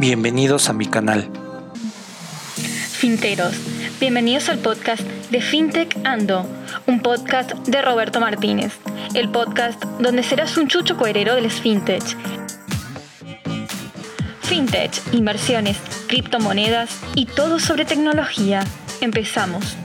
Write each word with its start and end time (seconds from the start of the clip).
Bienvenidos 0.00 0.70
a 0.70 0.72
mi 0.72 0.86
canal. 0.86 1.30
Finteros, 2.54 3.54
bienvenidos 4.00 4.48
al 4.48 4.58
podcast 4.58 5.02
de 5.30 5.42
FinTech 5.42 5.94
Ando, 6.04 6.46
un 6.86 7.02
podcast 7.02 7.52
de 7.68 7.82
Roberto 7.82 8.18
Martínez, 8.18 8.72
el 9.12 9.30
podcast 9.30 9.84
donde 10.00 10.22
serás 10.22 10.56
un 10.56 10.68
chucho 10.68 10.96
coherero 10.96 11.34
del 11.34 11.50
FinTech. 11.50 12.02
FinTech, 14.40 14.90
inversiones, 15.12 15.76
criptomonedas 16.08 16.98
y 17.14 17.26
todo 17.26 17.58
sobre 17.58 17.84
tecnología. 17.84 18.64
Empezamos. 19.02 19.76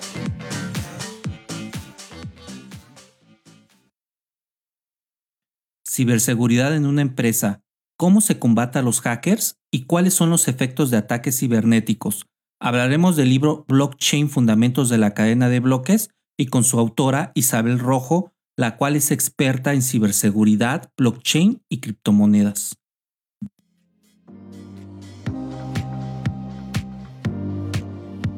Ciberseguridad 5.85 6.73
en 6.73 6.85
una 6.85 7.01
empresa. 7.01 7.64
¿Cómo 7.97 8.19
se 8.19 8.39
combate 8.39 8.77
a 8.77 8.81
los 8.81 8.99
hackers 8.99 9.57
y 9.71 9.85
cuáles 9.85 10.13
son 10.13 10.29
los 10.29 10.49
efectos 10.49 10.91
de 10.91 10.97
ataques 10.97 11.39
cibernéticos? 11.39 12.27
Hablaremos 12.59 13.15
del 13.15 13.29
libro 13.29 13.63
Blockchain 13.69 14.29
Fundamentos 14.29 14.89
de 14.89 14.97
la 14.97 15.13
Cadena 15.13 15.47
de 15.47 15.61
Bloques 15.61 16.09
y 16.37 16.47
con 16.47 16.65
su 16.65 16.77
autora 16.77 17.31
Isabel 17.35 17.79
Rojo, 17.79 18.33
la 18.57 18.75
cual 18.75 18.97
es 18.97 19.11
experta 19.11 19.73
en 19.73 19.81
ciberseguridad, 19.81 20.91
blockchain 20.97 21.61
y 21.69 21.79
criptomonedas. 21.79 22.77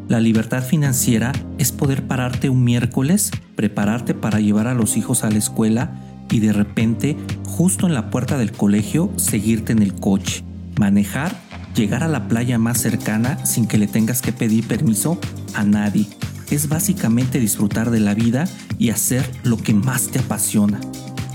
La 0.07 0.19
libertad 0.19 0.63
financiera 0.63 1.31
es 1.57 1.71
poder 1.71 2.05
pararte 2.05 2.49
un 2.49 2.63
miércoles, 2.63 3.31
prepararte 3.55 4.13
para 4.13 4.39
llevar 4.39 4.67
a 4.67 4.75
los 4.75 4.97
hijos 4.97 5.23
a 5.23 5.31
la 5.31 5.39
escuela 5.39 5.99
y 6.31 6.39
de 6.39 6.53
repente, 6.53 7.17
justo 7.45 7.87
en 7.87 7.93
la 7.93 8.09
puerta 8.09 8.37
del 8.37 8.51
colegio, 8.51 9.11
seguirte 9.15 9.71
en 9.71 9.81
el 9.81 9.93
coche, 9.93 10.43
manejar, 10.79 11.35
llegar 11.75 12.03
a 12.03 12.07
la 12.07 12.27
playa 12.27 12.57
más 12.57 12.79
cercana 12.79 13.45
sin 13.45 13.67
que 13.67 13.77
le 13.77 13.87
tengas 13.87 14.21
que 14.21 14.33
pedir 14.33 14.67
permiso 14.67 15.19
a 15.53 15.63
nadie. 15.63 16.07
Es 16.49 16.69
básicamente 16.69 17.39
disfrutar 17.39 17.91
de 17.91 17.99
la 17.99 18.13
vida 18.13 18.45
y 18.79 18.89
hacer 18.89 19.29
lo 19.43 19.57
que 19.57 19.73
más 19.73 20.07
te 20.07 20.19
apasiona. 20.19 20.79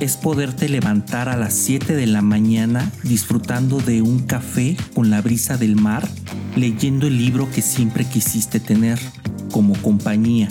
Es 0.00 0.16
poderte 0.16 0.68
levantar 0.68 1.28
a 1.28 1.36
las 1.36 1.54
7 1.54 1.94
de 1.94 2.06
la 2.06 2.22
mañana 2.22 2.90
disfrutando 3.04 3.78
de 3.78 4.02
un 4.02 4.20
café 4.20 4.76
con 4.94 5.10
la 5.10 5.20
brisa 5.20 5.56
del 5.56 5.76
mar, 5.76 6.08
leyendo 6.56 7.06
el 7.06 7.18
libro 7.18 7.48
que 7.50 7.62
siempre 7.62 8.04
quisiste 8.04 8.58
tener 8.58 8.98
como 9.52 9.74
compañía. 9.80 10.48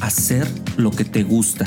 Hacer 0.00 0.46
lo 0.76 0.92
que 0.92 1.04
te 1.04 1.24
gusta 1.24 1.66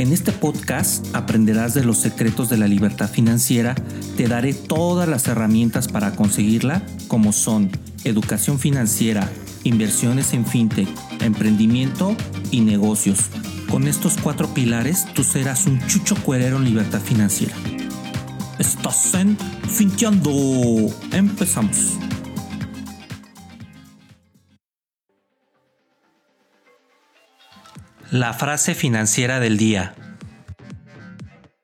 en 0.00 0.14
este 0.14 0.32
podcast 0.32 1.14
aprenderás 1.14 1.74
de 1.74 1.84
los 1.84 1.98
secretos 1.98 2.48
de 2.48 2.56
la 2.56 2.66
libertad 2.66 3.10
financiera, 3.10 3.74
te 4.16 4.28
daré 4.28 4.54
todas 4.54 5.06
las 5.06 5.28
herramientas 5.28 5.88
para 5.88 6.16
conseguirla, 6.16 6.82
como 7.06 7.34
son 7.34 7.70
educación 8.04 8.58
financiera, 8.58 9.30
inversiones 9.62 10.32
en 10.32 10.46
fintech, 10.46 10.88
emprendimiento 11.20 12.16
y 12.50 12.62
negocios. 12.62 13.26
Con 13.70 13.86
estos 13.86 14.16
cuatro 14.16 14.48
pilares 14.54 15.04
tú 15.12 15.22
serás 15.22 15.66
un 15.66 15.78
chucho 15.86 16.16
cuerero 16.16 16.56
en 16.56 16.64
libertad 16.64 17.00
financiera. 17.00 17.54
Estás 18.58 19.12
en 19.12 19.36
Finteando. 19.68 20.32
Empezamos. 21.12 21.98
La 28.10 28.32
frase 28.32 28.74
financiera 28.74 29.38
del 29.38 29.56
día. 29.56 29.94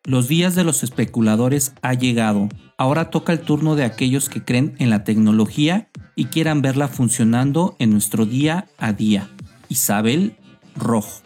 Los 0.04 0.28
días 0.28 0.54
de 0.54 0.62
los 0.62 0.84
especuladores 0.84 1.72
ha 1.82 1.94
llegado. 1.94 2.48
Ahora 2.78 3.10
toca 3.10 3.32
el 3.32 3.40
turno 3.40 3.74
de 3.74 3.82
aquellos 3.82 4.28
que 4.28 4.44
creen 4.44 4.76
en 4.78 4.88
la 4.88 5.02
tecnología 5.02 5.88
y 6.14 6.26
quieran 6.26 6.62
verla 6.62 6.86
funcionando 6.86 7.74
en 7.80 7.90
nuestro 7.90 8.26
día 8.26 8.68
a 8.78 8.92
día. 8.92 9.28
Isabel 9.68 10.36
Rojo. 10.76 11.20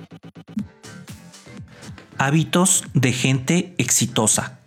Hábitos 2.16 2.84
de 2.94 3.12
gente 3.12 3.74
exitosa. 3.76 4.60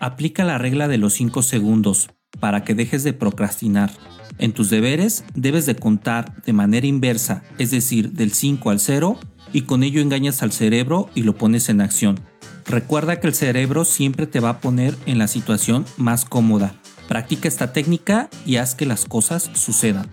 Aplica 0.00 0.44
la 0.44 0.56
regla 0.56 0.88
de 0.88 0.96
los 0.96 1.12
5 1.12 1.42
segundos 1.42 2.08
para 2.40 2.64
que 2.64 2.74
dejes 2.74 3.04
de 3.04 3.12
procrastinar. 3.12 3.92
En 4.38 4.52
tus 4.52 4.70
deberes 4.70 5.24
debes 5.34 5.66
de 5.66 5.76
contar 5.76 6.42
de 6.44 6.54
manera 6.54 6.86
inversa, 6.86 7.42
es 7.58 7.72
decir, 7.72 8.12
del 8.12 8.32
5 8.32 8.70
al 8.70 8.80
0 8.80 9.20
y 9.52 9.62
con 9.62 9.82
ello 9.82 10.00
engañas 10.00 10.42
al 10.42 10.52
cerebro 10.52 11.08
y 11.14 11.22
lo 11.22 11.36
pones 11.36 11.68
en 11.68 11.80
acción. 11.80 12.20
Recuerda 12.66 13.20
que 13.20 13.28
el 13.28 13.34
cerebro 13.34 13.84
siempre 13.84 14.26
te 14.26 14.40
va 14.40 14.50
a 14.50 14.60
poner 14.60 14.94
en 15.06 15.18
la 15.18 15.28
situación 15.28 15.84
más 15.96 16.24
cómoda. 16.24 16.74
Practica 17.08 17.46
esta 17.46 17.72
técnica 17.72 18.28
y 18.44 18.56
haz 18.56 18.74
que 18.74 18.86
las 18.86 19.04
cosas 19.04 19.50
sucedan. 19.54 20.08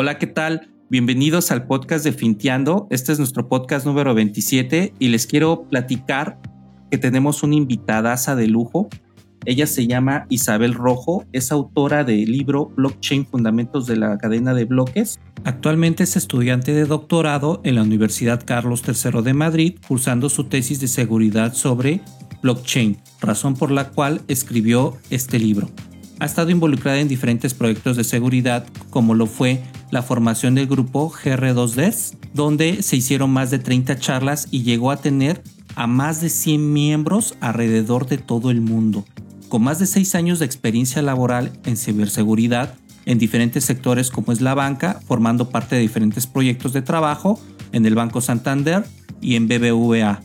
Hola, 0.00 0.16
¿qué 0.16 0.28
tal? 0.28 0.70
Bienvenidos 0.90 1.50
al 1.50 1.66
podcast 1.66 2.04
de 2.04 2.12
Finteando. 2.12 2.86
Este 2.88 3.10
es 3.10 3.18
nuestro 3.18 3.48
podcast 3.48 3.84
número 3.84 4.14
27 4.14 4.94
y 4.96 5.08
les 5.08 5.26
quiero 5.26 5.64
platicar 5.68 6.38
que 6.88 6.98
tenemos 6.98 7.42
una 7.42 7.56
invitadaza 7.56 8.36
de 8.36 8.46
lujo. 8.46 8.88
Ella 9.44 9.66
se 9.66 9.88
llama 9.88 10.26
Isabel 10.28 10.74
Rojo, 10.74 11.24
es 11.32 11.50
autora 11.50 12.04
del 12.04 12.30
libro 12.30 12.66
Blockchain 12.76 13.26
Fundamentos 13.26 13.88
de 13.88 13.96
la 13.96 14.16
Cadena 14.18 14.54
de 14.54 14.66
Bloques. 14.66 15.18
Actualmente 15.42 16.04
es 16.04 16.14
estudiante 16.14 16.72
de 16.72 16.84
doctorado 16.84 17.60
en 17.64 17.74
la 17.74 17.82
Universidad 17.82 18.44
Carlos 18.46 18.84
III 18.86 19.20
de 19.22 19.34
Madrid, 19.34 19.78
cursando 19.88 20.28
su 20.28 20.44
tesis 20.44 20.78
de 20.78 20.86
seguridad 20.86 21.54
sobre 21.54 22.02
blockchain, 22.40 22.98
razón 23.20 23.56
por 23.56 23.72
la 23.72 23.88
cual 23.88 24.20
escribió 24.28 24.96
este 25.10 25.40
libro. 25.40 25.68
Ha 26.20 26.24
estado 26.24 26.50
involucrada 26.50 26.98
en 26.98 27.08
diferentes 27.08 27.54
proyectos 27.54 27.96
de 27.96 28.04
seguridad, 28.04 28.66
como 28.90 29.14
lo 29.14 29.26
fue 29.26 29.62
la 29.90 30.02
formación 30.02 30.56
del 30.56 30.66
grupo 30.66 31.12
GR2DES, 31.12 32.16
donde 32.34 32.82
se 32.82 32.96
hicieron 32.96 33.30
más 33.30 33.50
de 33.50 33.60
30 33.60 33.96
charlas 33.98 34.48
y 34.50 34.62
llegó 34.62 34.90
a 34.90 34.96
tener 34.96 35.42
a 35.76 35.86
más 35.86 36.20
de 36.20 36.28
100 36.28 36.72
miembros 36.72 37.36
alrededor 37.40 38.06
de 38.06 38.18
todo 38.18 38.50
el 38.50 38.60
mundo. 38.60 39.04
Con 39.48 39.62
más 39.62 39.78
de 39.78 39.86
6 39.86 40.16
años 40.16 40.38
de 40.40 40.46
experiencia 40.46 41.02
laboral 41.02 41.52
en 41.64 41.76
ciberseguridad 41.76 42.74
en 43.06 43.18
diferentes 43.18 43.64
sectores 43.64 44.10
como 44.10 44.32
es 44.32 44.40
la 44.40 44.54
banca, 44.54 45.00
formando 45.06 45.48
parte 45.48 45.76
de 45.76 45.82
diferentes 45.82 46.26
proyectos 46.26 46.72
de 46.72 46.82
trabajo 46.82 47.40
en 47.72 47.86
el 47.86 47.94
Banco 47.94 48.20
Santander 48.20 48.84
y 49.20 49.36
en 49.36 49.48
BBVA. 49.48 50.20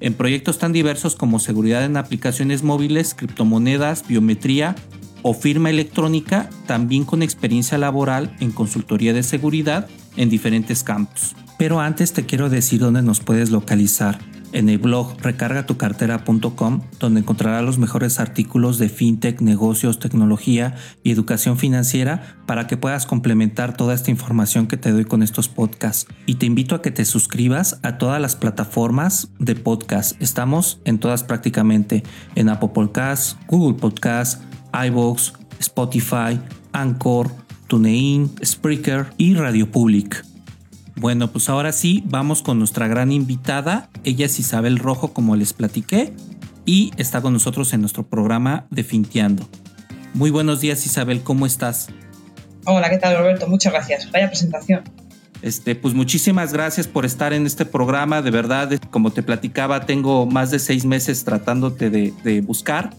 En 0.00 0.14
proyectos 0.14 0.58
tan 0.58 0.72
diversos 0.72 1.14
como 1.14 1.38
seguridad 1.40 1.84
en 1.84 1.96
aplicaciones 1.96 2.62
móviles, 2.62 3.14
criptomonedas, 3.14 4.06
biometría, 4.08 4.74
o 5.22 5.34
firma 5.34 5.70
electrónica, 5.70 6.50
también 6.66 7.04
con 7.04 7.22
experiencia 7.22 7.78
laboral 7.78 8.36
en 8.40 8.52
consultoría 8.52 9.12
de 9.12 9.22
seguridad 9.22 9.88
en 10.16 10.28
diferentes 10.28 10.82
campos. 10.82 11.34
Pero 11.58 11.80
antes 11.80 12.12
te 12.12 12.26
quiero 12.26 12.48
decir 12.48 12.80
dónde 12.80 13.02
nos 13.02 13.20
puedes 13.20 13.50
localizar. 13.50 14.18
En 14.52 14.68
el 14.68 14.76
blog 14.76 15.16
recargatucartera.com, 15.22 16.82
donde 16.98 17.20
encontrarás 17.20 17.64
los 17.64 17.78
mejores 17.78 18.20
artículos 18.20 18.78
de 18.78 18.90
fintech, 18.90 19.40
negocios, 19.40 19.98
tecnología 19.98 20.74
y 21.02 21.10
educación 21.10 21.56
financiera 21.56 22.36
para 22.46 22.66
que 22.66 22.76
puedas 22.76 23.06
complementar 23.06 23.74
toda 23.74 23.94
esta 23.94 24.10
información 24.10 24.66
que 24.66 24.76
te 24.76 24.92
doy 24.92 25.06
con 25.06 25.22
estos 25.22 25.48
podcasts. 25.48 26.06
Y 26.26 26.34
te 26.34 26.44
invito 26.44 26.74
a 26.74 26.82
que 26.82 26.90
te 26.90 27.06
suscribas 27.06 27.80
a 27.82 27.96
todas 27.96 28.20
las 28.20 28.36
plataformas 28.36 29.30
de 29.38 29.54
podcast. 29.54 30.20
Estamos 30.20 30.80
en 30.84 30.98
todas 30.98 31.24
prácticamente, 31.24 32.02
en 32.34 32.50
Apple 32.50 32.70
Podcasts, 32.74 33.38
Google 33.46 33.78
Podcasts, 33.78 34.38
iVoox, 34.72 35.32
Spotify, 35.58 36.40
Anchor, 36.72 37.30
TuneIn, 37.68 38.30
Spreaker 38.44 39.06
y 39.16 39.34
Radio 39.34 39.70
Public. 39.70 40.24
Bueno, 40.96 41.32
pues 41.32 41.48
ahora 41.48 41.72
sí, 41.72 42.02
vamos 42.06 42.42
con 42.42 42.58
nuestra 42.58 42.86
gran 42.86 43.12
invitada. 43.12 43.88
Ella 44.04 44.26
es 44.26 44.38
Isabel 44.38 44.78
Rojo, 44.78 45.12
como 45.12 45.36
les 45.36 45.52
platiqué, 45.52 46.12
y 46.66 46.92
está 46.96 47.20
con 47.22 47.32
nosotros 47.32 47.72
en 47.72 47.80
nuestro 47.80 48.04
programa 48.04 48.66
de 48.70 48.84
Finteando. 48.84 49.48
Muy 50.14 50.30
buenos 50.30 50.60
días, 50.60 50.84
Isabel, 50.84 51.22
¿cómo 51.22 51.46
estás? 51.46 51.88
Hola, 52.66 52.90
¿qué 52.90 52.98
tal, 52.98 53.16
Roberto? 53.16 53.48
Muchas 53.48 53.72
gracias. 53.72 54.10
Vaya 54.12 54.28
presentación. 54.28 54.82
Este, 55.40 55.74
pues 55.74 55.94
muchísimas 55.94 56.52
gracias 56.52 56.86
por 56.86 57.04
estar 57.04 57.32
en 57.32 57.46
este 57.46 57.64
programa. 57.64 58.22
De 58.22 58.30
verdad, 58.30 58.70
como 58.90 59.10
te 59.10 59.22
platicaba, 59.22 59.86
tengo 59.86 60.26
más 60.26 60.50
de 60.50 60.58
seis 60.60 60.84
meses 60.84 61.24
tratándote 61.24 61.90
de, 61.90 62.12
de 62.22 62.42
buscar. 62.42 62.90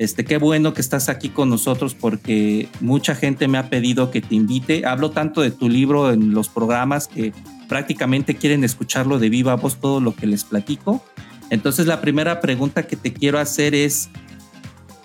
Este, 0.00 0.24
qué 0.24 0.38
bueno 0.38 0.72
que 0.72 0.80
estás 0.80 1.10
aquí 1.10 1.28
con 1.28 1.50
nosotros 1.50 1.94
porque 1.94 2.68
mucha 2.80 3.14
gente 3.14 3.48
me 3.48 3.58
ha 3.58 3.68
pedido 3.68 4.10
que 4.10 4.22
te 4.22 4.34
invite. 4.34 4.86
Hablo 4.86 5.10
tanto 5.10 5.42
de 5.42 5.50
tu 5.50 5.68
libro 5.68 6.10
en 6.10 6.32
los 6.32 6.48
programas 6.48 7.06
que 7.06 7.34
prácticamente 7.68 8.34
quieren 8.34 8.64
escucharlo 8.64 9.18
de 9.18 9.28
viva 9.28 9.56
voz 9.56 9.78
todo 9.78 10.00
lo 10.00 10.14
que 10.16 10.26
les 10.26 10.44
platico. 10.44 11.04
Entonces 11.50 11.86
la 11.86 12.00
primera 12.00 12.40
pregunta 12.40 12.84
que 12.84 12.96
te 12.96 13.12
quiero 13.12 13.38
hacer 13.38 13.74
es, 13.74 14.08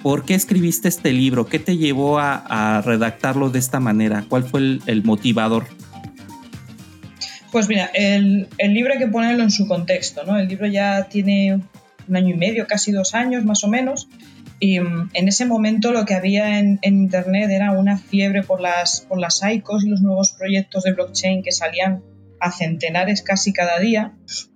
¿por 0.02 0.24
qué 0.24 0.34
escribiste 0.34 0.88
este 0.88 1.12
libro? 1.12 1.46
¿Qué 1.46 1.60
te 1.60 1.76
llevó 1.76 2.18
a, 2.18 2.82
redactarlo 2.86 3.50
de 3.50 3.60
esta 3.60 3.82
manera? 3.82 4.24
¿Cuál 4.30 4.46
fue 4.46 4.80
el, 4.86 5.04
motivador? 5.04 5.66
Pues 7.52 7.68
mira, 7.68 7.92
el, 7.94 8.48
libro 8.60 8.94
hay 8.94 9.00
que 9.00 9.08
ponerlo 9.08 9.44
en 9.44 9.52
su 9.52 9.68
contexto, 9.68 10.24
¿no? 10.24 10.38
El 10.38 10.48
libro 10.48 10.68
ya 10.68 11.10
tiene 11.10 11.60
un 12.08 12.16
año 12.16 12.34
y 12.34 12.38
medio, 12.38 12.66
casi 12.66 12.94
dos 12.94 13.14
años 13.14 13.44
más 13.44 13.62
o 13.66 13.68
menos, 13.68 14.08
y 14.60 14.80
mm, 14.80 15.12
en 15.14 15.28
ese 15.28 15.46
momento 15.46 15.92
lo 15.92 16.06
que 16.06 16.14
había 16.14 16.60
en, 16.60 16.80
Internet 16.82 17.50
era 17.50 17.72
una 17.72 17.98
fiebre 17.98 18.44
por 18.44 18.62
las, 18.62 19.02
por 19.02 19.20
las 19.20 19.42
ICOs 19.44 19.86
y 19.86 19.90
los 19.90 20.02
nuevos 20.02 20.32
proyectos 20.32 20.84
de 20.84 20.94
blockchain 20.94 21.44
que 21.44 21.52
salían 21.52 22.04
a 22.40 22.52
centenares 22.52 23.22
casi 23.22 23.54
cada 23.54 23.80
día. 23.80 24.14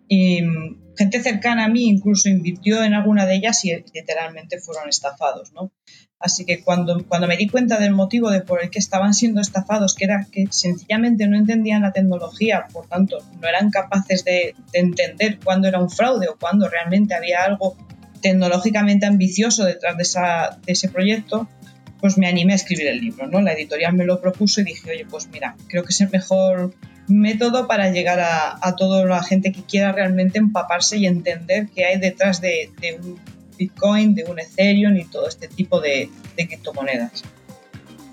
Y 0.08 0.42
mm, 0.42 0.96
gente 0.98 1.22
cercana 1.22 1.66
a 1.66 1.70
mí 1.70 1.88
incluso 1.88 2.30
invirtió 2.30 2.84
en 2.84 2.94
alguna 2.94 3.26
de 3.26 3.36
ellas 3.36 3.64
y 3.66 3.74
literalmente 3.94 4.60
fueron 4.60 4.90
estafados, 4.90 5.54
¿no? 5.54 5.72
Así 6.20 6.44
que 6.44 6.62
cuando, 6.62 7.06
cuando 7.08 7.28
me 7.28 7.38
di 7.38 7.48
cuenta 7.48 7.80
del 7.80 7.94
motivo 7.94 8.30
de 8.30 8.42
por 8.42 8.62
el 8.62 8.70
que 8.70 8.80
estaban 8.80 9.14
siendo 9.14 9.40
estafados, 9.40 9.96
que 9.96 10.04
era 10.04 10.28
que 10.30 10.48
sencillamente 10.50 11.26
no 11.28 11.38
entendían 11.38 11.84
la 11.84 11.94
tecnología, 11.94 12.68
por 12.74 12.88
tanto 12.88 13.20
no 13.40 13.48
eran 13.48 13.70
capaces 13.72 14.26
de, 14.26 14.54
entender 14.74 15.40
cuándo 15.42 15.70
era 15.70 15.80
un 15.80 15.90
fraude 15.90 16.28
o 16.28 16.38
cuándo 16.38 16.68
realmente 16.68 17.14
había 17.14 17.44
algo 17.46 17.78
tecnológicamente 18.22 19.06
ambicioso 19.06 19.66
detrás 19.66 19.98
de, 19.98 20.04
esa, 20.04 20.60
de 20.66 20.74
ese 20.74 20.90
proyecto, 20.90 21.48
pues 22.00 22.18
me 22.18 22.28
animé 22.28 22.54
a 22.54 22.56
escribir 22.56 22.88
el 22.88 23.02
libro, 23.02 23.28
¿no? 23.28 23.42
La 23.42 23.54
editorial 23.54 23.94
me 23.94 24.06
lo 24.06 24.22
propuso 24.22 24.62
y 24.62 24.64
dije, 24.64 24.90
oye, 24.92 25.06
pues 25.10 25.28
mira, 25.32 25.56
creo 25.68 25.84
que 25.84 25.90
es 25.90 26.02
el 26.02 26.10
mejor 26.10 26.74
método 27.08 27.68
para 27.68 27.92
llegar 27.92 28.20
a, 28.20 28.76
toda 28.76 29.04
la 29.06 29.24
gente 29.24 29.52
que 29.52 29.64
quiera 29.64 29.92
realmente 29.92 30.38
empaparse 30.38 30.98
y 30.98 31.08
entender 31.08 31.68
qué 31.76 31.86
hay 31.86 32.00
detrás 32.00 32.40
de, 32.40 32.70
un 33.02 33.18
Bitcoin, 33.58 34.16
de 34.16 34.24
un 34.24 34.40
Ethereum 34.40 34.96
y 34.96 35.06
todo 35.06 35.28
este 35.28 35.48
tipo 35.48 35.82
de, 35.82 36.10
criptomonedas. 36.36 37.24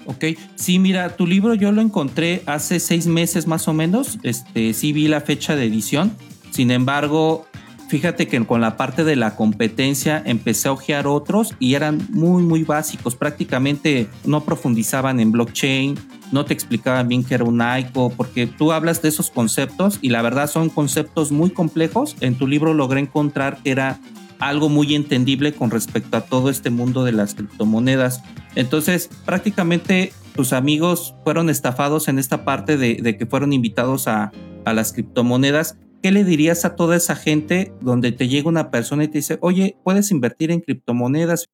Ok, 0.06 0.24
sí, 0.54 0.78
mira, 0.78 1.16
tu 1.16 1.26
libro 1.26 1.54
yo 1.54 1.72
lo 1.72 1.82
encontré 1.82 2.42
hace 2.46 2.80
seis 2.80 3.06
meses 3.06 3.46
más 3.46 3.68
o 3.68 3.72
menos, 3.72 4.18
este, 4.22 4.72
sí 4.72 4.92
vi 4.92 5.08
la 5.08 5.20
fecha 5.20 5.56
de 5.56 5.64
edición, 5.64 6.16
sin 6.50 6.70
embargo, 6.70 7.46
fíjate 7.88 8.28
que 8.28 8.44
con 8.44 8.60
la 8.60 8.76
parte 8.76 9.04
de 9.04 9.16
la 9.16 9.36
competencia 9.36 10.22
empecé 10.24 10.68
a 10.68 10.72
ojear 10.72 11.06
otros 11.06 11.54
y 11.58 11.74
eran 11.74 12.06
muy, 12.10 12.42
muy 12.42 12.64
básicos, 12.64 13.16
prácticamente 13.16 14.08
no 14.24 14.44
profundizaban 14.44 15.20
en 15.20 15.32
blockchain, 15.32 15.96
no 16.32 16.44
te 16.44 16.54
explicaban 16.54 17.08
bien 17.08 17.24
que 17.24 17.34
era 17.34 17.44
un 17.44 17.62
ICO, 17.62 18.10
porque 18.10 18.46
tú 18.46 18.72
hablas 18.72 19.02
de 19.02 19.08
esos 19.08 19.30
conceptos 19.30 19.98
y 20.02 20.10
la 20.10 20.22
verdad 20.22 20.50
son 20.50 20.70
conceptos 20.70 21.32
muy 21.32 21.50
complejos. 21.50 22.16
En 22.20 22.36
tu 22.36 22.46
libro 22.46 22.74
logré 22.74 23.00
encontrar 23.00 23.58
que 23.62 23.70
era 23.70 24.00
algo 24.38 24.68
muy 24.68 24.94
entendible 24.94 25.52
con 25.52 25.70
respecto 25.70 26.16
a 26.16 26.22
todo 26.22 26.50
este 26.50 26.70
mundo 26.70 27.04
de 27.04 27.12
las 27.12 27.34
criptomonedas. 27.34 28.22
Entonces, 28.54 29.08
prácticamente 29.24 30.12
tus 30.34 30.52
amigos 30.52 31.14
fueron 31.24 31.48
estafados 31.48 32.08
en 32.08 32.18
esta 32.18 32.44
parte 32.44 32.76
de, 32.76 33.16
que 33.16 33.26
fueron 33.26 33.52
invitados 33.52 34.08
a 34.08 34.32
las 34.64 34.92
criptomonedas. 34.92 35.78
¿Qué 36.02 36.12
le 36.12 36.24
dirías 36.24 36.64
a 36.64 36.76
toda 36.76 36.96
esa 36.96 37.16
gente 37.16 37.72
donde 37.80 38.12
te 38.12 38.28
llega 38.28 38.48
una 38.48 38.70
persona 38.70 39.04
y 39.04 39.08
te 39.08 39.18
dice, 39.18 39.38
oye, 39.40 39.76
puedes 39.82 40.10
invertir 40.10 40.50
en 40.50 40.60
criptomonedas? 40.60 41.46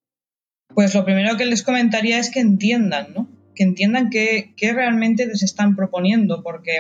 Pues 0.74 0.94
lo 0.94 1.04
primero 1.04 1.36
que 1.36 1.46
les 1.46 1.62
comentaría 1.62 2.18
es 2.18 2.30
que 2.30 2.40
entiendan, 2.40 3.12
¿no? 3.14 3.28
que 3.54 3.64
entiendan 3.64 4.10
qué, 4.10 4.54
realmente 4.60 5.26
les 5.26 5.42
están 5.42 5.76
proponiendo, 5.76 6.42
porque 6.42 6.78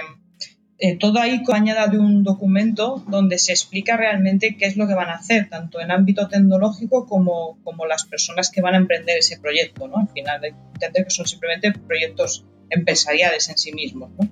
eh, 0.78 0.96
todo 0.96 1.20
ahí 1.20 1.42
añada 1.52 1.86
de 1.86 1.98
un 1.98 2.24
documento 2.24 3.04
donde 3.08 3.38
se 3.38 3.52
explica 3.52 3.96
realmente 3.96 4.56
qué 4.56 4.66
es 4.66 4.76
lo 4.76 4.86
que 4.88 4.94
van 4.94 5.10
a 5.10 5.14
hacer, 5.14 5.48
tanto 5.48 5.80
en 5.80 5.90
ámbito 5.90 6.28
tecnológico 6.28 7.06
como, 7.06 7.58
como 7.62 7.86
las 7.86 8.04
personas 8.04 8.50
que 8.50 8.62
van 8.62 8.74
a 8.74 8.78
emprender 8.78 9.18
ese 9.18 9.38
proyecto. 9.38 9.86
¿no? 9.86 9.98
Al 9.98 10.08
final, 10.08 10.44
entender 10.44 11.04
que 11.04 11.10
son 11.10 11.26
simplemente 11.26 11.72
proyectos 11.72 12.44
empresariales 12.70 13.48
en 13.48 13.58
sí 13.58 13.72
mismos. 13.72 14.10
¿no? 14.18 14.28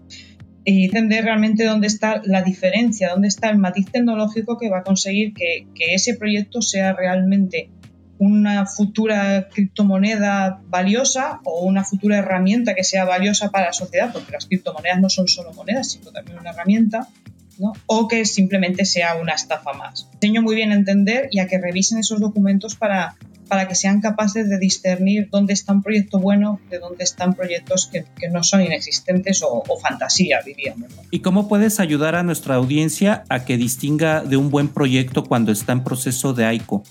Y 0.64 0.84
entender 0.84 1.24
realmente 1.24 1.64
dónde 1.64 1.86
está 1.86 2.20
la 2.24 2.42
diferencia, 2.42 3.10
dónde 3.10 3.28
está 3.28 3.50
el 3.50 3.58
matiz 3.58 3.86
tecnológico 3.90 4.58
que 4.58 4.68
va 4.68 4.78
a 4.78 4.82
conseguir 4.82 5.32
que, 5.32 5.66
que 5.74 5.94
ese 5.94 6.14
proyecto 6.14 6.60
sea 6.60 6.92
realmente 6.92 7.70
una 8.20 8.66
futura 8.66 9.48
criptomoneda 9.48 10.60
valiosa 10.68 11.40
o 11.44 11.64
una 11.64 11.84
futura 11.84 12.18
herramienta 12.18 12.74
que 12.74 12.84
sea 12.84 13.06
valiosa 13.06 13.50
para 13.50 13.68
la 13.68 13.72
sociedad, 13.72 14.12
porque 14.12 14.32
las 14.32 14.44
criptomonedas 14.44 15.00
no 15.00 15.08
son 15.08 15.26
solo 15.26 15.54
monedas, 15.54 15.92
sino 15.92 16.12
también 16.12 16.38
una 16.38 16.50
herramienta, 16.50 17.08
¿no? 17.58 17.72
o 17.86 18.08
que 18.08 18.26
simplemente 18.26 18.84
sea 18.84 19.14
una 19.14 19.32
estafa 19.32 19.72
más. 19.72 20.06
Enseño 20.14 20.42
muy 20.42 20.54
bien 20.54 20.70
a 20.70 20.74
entender 20.74 21.28
y 21.30 21.38
a 21.38 21.46
que 21.46 21.58
revisen 21.58 21.98
esos 21.98 22.20
documentos 22.20 22.74
para, 22.74 23.16
para 23.50 23.67
que 23.67 23.75
sean 23.75 24.00
capaces 24.00 24.49
de 24.49 24.58
discernir 24.58 25.29
dónde 25.31 25.52
está 25.52 25.73
un 25.73 25.82
proyecto 25.82 26.20
bueno 26.20 26.61
de 26.70 26.79
dónde 26.79 27.02
están 27.02 27.35
proyectos 27.35 27.88
que, 27.93 28.05
que 28.17 28.29
no 28.29 28.44
son 28.44 28.62
inexistentes 28.62 29.43
o, 29.43 29.64
o 29.67 29.79
fantasía, 29.81 30.41
diríamos. 30.47 30.88
¿Y 31.11 31.19
cómo 31.19 31.49
puedes 31.49 31.81
ayudar 31.81 32.14
a 32.14 32.23
nuestra 32.23 32.55
audiencia 32.55 33.25
a 33.29 33.44
que 33.44 33.56
distinga 33.56 34.23
de 34.23 34.37
un 34.37 34.50
buen 34.50 34.69
proyecto 34.69 35.25
cuando 35.25 35.50
está 35.50 35.73
en 35.73 35.82
proceso 35.82 36.32
de 36.32 36.44
AICO? 36.44 36.85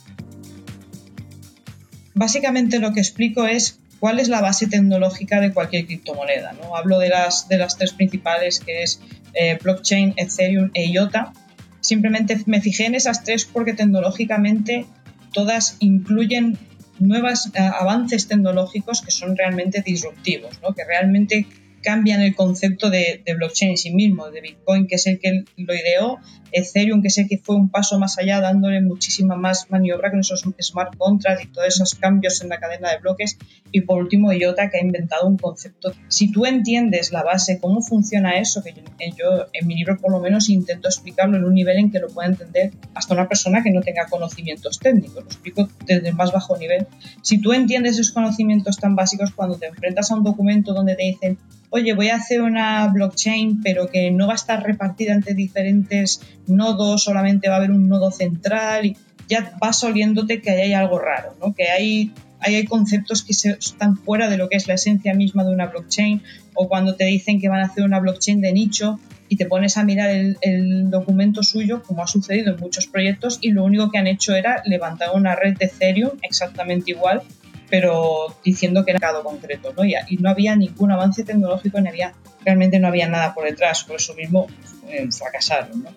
Básicamente 2.14 2.80
lo 2.80 2.92
que 2.92 3.00
explico 3.00 3.46
es 3.46 3.80
cuál 4.00 4.20
es 4.20 4.28
la 4.28 4.42
base 4.42 4.68
tecnológica 4.68 5.40
de 5.40 5.54
cualquier 5.54 5.86
criptomoneda. 5.86 6.54
¿no? 6.54 6.76
Hablo 6.76 7.00
de 7.00 7.08
las, 7.08 7.48
de 7.48 7.58
las 7.58 7.78
tres 7.78 7.94
principales, 7.94 8.60
que 8.60 8.84
es 8.84 9.00
eh, 9.34 9.58
blockchain, 9.64 10.16
Ethereum 10.18 10.72
e 10.74 10.88
IOTA. 10.88 11.32
Simplemente 11.80 12.42
me 12.46 12.60
fijé 12.62 12.86
en 12.86 12.96
esas 12.96 13.24
tres 13.24 13.46
porque 13.46 13.74
tecnológicamente 13.74 14.86
todas 15.32 15.78
incluyen 15.80 16.58
nuevos 17.00 17.48
eh, 17.48 17.60
avances 17.60 18.28
tecnológicos 18.28 19.02
que 19.02 19.12
son 19.12 19.38
realmente 19.38 19.82
disruptivos, 19.82 20.60
¿no? 20.62 20.74
que 20.74 20.84
realmente 20.84 21.48
cambian 21.90 22.22
el 22.22 22.36
concepto 22.36 22.92
de, 22.92 23.24
blockchain 23.36 23.72
en 23.72 23.78
sí 23.78 23.92
mismo, 23.92 24.30
de 24.30 24.42
Bitcoin, 24.42 24.86
que 24.86 24.96
es 24.96 25.08
el 25.08 25.18
que 25.18 25.44
lo 25.58 25.74
ideó, 25.74 26.20
Ethereum, 26.52 27.02
que 27.02 27.08
es 27.08 27.18
el 27.18 27.28
que 27.28 27.40
fue 27.40 27.56
un 27.56 27.70
paso 27.70 27.98
más 27.98 28.20
allá, 28.20 28.40
dándole 28.40 28.80
muchísima 28.80 29.36
más 29.36 29.72
maniobra 29.72 30.12
con 30.12 30.20
esos 30.20 30.44
smart 30.62 30.96
contracts 30.98 31.46
y 31.46 31.48
todos 31.48 31.68
esos 31.68 31.96
cambios 31.96 32.44
en 32.44 32.50
la 32.50 32.60
cadena 32.60 32.92
de 32.92 33.00
bloques, 33.00 33.40
y 33.72 33.82
por 33.82 33.98
último 33.98 34.32
IOTA, 34.32 34.70
que 34.70 34.78
ha 34.78 34.84
inventado 34.84 35.28
un 35.28 35.38
concepto. 35.38 35.92
Si 36.10 36.32
tú 36.32 36.46
entiendes 36.46 37.12
la 37.12 37.24
base, 37.24 37.60
cómo 37.60 37.82
funciona 37.82 38.38
eso, 38.38 38.62
que 38.62 38.76
yo, 39.18 39.48
en 39.52 39.66
mi 39.66 39.74
libro 39.74 39.98
por 39.98 40.12
lo 40.12 40.20
menos 40.20 40.48
intento 40.48 40.90
explicarlo 40.90 41.38
en 41.38 41.44
un 41.44 41.56
nivel 41.56 41.78
en 41.78 41.92
que 41.92 42.00
lo 42.00 42.10
pueda 42.10 42.30
entender 42.30 42.72
hasta 42.94 43.16
una 43.16 43.28
persona 43.28 43.64
que 43.64 43.72
no 43.72 43.82
tenga 43.82 44.06
conocimientos 44.06 44.78
técnicos, 44.78 45.24
lo 45.24 45.30
explico 45.30 45.70
desde 45.88 46.10
el 46.10 46.14
más 46.14 46.32
bajo 46.32 46.56
nivel. 46.56 46.86
Si 47.24 47.42
tú 47.42 47.52
entiendes 47.54 47.94
esos 47.94 48.12
conocimientos 48.12 48.78
tan 48.78 48.96
básicos 48.96 49.32
cuando 49.32 49.58
te 49.58 49.66
enfrentas 49.66 50.12
a 50.12 50.16
un 50.16 50.24
documento 50.24 50.76
donde 50.76 50.96
te 50.96 51.04
dicen 51.04 51.40
oye, 51.70 51.94
voy 51.94 52.10
a 52.10 52.16
hacer 52.16 52.42
una 52.42 52.88
blockchain, 52.88 53.62
pero 53.62 53.88
que 53.88 54.12
no 54.12 54.28
va 54.28 54.34
a 54.34 54.36
estar 54.36 54.64
repartida 54.64 55.14
entre 55.14 55.34
diferentes 55.34 56.22
nodos, 56.48 57.04
solamente 57.04 57.50
va 57.50 57.56
a 57.56 57.58
haber 57.58 57.72
un 57.72 57.88
nodo 57.88 58.12
central, 58.12 58.86
y 58.86 58.98
ya 59.28 59.54
vas 59.60 59.84
oliéndote 59.84 60.42
que 60.42 60.50
ahí 60.52 60.62
hay 60.62 60.74
algo 60.74 61.00
raro, 61.00 61.36
¿no? 61.40 61.54
que 61.54 61.70
hay, 61.70 62.12
hay 62.40 62.66
conceptos 62.66 63.24
que 63.24 63.34
están 63.34 63.98
fuera 63.98 64.30
de 64.30 64.38
lo 64.38 64.50
que 64.50 64.58
es 64.58 64.68
la 64.68 64.74
esencia 64.74 65.14
misma 65.14 65.44
de 65.44 65.52
una 65.52 65.68
blockchain, 65.68 66.24
o 66.56 66.68
cuando 66.68 66.96
te 66.96 67.06
dicen 67.06 67.40
que 67.40 67.50
van 67.50 67.62
a 67.62 67.66
hacer 67.66 67.84
una 67.84 68.00
blockchain 68.00 68.42
de 68.42 68.52
nicho 68.52 69.00
y 69.32 69.36
te 69.36 69.46
pones 69.46 69.78
a 69.78 69.84
mirar 69.84 70.10
el, 70.10 70.38
el 70.42 70.90
documento 70.90 71.44
suyo, 71.44 71.84
como 71.84 72.02
ha 72.02 72.08
sucedido 72.08 72.56
en 72.56 72.60
muchos 72.60 72.88
proyectos, 72.88 73.38
y 73.42 73.52
lo 73.52 73.64
único 73.64 73.92
que 73.92 74.00
han 74.00 74.08
hecho 74.08 74.36
era 74.36 74.64
levantar 74.66 75.10
una 75.14 75.36
red 75.36 75.56
de 75.56 75.66
Ethereum 75.66 76.18
exactamente 76.24 76.92
igual 76.92 77.22
pero 77.70 78.36
diciendo 78.44 78.84
que 78.84 78.92
era 78.92 79.00
mercado 79.00 79.24
concreto, 79.24 79.74
¿no? 79.76 79.86
Y, 79.86 79.96
no 80.18 80.30
había 80.30 80.56
ningún 80.56 80.92
avance 80.92 81.24
tecnológico, 81.24 81.80
ni 81.80 81.90
había, 81.90 82.14
realmente 82.44 82.80
no 82.80 82.88
había 82.88 83.08
nada 83.08 83.34
por 83.34 83.46
detrás, 83.46 83.84
por 83.84 83.98
eso 83.98 84.14
mismo 84.16 84.48
eh, 84.90 85.08
fracasaron, 85.12 85.84
¿no? 85.84 85.90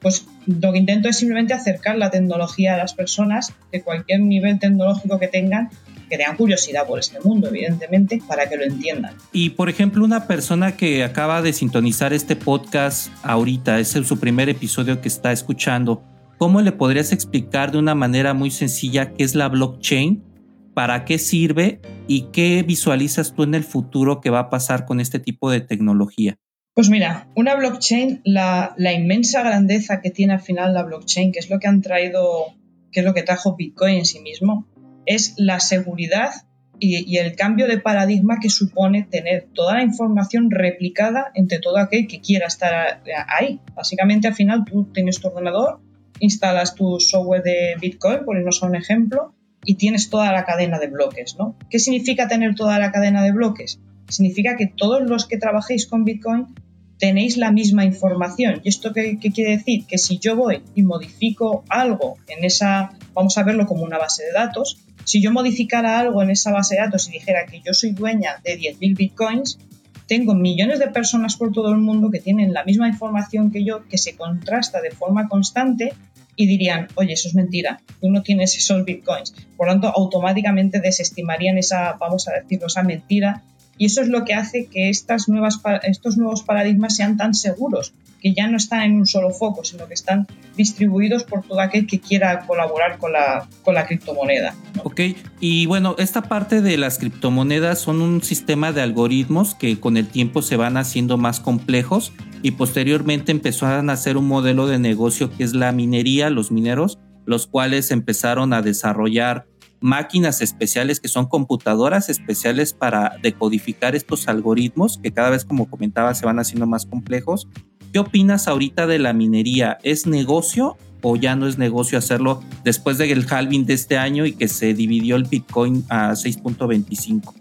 Pues 0.00 0.26
lo 0.46 0.72
que 0.72 0.78
intento 0.78 1.08
es 1.08 1.16
simplemente 1.16 1.54
acercar 1.54 1.96
la 1.96 2.10
tecnología 2.10 2.74
a 2.74 2.76
las 2.76 2.94
personas 2.94 3.52
de 3.72 3.82
cualquier 3.82 4.20
nivel 4.20 4.58
tecnológico 4.58 5.18
que 5.18 5.28
tengan 5.28 5.70
que 6.10 6.18
tengan 6.18 6.36
curiosidad 6.36 6.86
por 6.86 6.98
este 6.98 7.18
mundo, 7.20 7.48
evidentemente, 7.48 8.20
para 8.28 8.46
que 8.46 8.58
lo 8.58 8.64
entiendan. 8.64 9.14
Y 9.32 9.50
por 9.50 9.70
ejemplo, 9.70 10.04
una 10.04 10.26
persona 10.26 10.76
que 10.76 11.02
acaba 11.02 11.40
de 11.40 11.54
sintonizar 11.54 12.12
este 12.12 12.36
podcast 12.36 13.08
ahorita, 13.22 13.80
es 13.80 13.88
su 13.88 14.20
primer 14.20 14.50
episodio 14.50 15.00
que 15.00 15.08
está 15.08 15.32
escuchando, 15.32 16.04
¿cómo 16.36 16.60
le 16.60 16.72
podrías 16.72 17.10
explicar 17.10 17.72
de 17.72 17.78
una 17.78 17.94
manera 17.94 18.34
muy 18.34 18.50
sencilla 18.50 19.12
qué 19.14 19.24
es 19.24 19.34
la 19.34 19.48
blockchain 19.48 20.33
para 20.74 21.04
qué 21.04 21.18
sirve 21.18 21.80
y 22.06 22.26
qué 22.32 22.62
visualizas 22.62 23.34
tú 23.34 23.44
en 23.44 23.54
el 23.54 23.64
futuro 23.64 24.20
que 24.20 24.30
va 24.30 24.40
a 24.40 24.50
pasar 24.50 24.84
con 24.84 25.00
este 25.00 25.18
tipo 25.18 25.50
de 25.50 25.60
tecnología. 25.60 26.36
Pues 26.74 26.90
mira, 26.90 27.28
una 27.36 27.54
blockchain, 27.54 28.20
la, 28.24 28.74
inmensa 28.76 29.42
grandeza 29.42 30.00
que 30.00 30.10
tiene 30.10 30.32
al 30.32 30.40
final 30.40 30.74
la 30.74 30.82
blockchain, 30.82 31.30
que 31.30 31.38
es 31.38 31.48
lo 31.48 31.60
que 31.60 31.68
han 31.68 31.82
traído, 31.82 32.46
que 32.90 33.00
es 33.00 33.06
lo 33.06 33.14
que 33.14 33.22
trajo 33.22 33.54
Bitcoin 33.54 33.98
en 33.98 34.04
sí 34.04 34.18
mismo, 34.18 34.66
es 35.06 35.34
la 35.36 35.60
seguridad 35.60 36.32
y, 36.80 37.16
el 37.18 37.36
cambio 37.36 37.68
de 37.68 37.78
paradigma 37.78 38.40
que 38.42 38.50
supone 38.50 39.04
tener 39.08 39.46
toda 39.54 39.74
la 39.74 39.84
información 39.84 40.50
replicada 40.50 41.30
entre 41.34 41.60
todo 41.60 41.78
aquel 41.78 42.08
que 42.08 42.20
quiera 42.20 42.48
estar 42.48 43.02
ahí. 43.28 43.60
Básicamente, 43.76 44.26
al 44.26 44.34
final, 44.34 44.64
tú 44.64 44.90
tienes 44.92 45.20
tu 45.20 45.28
ordenador, 45.28 45.78
instalas 46.18 46.74
tu 46.74 46.98
software 46.98 47.44
de 47.44 47.76
Bitcoin, 47.80 48.24
por 48.24 48.36
a 48.36 48.66
un 48.66 48.74
ejemplo, 48.74 49.32
y 49.64 49.76
tienes 49.76 50.10
toda 50.10 50.32
la 50.32 50.44
cadena 50.44 50.78
de 50.78 50.88
bloques, 50.88 51.36
¿no? 51.38 51.56
¿Qué 51.70 51.78
significa 51.78 52.28
tener 52.28 52.54
toda 52.54 52.78
la 52.78 52.92
cadena 52.92 53.22
de 53.22 53.32
bloques? 53.32 53.80
Significa 54.08 54.56
que 54.56 54.66
todos 54.66 55.02
los 55.02 55.26
que 55.26 55.38
trabajéis 55.38 55.86
con 55.86 56.04
Bitcoin 56.04 56.54
tenéis 56.98 57.36
la 57.36 57.50
misma 57.50 57.84
información. 57.84 58.60
¿Y 58.64 58.68
esto 58.68 58.92
qué, 58.92 59.18
quiere 59.18 59.56
decir? 59.56 59.86
Que 59.86 59.98
si 59.98 60.18
yo 60.18 60.36
voy 60.36 60.62
y 60.74 60.82
modifico 60.82 61.64
algo 61.68 62.16
en 62.28 62.44
esa, 62.44 62.92
vamos 63.14 63.36
a 63.38 63.42
verlo 63.42 63.66
como 63.66 63.82
una 63.82 63.98
base 63.98 64.24
de 64.24 64.32
datos, 64.32 64.78
si 65.04 65.20
yo 65.20 65.32
modificara 65.32 65.98
algo 65.98 66.22
en 66.22 66.30
esa 66.30 66.50
base 66.50 66.76
de 66.76 66.82
datos 66.82 67.08
y 67.08 67.12
dijera 67.12 67.46
que 67.46 67.60
yo 67.60 67.74
soy 67.74 67.92
dueña 67.92 68.40
de 68.42 68.58
10.000 68.58 68.96
bitcoins, 68.96 69.58
tengo 70.06 70.34
millones 70.34 70.78
de 70.78 70.88
personas 70.88 71.36
por 71.36 71.52
todo 71.52 71.72
el 71.72 71.78
mundo 71.78 72.10
que 72.10 72.20
tienen 72.20 72.52
la 72.52 72.64
misma 72.64 72.88
información 72.88 73.50
que 73.50 73.64
yo, 73.64 73.86
que 73.88 73.98
se 73.98 74.16
contrasta 74.16 74.80
de 74.80 74.90
forma 74.90 75.28
constante 75.28 75.94
y 76.36 76.46
dirían, 76.46 76.88
oye, 76.96 77.12
eso 77.12 77.28
es 77.28 77.34
mentira, 77.34 77.80
tú 78.00 78.10
no 78.10 78.22
tienes 78.22 78.56
esos 78.56 78.84
bitcoins. 78.84 79.34
Por 79.56 79.66
lo 79.66 79.72
tanto, 79.72 79.92
automáticamente 79.94 80.80
desestimarían 80.80 81.58
esa, 81.58 81.94
vamos 81.94 82.28
a 82.28 82.32
decirlo, 82.32 82.66
esa 82.66 82.82
mentira. 82.82 83.42
Y 83.76 83.86
eso 83.86 84.02
es 84.02 84.08
lo 84.08 84.24
que 84.24 84.34
hace 84.34 84.66
que 84.66 84.88
estas 84.88 85.28
nuevas, 85.28 85.60
estos 85.82 86.16
nuevos 86.16 86.42
paradigmas 86.42 86.96
sean 86.96 87.16
tan 87.16 87.34
seguros, 87.34 87.92
que 88.24 88.32
ya 88.32 88.48
no 88.48 88.56
están 88.56 88.80
en 88.80 88.96
un 88.96 89.06
solo 89.06 89.30
foco, 89.30 89.64
sino 89.64 89.86
que 89.86 89.92
están 89.92 90.26
distribuidos 90.56 91.24
por 91.24 91.42
todo 91.42 91.60
aquel 91.60 91.86
que 91.86 92.00
quiera 92.00 92.46
colaborar 92.46 92.96
con 92.96 93.12
la, 93.12 93.46
con 93.62 93.74
la 93.74 93.86
criptomoneda. 93.86 94.54
Ok, 94.82 95.00
y 95.40 95.66
bueno, 95.66 95.94
esta 95.98 96.22
parte 96.22 96.62
de 96.62 96.78
las 96.78 96.96
criptomonedas 96.96 97.78
son 97.78 98.00
un 98.00 98.22
sistema 98.22 98.72
de 98.72 98.80
algoritmos 98.80 99.54
que 99.54 99.78
con 99.78 99.98
el 99.98 100.08
tiempo 100.08 100.40
se 100.40 100.56
van 100.56 100.78
haciendo 100.78 101.18
más 101.18 101.38
complejos 101.38 102.14
y 102.40 102.52
posteriormente 102.52 103.30
empezó 103.30 103.66
a 103.66 103.82
nacer 103.82 104.16
un 104.16 104.26
modelo 104.26 104.66
de 104.68 104.78
negocio 104.78 105.30
que 105.36 105.44
es 105.44 105.52
la 105.52 105.70
minería, 105.72 106.30
los 106.30 106.50
mineros, 106.50 106.98
los 107.26 107.46
cuales 107.46 107.90
empezaron 107.90 108.54
a 108.54 108.62
desarrollar 108.62 109.46
máquinas 109.82 110.40
especiales 110.40 110.98
que 110.98 111.08
son 111.08 111.26
computadoras 111.26 112.08
especiales 112.08 112.72
para 112.72 113.18
decodificar 113.22 113.94
estos 113.94 114.28
algoritmos 114.28 114.96
que 114.96 115.12
cada 115.12 115.28
vez, 115.28 115.44
como 115.44 115.68
comentaba, 115.68 116.14
se 116.14 116.24
van 116.24 116.38
haciendo 116.38 116.66
más 116.66 116.86
complejos 116.86 117.48
¿Qué 117.94 118.00
opinas 118.00 118.48
ahorita 118.48 118.88
de 118.88 118.98
la 118.98 119.12
minería? 119.12 119.78
¿Es 119.84 120.08
negocio 120.08 120.76
o 121.00 121.14
ya 121.14 121.36
no 121.36 121.46
es 121.46 121.58
negocio 121.58 121.96
hacerlo 121.96 122.42
después 122.64 122.98
del 122.98 123.24
halving 123.30 123.66
de 123.66 123.74
este 123.74 123.98
año 123.98 124.26
y 124.26 124.32
que 124.32 124.48
se 124.48 124.74
dividió 124.74 125.14
el 125.14 125.22
Bitcoin 125.22 125.84
a 125.88 126.10
6.25? 126.10 127.32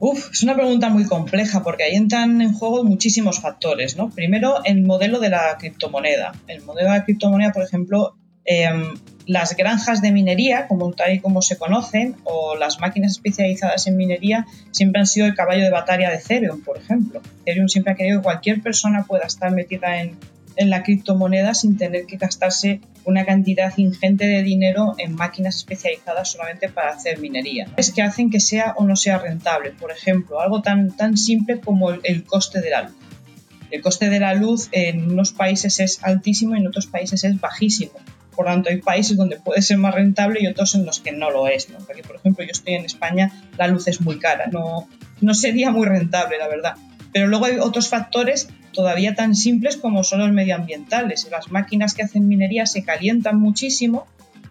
Uf, 0.00 0.32
es 0.32 0.42
una 0.42 0.56
pregunta 0.56 0.88
muy 0.88 1.04
compleja 1.04 1.62
porque 1.62 1.84
ahí 1.84 1.94
entran 1.94 2.40
en 2.40 2.52
juego 2.52 2.82
muchísimos 2.82 3.38
factores, 3.38 3.96
¿no? 3.96 4.10
Primero, 4.10 4.56
el 4.64 4.82
modelo 4.82 5.20
de 5.20 5.30
la 5.30 5.56
criptomoneda. 5.56 6.32
El 6.48 6.64
modelo 6.64 6.90
de 6.90 6.98
la 6.98 7.04
criptomoneda, 7.04 7.52
por 7.52 7.62
ejemplo, 7.62 8.16
em, 8.44 8.92
las 9.26 9.56
granjas 9.56 10.00
de 10.00 10.12
minería, 10.12 10.68
como 10.68 10.92
tal 10.92 11.12
y 11.12 11.20
como 11.20 11.42
se 11.42 11.58
conocen, 11.58 12.16
o 12.24 12.56
las 12.56 12.78
máquinas 12.78 13.12
especializadas 13.12 13.86
en 13.86 13.96
minería, 13.96 14.46
siempre 14.70 15.00
han 15.00 15.06
sido 15.06 15.26
el 15.26 15.34
caballo 15.34 15.64
de 15.64 15.70
batalla 15.70 16.10
de 16.10 16.16
Ethereum, 16.16 16.62
por 16.62 16.78
ejemplo. 16.78 17.20
Ethereum 17.42 17.68
siempre 17.68 17.92
ha 17.92 17.96
querido 17.96 18.20
que 18.20 18.24
cualquier 18.24 18.62
persona 18.62 19.04
pueda 19.04 19.26
estar 19.26 19.50
metida 19.50 20.00
en, 20.00 20.16
la 20.58 20.82
criptomoneda 20.82 21.52
sin 21.52 21.76
tener 21.76 22.06
que 22.06 22.16
gastarse 22.16 22.80
una 23.04 23.26
cantidad 23.26 23.76
ingente 23.76 24.24
de 24.24 24.42
dinero 24.42 24.94
en 24.96 25.14
máquinas 25.14 25.56
especializadas 25.56 26.30
solamente 26.30 26.70
para 26.70 26.92
hacer 26.92 27.18
minería. 27.18 27.68
Es 27.76 27.92
que 27.92 28.00
hacen 28.00 28.30
que 28.30 28.40
sea 28.40 28.72
o 28.78 28.84
no 28.84 28.96
sea 28.96 29.18
rentable. 29.18 29.72
Por 29.72 29.90
ejemplo, 29.90 30.40
algo 30.40 30.62
tan, 30.62 31.18
simple 31.18 31.60
como 31.60 31.90
el 31.90 32.24
coste 32.24 32.62
de 32.62 32.70
la 32.70 32.84
luz. 32.84 32.94
El 33.70 33.82
coste 33.82 34.08
de 34.08 34.20
la 34.20 34.32
luz 34.32 34.68
en 34.72 35.10
unos 35.10 35.32
países 35.32 35.80
es 35.80 36.02
altísimo 36.02 36.54
y 36.54 36.60
en 36.60 36.68
otros 36.68 36.86
países 36.86 37.24
es 37.24 37.38
bajísimo. 37.38 37.92
Por 38.36 38.46
tanto, 38.46 38.68
hay 38.68 38.82
países 38.82 39.16
donde 39.16 39.36
puede 39.40 39.62
ser 39.62 39.78
más 39.78 39.94
rentable 39.94 40.40
y 40.42 40.46
otros 40.46 40.74
en 40.74 40.84
los 40.84 41.00
que 41.00 41.10
no 41.10 41.30
lo 41.30 41.48
es. 41.48 41.66
Porque, 41.86 42.02
por 42.02 42.16
ejemplo, 42.16 42.44
yo 42.44 42.50
estoy 42.52 42.74
en 42.74 42.84
España, 42.84 43.32
la 43.56 43.66
luz 43.66 43.88
es 43.88 44.00
muy 44.02 44.18
cara, 44.18 44.46
no, 44.52 44.88
no 45.20 45.34
sería 45.34 45.70
muy 45.70 45.86
rentable, 45.86 46.38
la 46.38 46.46
verdad. 46.46 46.74
Pero 47.12 47.28
luego 47.28 47.46
hay 47.46 47.58
otros 47.58 47.88
factores 47.88 48.48
todavía 48.72 49.14
tan 49.14 49.34
simples 49.34 49.78
como 49.78 50.04
son 50.04 50.20
los 50.20 50.32
medioambientales. 50.32 51.26
Las 51.30 51.50
máquinas 51.50 51.94
que 51.94 52.02
hacen 52.02 52.28
minería 52.28 52.66
se 52.66 52.84
calientan 52.84 53.40
muchísimo, 53.40 54.06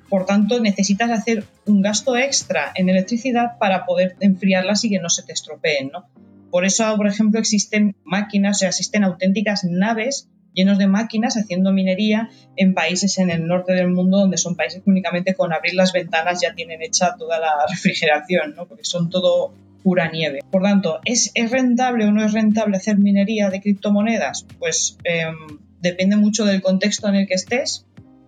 por 0.10 0.26
tanto 0.26 0.60
necesitas 0.60 1.12
hacer 1.12 1.46
un 1.68 1.84
gasto 1.84 2.18
extra 2.18 2.72
en 2.74 2.90
electricidad 2.90 3.60
para 3.60 3.86
poder 3.86 4.16
enfriarlas 4.20 4.84
y 4.84 4.90
que 4.90 5.00
no 5.00 5.10
se 5.10 5.22
te 5.22 5.34
estropeen. 5.34 5.92
¿no? 5.94 6.10
Por 6.50 6.66
eso, 6.66 6.96
por 6.98 7.08
ejemplo, 7.08 7.40
existen 7.40 7.96
máquinas, 8.04 8.58
o 8.58 8.60
sea, 8.60 8.70
existen 8.70 9.04
auténticas 9.04 9.64
naves 9.64 10.28
llenos 10.56 10.78
de 10.78 10.88
máquinas 10.88 11.38
haciendo 11.38 11.72
minería 11.72 12.30
en 12.56 12.74
países 12.74 13.18
en 13.20 13.30
el 13.30 13.46
norte 13.46 13.74
del 13.74 13.90
mundo 13.90 14.18
donde 14.18 14.38
son 14.38 14.56
países 14.56 14.82
que 14.84 14.90
únicamente 14.90 15.36
con 15.36 15.54
abrir 15.54 15.76
las 15.76 15.94
ventanas 15.94 16.42
ya 16.42 16.56
tienen 16.56 16.82
hecha 16.82 17.16
toda 17.18 17.40
la 17.40 17.52
refrigeración, 17.70 18.56
¿no? 18.56 18.66
porque 18.66 18.86
son 18.86 19.10
todo 19.10 19.54
pura 19.84 20.10
nieve. 20.10 20.40
Por 20.50 20.64
tanto, 20.64 21.00
¿es, 21.06 21.30
¿es 21.36 21.52
rentable 21.52 22.06
o 22.06 22.12
no 22.12 22.26
es 22.26 22.34
rentable 22.34 22.78
hacer 22.78 22.98
minería 22.98 23.52
de 23.52 23.62
criptomonedas? 23.62 24.48
Pues 24.58 24.98
em, 25.04 25.60
depende 25.80 26.16
mucho 26.16 26.44
del 26.44 26.64
contexto 26.64 27.08
en 27.08 27.16
el 27.16 27.28
que 27.28 27.36
estés, 27.36 27.86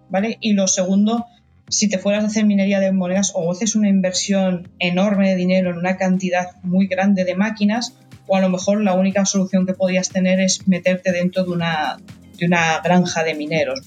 ¿vale? 0.10 0.38
Y 0.40 0.54
lo 0.54 0.68
segundo, 0.68 1.26
si 1.68 1.90
te 1.90 1.98
fueras 1.98 2.24
a 2.24 2.28
hacer 2.28 2.46
minería 2.46 2.80
de 2.80 2.92
monedas 2.92 3.32
o 3.34 3.52
haces 3.52 3.76
una 3.76 3.90
inversión 3.90 4.70
enorme 4.78 5.32
de 5.32 5.36
dinero 5.36 5.72
en 5.72 5.78
una 5.78 5.98
cantidad 5.98 6.62
muy 6.62 6.86
grande 6.86 7.26
de 7.26 7.34
máquinas, 7.34 7.98
o 8.28 8.36
a 8.36 8.42
lo 8.42 8.50
mejor 8.50 8.82
la 8.82 8.94
única 8.94 9.26
solución 9.26 9.66
que 9.66 9.74
podías 9.74 10.10
tener 10.10 10.40
es 10.40 10.68
meterte 10.68 11.12
dentro 11.12 11.44
de 11.44 11.52
una, 11.52 11.98
de 12.38 12.46
una 12.46 12.80
granja 12.84 13.24
de 13.24 13.34
mineros. 13.34 13.80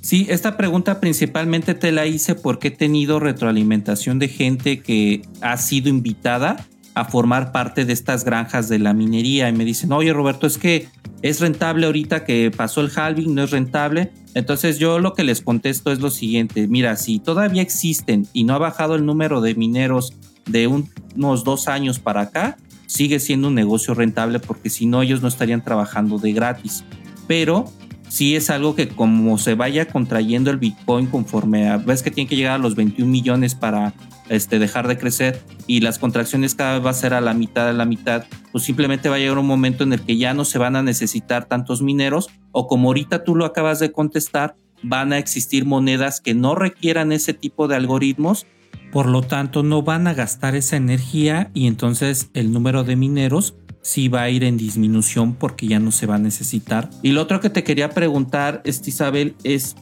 Sí, 0.00 0.26
esta 0.28 0.58
pregunta 0.58 1.00
principalmente 1.00 1.74
te 1.74 1.90
la 1.90 2.04
hice 2.04 2.34
porque 2.34 2.68
he 2.68 2.70
tenido 2.70 3.20
retroalimentación 3.20 4.18
de 4.18 4.28
gente 4.28 4.80
que 4.80 5.22
ha 5.40 5.56
sido 5.56 5.88
invitada 5.88 6.66
a 6.94 7.06
formar 7.06 7.52
parte 7.52 7.84
de 7.84 7.92
estas 7.92 8.24
granjas 8.24 8.68
de 8.68 8.78
la 8.78 8.92
minería 8.92 9.48
y 9.48 9.52
me 9.52 9.64
dicen, 9.64 9.92
oye 9.92 10.12
Roberto, 10.12 10.46
es 10.46 10.58
que 10.58 10.88
es 11.22 11.40
rentable 11.40 11.86
ahorita 11.86 12.24
que 12.24 12.50
pasó 12.54 12.82
el 12.82 12.90
halving, 12.94 13.34
no 13.34 13.44
es 13.44 13.50
rentable. 13.50 14.12
Entonces 14.34 14.78
yo 14.78 14.98
lo 14.98 15.14
que 15.14 15.24
les 15.24 15.40
contesto 15.40 15.90
es 15.90 16.00
lo 16.00 16.10
siguiente, 16.10 16.68
mira, 16.68 16.96
si 16.96 17.18
todavía 17.18 17.62
existen 17.62 18.26
y 18.32 18.44
no 18.44 18.54
ha 18.54 18.58
bajado 18.58 18.94
el 18.96 19.06
número 19.06 19.40
de 19.40 19.54
mineros 19.54 20.12
de 20.46 20.66
unos 20.66 21.44
dos 21.44 21.66
años 21.66 21.98
para 21.98 22.20
acá, 22.20 22.58
sigue 22.86 23.20
siendo 23.20 23.48
un 23.48 23.54
negocio 23.54 23.94
rentable 23.94 24.38
porque 24.38 24.70
si 24.70 24.86
no 24.86 25.02
ellos 25.02 25.22
no 25.22 25.28
estarían 25.28 25.62
trabajando 25.62 26.18
de 26.18 26.32
gratis. 26.32 26.84
Pero 27.26 27.66
sí 28.08 28.36
es 28.36 28.50
algo 28.50 28.74
que 28.74 28.88
como 28.88 29.38
se 29.38 29.54
vaya 29.54 29.86
contrayendo 29.86 30.50
el 30.50 30.58
Bitcoin 30.58 31.06
conforme 31.06 31.68
a, 31.68 31.78
ves 31.78 32.02
que 32.02 32.10
tiene 32.10 32.28
que 32.28 32.36
llegar 32.36 32.54
a 32.54 32.58
los 32.58 32.74
21 32.76 33.10
millones 33.10 33.54
para 33.54 33.92
este, 34.28 34.58
dejar 34.58 34.88
de 34.88 34.96
crecer 34.96 35.42
y 35.66 35.80
las 35.80 35.98
contracciones 35.98 36.54
cada 36.54 36.74
vez 36.74 36.86
va 36.86 36.90
a 36.90 36.94
ser 36.94 37.14
a 37.14 37.20
la 37.20 37.34
mitad 37.34 37.66
de 37.66 37.72
la 37.72 37.84
mitad, 37.84 38.24
pues 38.52 38.64
simplemente 38.64 39.08
va 39.08 39.16
a 39.16 39.18
llegar 39.18 39.38
un 39.38 39.46
momento 39.46 39.84
en 39.84 39.92
el 39.92 40.00
que 40.00 40.16
ya 40.16 40.34
no 40.34 40.44
se 40.44 40.58
van 40.58 40.76
a 40.76 40.82
necesitar 40.82 41.46
tantos 41.46 41.82
mineros 41.82 42.28
o 42.52 42.66
como 42.66 42.88
ahorita 42.88 43.24
tú 43.24 43.34
lo 43.34 43.44
acabas 43.44 43.80
de 43.80 43.92
contestar, 43.92 44.56
van 44.82 45.12
a 45.12 45.18
existir 45.18 45.64
monedas 45.64 46.20
que 46.20 46.34
no 46.34 46.54
requieran 46.54 47.12
ese 47.12 47.32
tipo 47.34 47.68
de 47.68 47.76
algoritmos, 47.76 48.46
por 48.92 49.06
lo 49.06 49.22
tanto 49.22 49.62
no 49.62 49.82
van 49.82 50.06
a 50.06 50.14
gastar 50.14 50.54
esa 50.54 50.76
energía 50.76 51.50
y 51.54 51.66
entonces 51.66 52.30
el 52.34 52.52
número 52.52 52.84
de 52.84 52.96
mineros 52.96 53.54
sí 53.82 54.08
va 54.08 54.22
a 54.22 54.30
ir 54.30 54.44
en 54.44 54.56
disminución 54.56 55.34
porque 55.34 55.66
ya 55.66 55.78
no 55.78 55.92
se 55.92 56.06
va 56.06 56.14
a 56.14 56.18
necesitar. 56.18 56.88
Y 57.02 57.10
lo 57.10 57.22
otro 57.22 57.40
que 57.40 57.50
te 57.50 57.64
quería 57.64 57.90
preguntar, 57.90 58.62
este, 58.64 58.90
Isabel, 58.90 59.34
es 59.44 59.76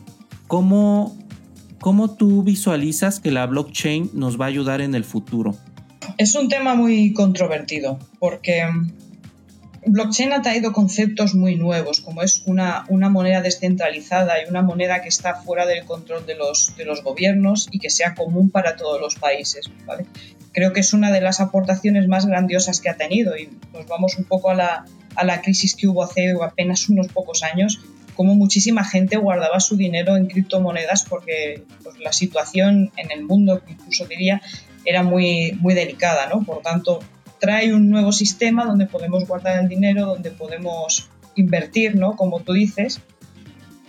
cómo, 0.49 1.17
cómo 1.81 2.15
tú 2.15 2.43
visualizas 2.43 3.21
que 3.21 3.31
la 3.31 3.47
blockchain 3.47 4.11
nos 4.13 4.41
va 4.41 4.47
a 4.47 4.49
ayudar 4.49 4.81
en 4.81 4.95
el 4.95 5.05
futuro. 5.05 5.55
Es 6.19 6.35
un 6.35 6.49
tema 6.49 6.75
muy 6.75 7.13
controvertido 7.13 7.99
porque 8.19 8.65
blockchain 9.85 10.33
ha 10.33 10.43
traído 10.43 10.73
conceptos 10.73 11.35
muy 11.35 11.57
nuevos, 11.57 12.01
como 12.01 12.23
es 12.23 12.43
una, 12.47 12.85
una, 12.89 13.09
moneda 13.09 13.43
descentralizada 13.43 14.35
y 14.43 14.49
una 14.49 14.63
moneda 14.63 15.03
que 15.03 15.09
está 15.09 15.35
fuera 15.35 15.67
del 15.67 15.85
control 15.85 16.25
de 16.25 16.37
los, 16.37 16.77
de 16.77 16.85
los 16.85 17.03
gobiernos 17.03 17.69
y 17.71 17.79
que 17.79 17.91
sea 17.91 18.15
común 18.15 18.51
para 18.51 18.77
todos 18.77 19.01
los 19.01 19.17
países. 19.17 19.71
creo 20.53 20.73
que 20.73 20.81
es 20.81 20.93
una 20.93 21.11
de 21.11 21.21
las 21.21 21.41
aportaciones 21.41 22.07
más 22.07 22.27
grandiosas 22.27 22.81
que 22.81 22.91
ha 22.91 22.97
tenido 22.97 23.37
y 23.37 23.51
nos 23.73 23.87
vamos 23.87 24.17
un 24.19 24.25
poco 24.25 24.51
a 24.51 24.55
la, 24.55 24.85
a 25.17 25.25
la 25.25 25.43
crisis 25.43 25.75
que 25.75 25.89
hubo 25.89 26.05
hace 26.05 26.35
apenas 26.43 26.89
unos 26.89 27.09
pocos 27.09 27.43
años, 27.43 27.81
como 28.15 28.35
muchísima 28.35 28.85
gente 28.85 29.17
guardaba 29.17 29.59
su 29.59 29.77
dinero 29.77 30.17
en 30.17 30.27
criptomonedas 30.27 31.05
porque 31.09 31.65
pues, 31.83 31.99
la 31.99 32.13
situación 32.13 32.93
en 32.97 33.11
el 33.11 33.25
mundo, 33.25 33.63
incluso 33.67 34.07
diría, 34.07 34.43
era 34.85 35.03
muy, 35.03 35.53
muy 35.61 35.75
delicada, 35.75 36.27
¿no? 36.27 36.43
Por 36.43 36.63
tanto, 36.63 37.01
trae 37.43 37.75
un 37.75 37.91
nuevo 37.91 38.13
sistema 38.13 38.65
donde 38.65 38.87
podemos 38.87 39.27
guardar 39.27 39.61
el 39.61 39.69
dinero, 39.69 40.07
donde 40.07 40.31
podemos 40.31 41.11
invertir, 41.35 41.97
¿no? 41.97 42.15
Como 42.15 42.39
tú 42.39 42.53
dices, 42.53 43.01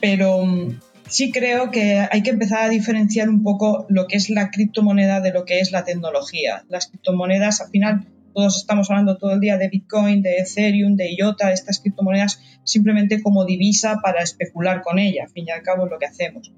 pero 0.02 0.44
mm, 0.44 0.80
sí 1.08 1.32
creo 1.32 1.70
que 1.70 2.00
hay 2.12 2.24
que 2.24 2.32
empezar 2.32 2.64
a 2.64 2.70
diferenciar 2.70 3.30
un 3.30 3.44
poco 3.44 3.86
lo 3.90 4.08
que 4.08 4.18
es 4.18 4.32
la 4.32 4.50
criptomoneda 4.50 5.22
de 5.22 5.32
lo 5.32 5.46
que 5.46 5.60
es 5.60 5.72
la 5.72 5.84
tecnología. 5.84 6.64
Las 6.68 6.88
criptomonedas, 6.88 7.62
al 7.62 7.70
final, 7.70 8.08
todos 8.34 8.58
estamos 8.58 8.90
hablando 8.90 9.18
todo 9.18 9.34
el 9.34 9.40
día 9.40 9.60
de 9.60 9.70
Bitcoin, 9.70 10.24
de 10.24 10.38
Ethereum, 10.38 10.96
de 10.96 11.14
IOTA, 11.14 11.52
estas 11.52 11.80
criptomonedas 11.80 12.42
simplemente 12.64 13.22
como 13.22 13.46
divisa 13.46 14.00
para 14.02 14.24
especular 14.24 14.82
con 14.82 14.98
ella, 14.98 15.26
al 15.26 15.30
fin 15.30 15.46
y 15.48 15.52
al 15.52 15.62
cabo 15.62 15.86
es 15.86 15.92
lo 15.92 16.00
que 16.00 16.08
hacemos. 16.08 16.52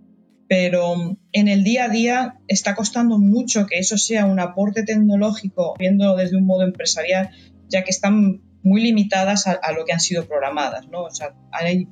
Pero 0.47 1.17
en 1.31 1.47
el 1.47 1.63
día 1.63 1.85
a 1.85 1.89
día 1.89 2.39
está 2.47 2.75
costando 2.75 3.17
mucho 3.17 3.65
que 3.65 3.79
eso 3.79 3.97
sea 3.97 4.25
un 4.25 4.39
aporte 4.39 4.83
tecnológico, 4.83 5.75
viéndolo 5.79 6.15
desde 6.15 6.37
un 6.37 6.45
modo 6.45 6.63
empresarial, 6.63 7.31
ya 7.67 7.83
que 7.83 7.89
están 7.89 8.41
muy 8.61 8.81
limitadas 8.81 9.47
a, 9.47 9.71
lo 9.73 9.85
que 9.85 9.93
han 9.93 9.99
sido 9.99 10.25
programadas, 10.25 10.87
¿no? 10.87 11.03
O 11.03 11.11
sea, 11.11 11.35
hay 11.51 11.87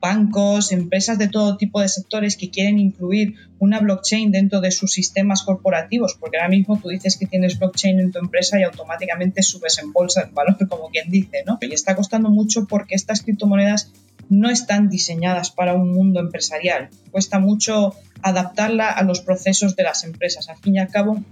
bancos, 0.00 0.72
empresas 0.72 1.18
de 1.18 1.28
todo 1.28 1.56
tipo 1.56 1.80
de 1.80 1.88
sectores 1.88 2.36
que 2.36 2.50
quieren 2.50 2.78
incluir 2.78 3.34
una 3.58 3.80
blockchain 3.80 4.30
dentro 4.30 4.60
de 4.60 4.70
sus 4.70 4.92
sistemas 4.92 5.42
corporativos, 5.42 6.16
porque 6.20 6.36
ahora 6.36 6.48
mismo 6.48 6.78
tú 6.78 6.88
dices 6.88 7.16
que 7.16 7.26
tienes 7.26 7.58
blockchain 7.58 7.98
en 8.00 8.12
tu 8.12 8.18
empresa 8.18 8.58
y 8.58 8.62
automáticamente 8.62 9.42
subes 9.42 9.78
en 9.78 9.92
bolsa 9.92 10.22
el 10.22 10.30
valor, 10.30 10.56
como 10.68 10.90
quien 10.90 11.10
dice, 11.10 11.42
¿no? 11.46 11.58
Y 11.60 11.72
está 11.72 11.96
costando 11.96 12.30
mucho 12.30 12.66
porque 12.66 12.94
estas 12.94 13.22
criptomonedas 13.22 13.92
no 14.28 14.50
están 14.50 14.88
diseñadas 14.88 15.50
para 15.50 15.74
un 15.74 15.92
mundo 15.92 16.20
empresarial. 16.20 16.90
Cuesta 17.10 17.38
mucho 17.38 17.94
adaptarla 18.22 18.90
a 18.90 19.02
los 19.04 19.20
procesos 19.20 19.76
de 19.76 19.84
las 19.84 20.04
empresas. 20.04 20.48
Al 20.48 20.56
fin 20.56 20.76
y 20.76 20.78
al 20.78 20.88
cabo, 20.88 21.22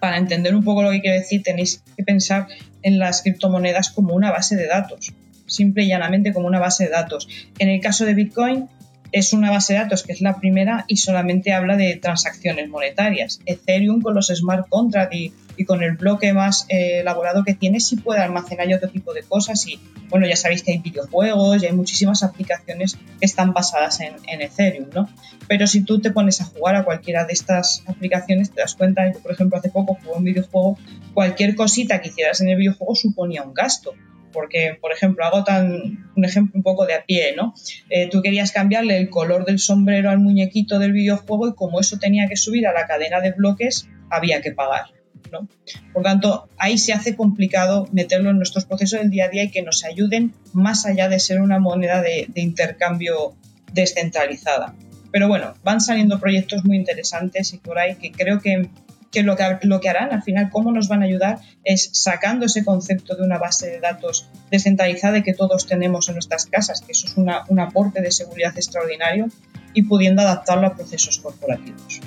para 0.00 0.18
entender 0.18 0.54
un 0.54 0.64
poco 0.64 0.82
lo 0.82 0.90
que 0.90 1.00
quiero 1.00 1.18
decir, 1.18 1.42
tenéis 1.42 1.82
que 1.96 2.02
pensar 2.02 2.48
en 2.82 2.98
las 2.98 3.22
criptomonedas 3.22 3.90
como 3.90 4.14
una 4.14 4.30
base 4.30 4.56
de 4.56 4.66
datos 4.66 5.12
simple 5.46 5.84
y 5.84 5.88
llanamente 5.88 6.32
como 6.32 6.46
una 6.46 6.60
base 6.60 6.84
de 6.84 6.90
datos. 6.90 7.28
En 7.58 7.68
el 7.68 7.80
caso 7.80 8.04
de 8.04 8.14
Bitcoin 8.14 8.68
es 9.12 9.32
una 9.32 9.50
base 9.50 9.74
de 9.74 9.80
datos 9.80 10.02
que 10.02 10.12
es 10.12 10.20
la 10.20 10.38
primera 10.38 10.84
y 10.88 10.96
solamente 10.98 11.52
habla 11.52 11.76
de 11.76 11.96
transacciones 11.96 12.68
monetarias. 12.68 13.40
Ethereum 13.46 14.00
con 14.00 14.14
los 14.14 14.28
smart 14.28 14.68
contracts 14.68 15.16
y, 15.56 15.64
con 15.64 15.82
el 15.82 15.96
bloque 15.96 16.34
más 16.34 16.66
eh, 16.68 17.00
elaborado 17.00 17.42
que 17.42 17.54
tiene 17.54 17.80
sí 17.80 17.96
puede 17.96 18.20
almacenar 18.20 18.70
otro 18.74 18.90
tipo 18.90 19.14
de 19.14 19.22
cosas 19.22 19.66
y 19.66 19.80
bueno, 20.10 20.26
ya 20.26 20.36
sabéis 20.36 20.62
que 20.62 20.72
hay 20.72 20.78
videojuegos 20.78 21.62
y 21.62 21.66
hay 21.66 21.72
muchísimas 21.72 22.22
aplicaciones 22.22 22.98
que 23.18 23.24
están 23.24 23.54
basadas 23.54 24.00
en, 24.00 24.16
en 24.28 24.42
Ethereum, 24.42 24.90
¿no? 24.94 25.08
Pero 25.48 25.66
si 25.66 25.82
tú 25.82 25.98
te 25.98 26.10
pones 26.10 26.42
a 26.42 26.44
jugar 26.44 26.76
a 26.76 26.84
cualquiera 26.84 27.24
de 27.24 27.32
estas 27.32 27.82
aplicaciones, 27.86 28.50
te 28.50 28.60
das 28.60 28.74
cuenta, 28.74 29.10
yo 29.10 29.18
por 29.20 29.32
ejemplo 29.32 29.58
hace 29.58 29.70
poco 29.70 29.94
jugué 29.94 30.18
un 30.18 30.24
videojuego, 30.24 30.78
cualquier 31.14 31.54
cosita 31.54 32.02
que 32.02 32.08
hicieras 32.08 32.42
en 32.42 32.50
el 32.50 32.56
videojuego 32.58 32.94
suponía 32.94 33.42
un 33.42 33.54
gasto 33.54 33.94
porque, 34.36 34.76
por 34.78 34.92
ejemplo, 34.92 35.24
hago 35.24 35.44
tan, 35.44 36.12
un 36.14 36.24
ejemplo 36.26 36.52
un 36.54 36.62
poco 36.62 36.84
de 36.84 36.92
a 36.92 37.06
pie, 37.06 37.34
¿no? 37.34 37.54
Eh, 37.88 38.10
tú 38.10 38.20
querías 38.20 38.52
cambiarle 38.52 38.98
el 38.98 39.08
color 39.08 39.46
del 39.46 39.58
sombrero 39.58 40.10
al 40.10 40.18
muñequito 40.18 40.78
del 40.78 40.92
videojuego 40.92 41.48
y 41.48 41.54
como 41.54 41.80
eso 41.80 41.98
tenía 41.98 42.28
que 42.28 42.36
subir 42.36 42.66
a 42.66 42.74
la 42.74 42.86
cadena 42.86 43.22
de 43.22 43.32
bloques, 43.32 43.88
había 44.10 44.42
que 44.42 44.52
pagar. 44.52 44.88
¿no? 45.32 45.48
Por 45.94 46.02
tanto, 46.02 46.50
ahí 46.58 46.76
se 46.76 46.92
hace 46.92 47.16
complicado 47.16 47.88
meterlo 47.92 48.28
en 48.28 48.36
nuestros 48.36 48.66
procesos 48.66 49.00
del 49.00 49.10
día 49.10 49.24
a 49.24 49.28
día 49.28 49.44
y 49.44 49.50
que 49.50 49.62
nos 49.62 49.82
ayuden 49.84 50.34
más 50.52 50.84
allá 50.84 51.08
de 51.08 51.18
ser 51.18 51.40
una 51.40 51.58
moneda 51.58 52.02
de, 52.02 52.26
de 52.28 52.42
intercambio 52.42 53.34
descentralizada. 53.72 54.74
Pero 55.10 55.28
bueno, 55.28 55.54
van 55.64 55.80
saliendo 55.80 56.20
proyectos 56.20 56.66
muy 56.66 56.76
interesantes 56.76 57.54
y 57.54 57.56
por 57.56 57.78
ahí 57.78 57.96
que 57.96 58.12
creo 58.12 58.40
que 58.40 58.68
que 59.10 59.22
lo, 59.22 59.36
que 59.36 59.58
lo 59.62 59.80
que 59.80 59.88
harán 59.88 60.12
al 60.12 60.22
final, 60.22 60.50
cómo 60.50 60.72
nos 60.72 60.88
van 60.88 61.02
a 61.02 61.06
ayudar 61.06 61.38
es 61.64 61.90
sacando 61.92 62.46
ese 62.46 62.64
concepto 62.64 63.16
de 63.16 63.22
una 63.22 63.38
base 63.38 63.68
de 63.68 63.80
datos 63.80 64.28
descentralizada 64.50 65.22
que 65.22 65.34
todos 65.34 65.66
tenemos 65.66 66.08
en 66.08 66.14
nuestras 66.14 66.46
casas, 66.46 66.80
que 66.80 66.92
eso 66.92 67.06
es 67.06 67.16
un 67.16 67.60
aporte 67.60 68.00
de 68.02 68.10
seguridad 68.10 68.52
extraordinario, 68.56 69.28
y 69.76 69.82
pudiendo 69.82 70.22
adaptarlo 70.22 70.66
a 70.66 70.74
procesos 70.74 71.18
corporativos. 71.18 72.00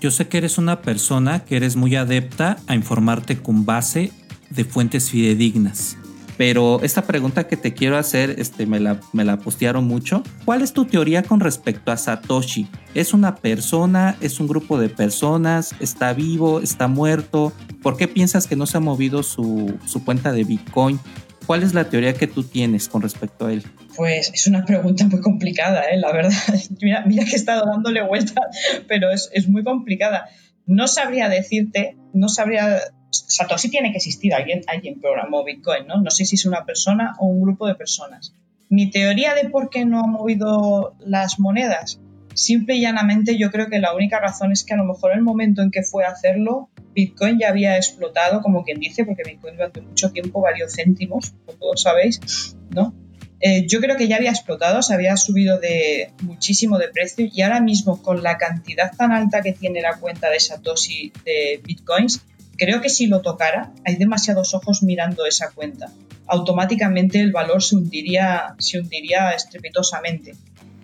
Yo 0.00 0.12
sé 0.12 0.28
que 0.28 0.38
eres 0.38 0.58
una 0.58 0.82
persona 0.82 1.44
que 1.44 1.56
eres 1.56 1.74
muy 1.74 1.96
adepta 1.96 2.58
a 2.68 2.74
informarte 2.74 3.38
con 3.38 3.64
base 3.64 4.12
de 4.50 4.64
fuentes 4.64 5.10
fidedignas. 5.10 5.96
Pero 6.36 6.80
esta 6.82 7.02
pregunta 7.02 7.48
que 7.48 7.56
te 7.56 7.74
quiero 7.74 7.98
hacer, 7.98 8.36
este, 8.38 8.64
me, 8.64 8.78
la, 8.78 9.00
me 9.12 9.24
la 9.24 9.38
postearon 9.38 9.88
mucho. 9.88 10.22
¿Cuál 10.44 10.62
es 10.62 10.72
tu 10.72 10.84
teoría 10.84 11.24
con 11.24 11.40
respecto 11.40 11.90
a 11.90 11.96
Satoshi? 11.96 12.68
¿Es 12.98 13.14
una 13.14 13.36
persona? 13.36 14.16
¿Es 14.20 14.40
un 14.40 14.48
grupo 14.48 14.76
de 14.76 14.88
personas? 14.88 15.72
¿Está 15.78 16.14
vivo? 16.14 16.58
¿Está 16.58 16.88
muerto? 16.88 17.52
¿Por 17.80 17.96
qué 17.96 18.08
piensas 18.08 18.48
que 18.48 18.56
no 18.56 18.66
se 18.66 18.76
ha 18.76 18.80
movido 18.80 19.22
su, 19.22 19.78
su 19.86 20.04
cuenta 20.04 20.32
de 20.32 20.42
Bitcoin? 20.42 20.98
¿Cuál 21.46 21.62
es 21.62 21.74
la 21.74 21.88
teoría 21.88 22.14
que 22.14 22.26
tú 22.26 22.42
tienes 22.42 22.88
con 22.88 23.00
respecto 23.00 23.46
a 23.46 23.52
él? 23.52 23.62
Pues 23.94 24.32
es 24.34 24.48
una 24.48 24.64
pregunta 24.64 25.06
muy 25.06 25.20
complicada, 25.20 25.82
¿eh? 25.82 25.96
la 25.96 26.10
verdad. 26.10 26.32
Mira, 26.82 27.04
mira 27.06 27.24
que 27.24 27.30
he 27.30 27.36
estado 27.36 27.66
dándole 27.66 28.02
vuelta, 28.02 28.40
pero 28.88 29.12
es, 29.12 29.30
es 29.32 29.48
muy 29.48 29.62
complicada. 29.62 30.28
No 30.66 30.88
sabría 30.88 31.28
decirte, 31.28 31.96
no 32.12 32.28
sabría 32.28 32.80
Satoshi 33.12 33.70
tiene 33.70 33.92
que 33.92 33.98
existir, 33.98 34.34
alguien, 34.34 34.62
alguien 34.66 35.00
programó 35.00 35.44
Bitcoin, 35.44 35.86
¿no? 35.86 36.00
No 36.02 36.10
sé 36.10 36.24
si 36.24 36.34
es 36.34 36.46
una 36.46 36.64
persona 36.64 37.14
o 37.20 37.26
un 37.26 37.42
grupo 37.42 37.68
de 37.68 37.76
personas. 37.76 38.34
Mi 38.68 38.90
teoría 38.90 39.34
de 39.36 39.48
por 39.50 39.70
qué 39.70 39.84
no 39.84 40.00
ha 40.00 40.06
movido 40.08 40.96
las 40.98 41.38
monedas, 41.38 42.00
simple 42.38 42.76
y 42.76 42.82
llanamente 42.82 43.36
yo 43.36 43.50
creo 43.50 43.68
que 43.68 43.78
la 43.78 43.94
única 43.94 44.20
razón 44.20 44.52
es 44.52 44.64
que 44.64 44.74
a 44.74 44.76
lo 44.76 44.84
mejor 44.84 45.12
el 45.12 45.22
momento 45.22 45.62
en 45.62 45.70
que 45.70 45.82
fue 45.82 46.04
a 46.04 46.10
hacerlo, 46.10 46.70
Bitcoin 46.94 47.38
ya 47.38 47.48
había 47.48 47.76
explotado, 47.76 48.40
como 48.40 48.64
quien 48.64 48.80
dice, 48.80 49.04
porque 49.04 49.22
Bitcoin 49.24 49.56
durante 49.56 49.80
mucho 49.80 50.10
tiempo 50.10 50.40
valió 50.40 50.66
céntimos, 50.68 51.32
como 51.44 51.58
todos 51.58 51.82
sabéis, 51.82 52.56
¿no? 52.70 52.94
Eh, 53.40 53.66
yo 53.68 53.80
creo 53.80 53.96
que 53.96 54.08
ya 54.08 54.16
había 54.16 54.30
explotado, 54.30 54.82
se 54.82 54.94
había 54.94 55.16
subido 55.16 55.60
de 55.60 56.10
muchísimo 56.22 56.78
de 56.78 56.88
precio 56.88 57.28
y 57.32 57.42
ahora 57.42 57.60
mismo 57.60 58.02
con 58.02 58.22
la 58.22 58.36
cantidad 58.36 58.90
tan 58.96 59.12
alta 59.12 59.42
que 59.42 59.52
tiene 59.52 59.80
la 59.80 59.96
cuenta 59.96 60.28
de 60.28 60.40
Satoshi 60.40 61.12
de 61.24 61.60
Bitcoins, 61.64 62.20
Creo 62.58 62.80
que 62.80 62.88
si 62.90 63.06
lo 63.06 63.22
tocara, 63.22 63.72
hay 63.84 63.94
demasiados 63.94 64.52
ojos 64.52 64.82
mirando 64.82 65.24
esa 65.26 65.50
cuenta. 65.52 65.92
Automáticamente 66.26 67.20
el 67.20 67.30
valor 67.30 67.62
se 67.62 67.76
hundiría, 67.76 68.56
se 68.58 68.80
hundiría 68.80 69.30
estrepitosamente. 69.30 70.34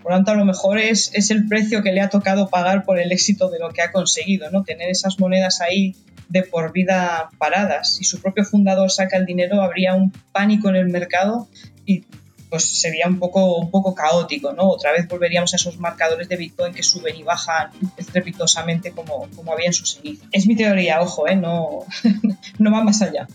Por 0.04 0.12
lo 0.12 0.18
tanto, 0.18 0.32
a 0.32 0.34
lo 0.34 0.44
mejor 0.44 0.78
es, 0.78 1.10
es 1.14 1.30
el 1.30 1.48
precio 1.48 1.82
que 1.82 1.90
le 1.90 2.02
ha 2.02 2.10
tocado 2.10 2.50
pagar 2.50 2.84
por 2.84 2.98
el 2.98 3.10
éxito 3.10 3.48
de 3.48 3.58
lo 3.58 3.70
que 3.70 3.80
ha 3.80 3.90
conseguido, 3.90 4.50
¿no? 4.50 4.62
Tener 4.62 4.90
esas 4.90 5.18
monedas 5.18 5.62
ahí 5.62 5.96
de 6.28 6.42
por 6.42 6.72
vida 6.72 7.30
paradas. 7.38 7.94
Si 7.94 8.04
su 8.04 8.20
propio 8.20 8.44
fundador 8.44 8.90
saca 8.90 9.16
el 9.16 9.24
dinero, 9.24 9.62
habría 9.62 9.94
un 9.94 10.12
pánico 10.30 10.68
en 10.68 10.76
el 10.76 10.90
mercado 10.90 11.48
y 11.86 12.04
pues 12.50 12.64
sería 12.64 13.08
un 13.08 13.18
poco, 13.18 13.56
un 13.56 13.70
poco 13.70 13.94
caótico, 13.94 14.52
¿no? 14.52 14.68
Otra 14.68 14.92
vez 14.92 15.08
volveríamos 15.08 15.54
a 15.54 15.56
esos 15.56 15.78
marcadores 15.78 16.28
de 16.28 16.36
Bitcoin 16.36 16.74
que 16.74 16.82
suben 16.82 17.16
y 17.16 17.22
bajan 17.22 17.70
estrepitosamente 17.96 18.92
como, 18.92 19.26
como 19.34 19.54
había 19.54 19.68
en 19.68 19.72
sus 19.72 20.00
inicios. 20.02 20.28
Es 20.32 20.46
mi 20.46 20.54
teoría, 20.54 21.00
ojo, 21.00 21.26
¿eh? 21.26 21.34
No, 21.34 21.86
no 22.58 22.70
va 22.70 22.84
más 22.84 23.00
allá. 23.00 23.26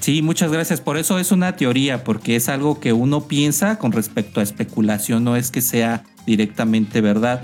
Sí, 0.00 0.22
muchas 0.22 0.52
gracias. 0.52 0.80
Por 0.80 0.96
eso 0.96 1.18
es 1.18 1.32
una 1.32 1.56
teoría, 1.56 2.04
porque 2.04 2.36
es 2.36 2.48
algo 2.48 2.80
que 2.80 2.92
uno 2.92 3.26
piensa 3.28 3.78
con 3.78 3.92
respecto 3.92 4.40
a 4.40 4.42
especulación, 4.42 5.24
no 5.24 5.36
es 5.36 5.50
que 5.50 5.60
sea 5.60 6.04
directamente 6.26 7.00
verdad. 7.00 7.42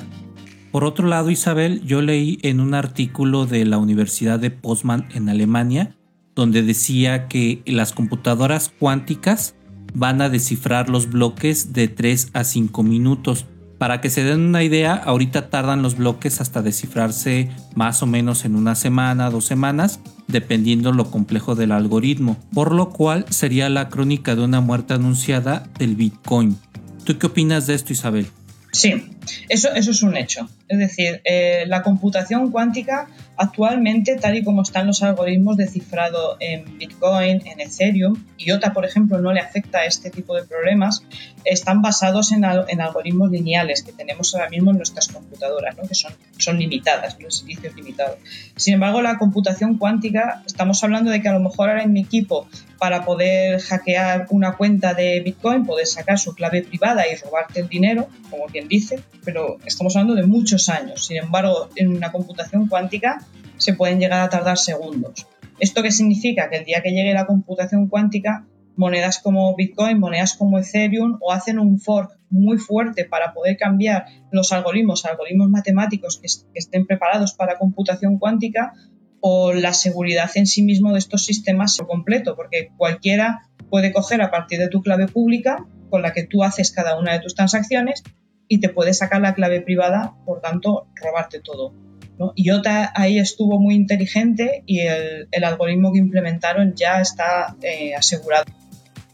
Por 0.70 0.84
otro 0.84 1.06
lado, 1.06 1.30
Isabel, 1.30 1.82
yo 1.84 2.02
leí 2.02 2.38
en 2.42 2.60
un 2.60 2.74
artículo 2.74 3.46
de 3.46 3.64
la 3.64 3.78
Universidad 3.78 4.38
de 4.38 4.50
Postman 4.50 5.06
en 5.14 5.28
Alemania, 5.28 5.96
donde 6.34 6.62
decía 6.62 7.28
que 7.28 7.62
las 7.64 7.92
computadoras 7.92 8.72
cuánticas 8.78 9.54
van 9.94 10.20
a 10.20 10.28
descifrar 10.28 10.88
los 10.88 11.08
bloques 11.08 11.72
de 11.72 11.88
3 11.88 12.30
a 12.32 12.44
5 12.44 12.82
minutos. 12.82 13.46
Para 13.84 14.00
que 14.00 14.08
se 14.08 14.24
den 14.24 14.40
una 14.40 14.62
idea, 14.62 14.94
ahorita 14.94 15.50
tardan 15.50 15.82
los 15.82 15.98
bloques 15.98 16.40
hasta 16.40 16.62
descifrarse 16.62 17.50
más 17.74 18.02
o 18.02 18.06
menos 18.06 18.46
en 18.46 18.56
una 18.56 18.76
semana, 18.76 19.28
dos 19.28 19.44
semanas, 19.44 20.00
dependiendo 20.26 20.90
lo 20.90 21.10
complejo 21.10 21.54
del 21.54 21.70
algoritmo, 21.70 22.38
por 22.54 22.74
lo 22.74 22.88
cual 22.88 23.26
sería 23.28 23.68
la 23.68 23.90
crónica 23.90 24.36
de 24.36 24.42
una 24.42 24.62
muerte 24.62 24.94
anunciada 24.94 25.68
del 25.78 25.96
Bitcoin. 25.96 26.56
¿Tú 27.04 27.18
qué 27.18 27.26
opinas 27.26 27.66
de 27.66 27.74
esto, 27.74 27.92
Isabel? 27.92 28.26
Sí, 28.72 29.04
eso, 29.48 29.72
eso 29.74 29.90
es 29.90 30.02
un 30.02 30.16
hecho. 30.16 30.48
Es 30.68 30.78
decir, 30.78 31.20
eh, 31.24 31.64
la 31.66 31.82
computación 31.82 32.50
cuántica 32.50 33.08
actualmente, 33.36 34.16
tal 34.16 34.36
y 34.36 34.44
como 34.44 34.62
están 34.62 34.86
los 34.86 35.02
algoritmos 35.02 35.56
de 35.56 35.66
cifrado 35.66 36.36
en 36.40 36.78
Bitcoin, 36.78 37.46
en 37.46 37.60
Ethereum, 37.60 38.14
IOTA, 38.38 38.72
por 38.72 38.84
ejemplo, 38.84 39.18
no 39.18 39.32
le 39.32 39.40
afecta 39.40 39.78
a 39.78 39.84
este 39.86 40.10
tipo 40.10 40.34
de 40.34 40.44
problemas, 40.44 41.04
están 41.44 41.82
basados 41.82 42.32
en, 42.32 42.44
algoritmos 42.44 43.30
lineales 43.30 43.82
que 43.82 43.92
tenemos 43.92 44.34
ahora 44.34 44.48
mismo 44.48 44.70
en 44.70 44.78
nuestras 44.78 45.08
computadoras, 45.08 45.76
¿no? 45.76 45.88
que 45.88 45.94
son, 45.94 46.12
son 46.38 46.58
limitadas, 46.58 47.16
los 47.20 47.38
servicios 47.38 47.74
limitados. 47.74 48.18
Sin 48.56 48.74
embargo, 48.74 49.02
la 49.02 49.18
computación 49.18 49.78
cuántica, 49.78 50.42
estamos 50.46 50.82
hablando 50.84 51.10
de 51.10 51.20
que 51.20 51.28
a 51.28 51.32
lo 51.32 51.40
mejor 51.40 51.70
ahora 51.70 51.82
en 51.82 51.92
mi 51.92 52.00
equipo, 52.00 52.48
para 52.78 53.04
poder 53.04 53.60
hackear 53.60 54.26
una 54.30 54.56
cuenta 54.56 54.94
de 54.94 55.20
Bitcoin, 55.20 55.64
poder 55.64 55.86
sacar 55.86 56.18
su 56.18 56.34
clave 56.34 56.62
privada 56.62 57.04
y 57.08 57.16
robarte 57.16 57.60
el 57.60 57.68
dinero, 57.68 58.08
como 58.30 58.46
quien 58.46 58.68
dice, 58.68 59.02
pero 59.24 59.58
estamos 59.64 59.96
hablando 59.96 60.14
de 60.14 60.26
muchos 60.26 60.68
años. 60.68 61.06
Sin 61.06 61.16
embargo, 61.16 61.68
en 61.76 61.96
una 61.96 62.12
computación 62.12 62.68
cuántica 62.68 63.24
se 63.56 63.74
pueden 63.74 64.00
llegar 64.00 64.20
a 64.20 64.28
tardar 64.28 64.58
segundos. 64.58 65.26
¿Esto 65.60 65.82
qué 65.82 65.90
significa? 65.90 66.50
Que 66.50 66.56
el 66.56 66.64
día 66.64 66.82
que 66.82 66.90
llegue 66.90 67.14
la 67.14 67.26
computación 67.26 67.88
cuántica 67.88 68.46
monedas 68.76 69.20
como 69.20 69.54
Bitcoin, 69.54 69.98
monedas 69.98 70.34
como 70.34 70.58
Ethereum, 70.58 71.18
o 71.20 71.32
hacen 71.32 71.58
un 71.58 71.78
fork 71.78 72.18
muy 72.30 72.58
fuerte 72.58 73.04
para 73.04 73.32
poder 73.32 73.56
cambiar 73.56 74.06
los 74.32 74.52
algoritmos, 74.52 75.04
algoritmos 75.04 75.48
matemáticos 75.48 76.18
que, 76.18 76.26
estén 76.54 76.86
preparados 76.86 77.34
para 77.34 77.58
computación 77.58 78.18
cuántica, 78.18 78.72
o 79.20 79.52
la 79.52 79.72
seguridad 79.72 80.30
en 80.34 80.46
sí 80.46 80.62
mismo 80.62 80.92
de 80.92 80.98
estos 80.98 81.24
sistemas 81.24 81.76
por 81.78 81.86
completo, 81.86 82.36
porque 82.36 82.70
cualquiera 82.76 83.48
puede 83.70 83.92
coger 83.92 84.20
a 84.20 84.30
partir 84.30 84.58
de 84.58 84.68
tu 84.68 84.82
clave 84.82 85.06
pública 85.06 85.64
con 85.88 86.02
la 86.02 86.12
que 86.12 86.24
tú 86.24 86.42
haces 86.42 86.72
cada 86.72 86.98
una 86.98 87.12
de 87.12 87.20
tus 87.20 87.34
transacciones 87.34 88.02
y 88.48 88.60
te 88.60 88.68
puede 88.68 88.94
sacar 88.94 89.20
la 89.20 89.34
clave 89.34 89.60
privada, 89.60 90.14
por 90.24 90.40
tanto, 90.40 90.86
robarte 90.94 91.40
todo. 91.40 91.74
¿no? 92.18 92.32
IOTA 92.36 92.92
ahí 92.94 93.18
estuvo 93.18 93.58
muy 93.58 93.74
inteligente 93.74 94.62
y 94.66 94.80
el, 94.80 95.44
algoritmo 95.44 95.92
que 95.92 95.98
implementaron 95.98 96.74
ya 96.74 97.00
está 97.00 97.56
eh, 97.62 97.94
asegurado. 97.94 98.44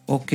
Ok. 0.06 0.32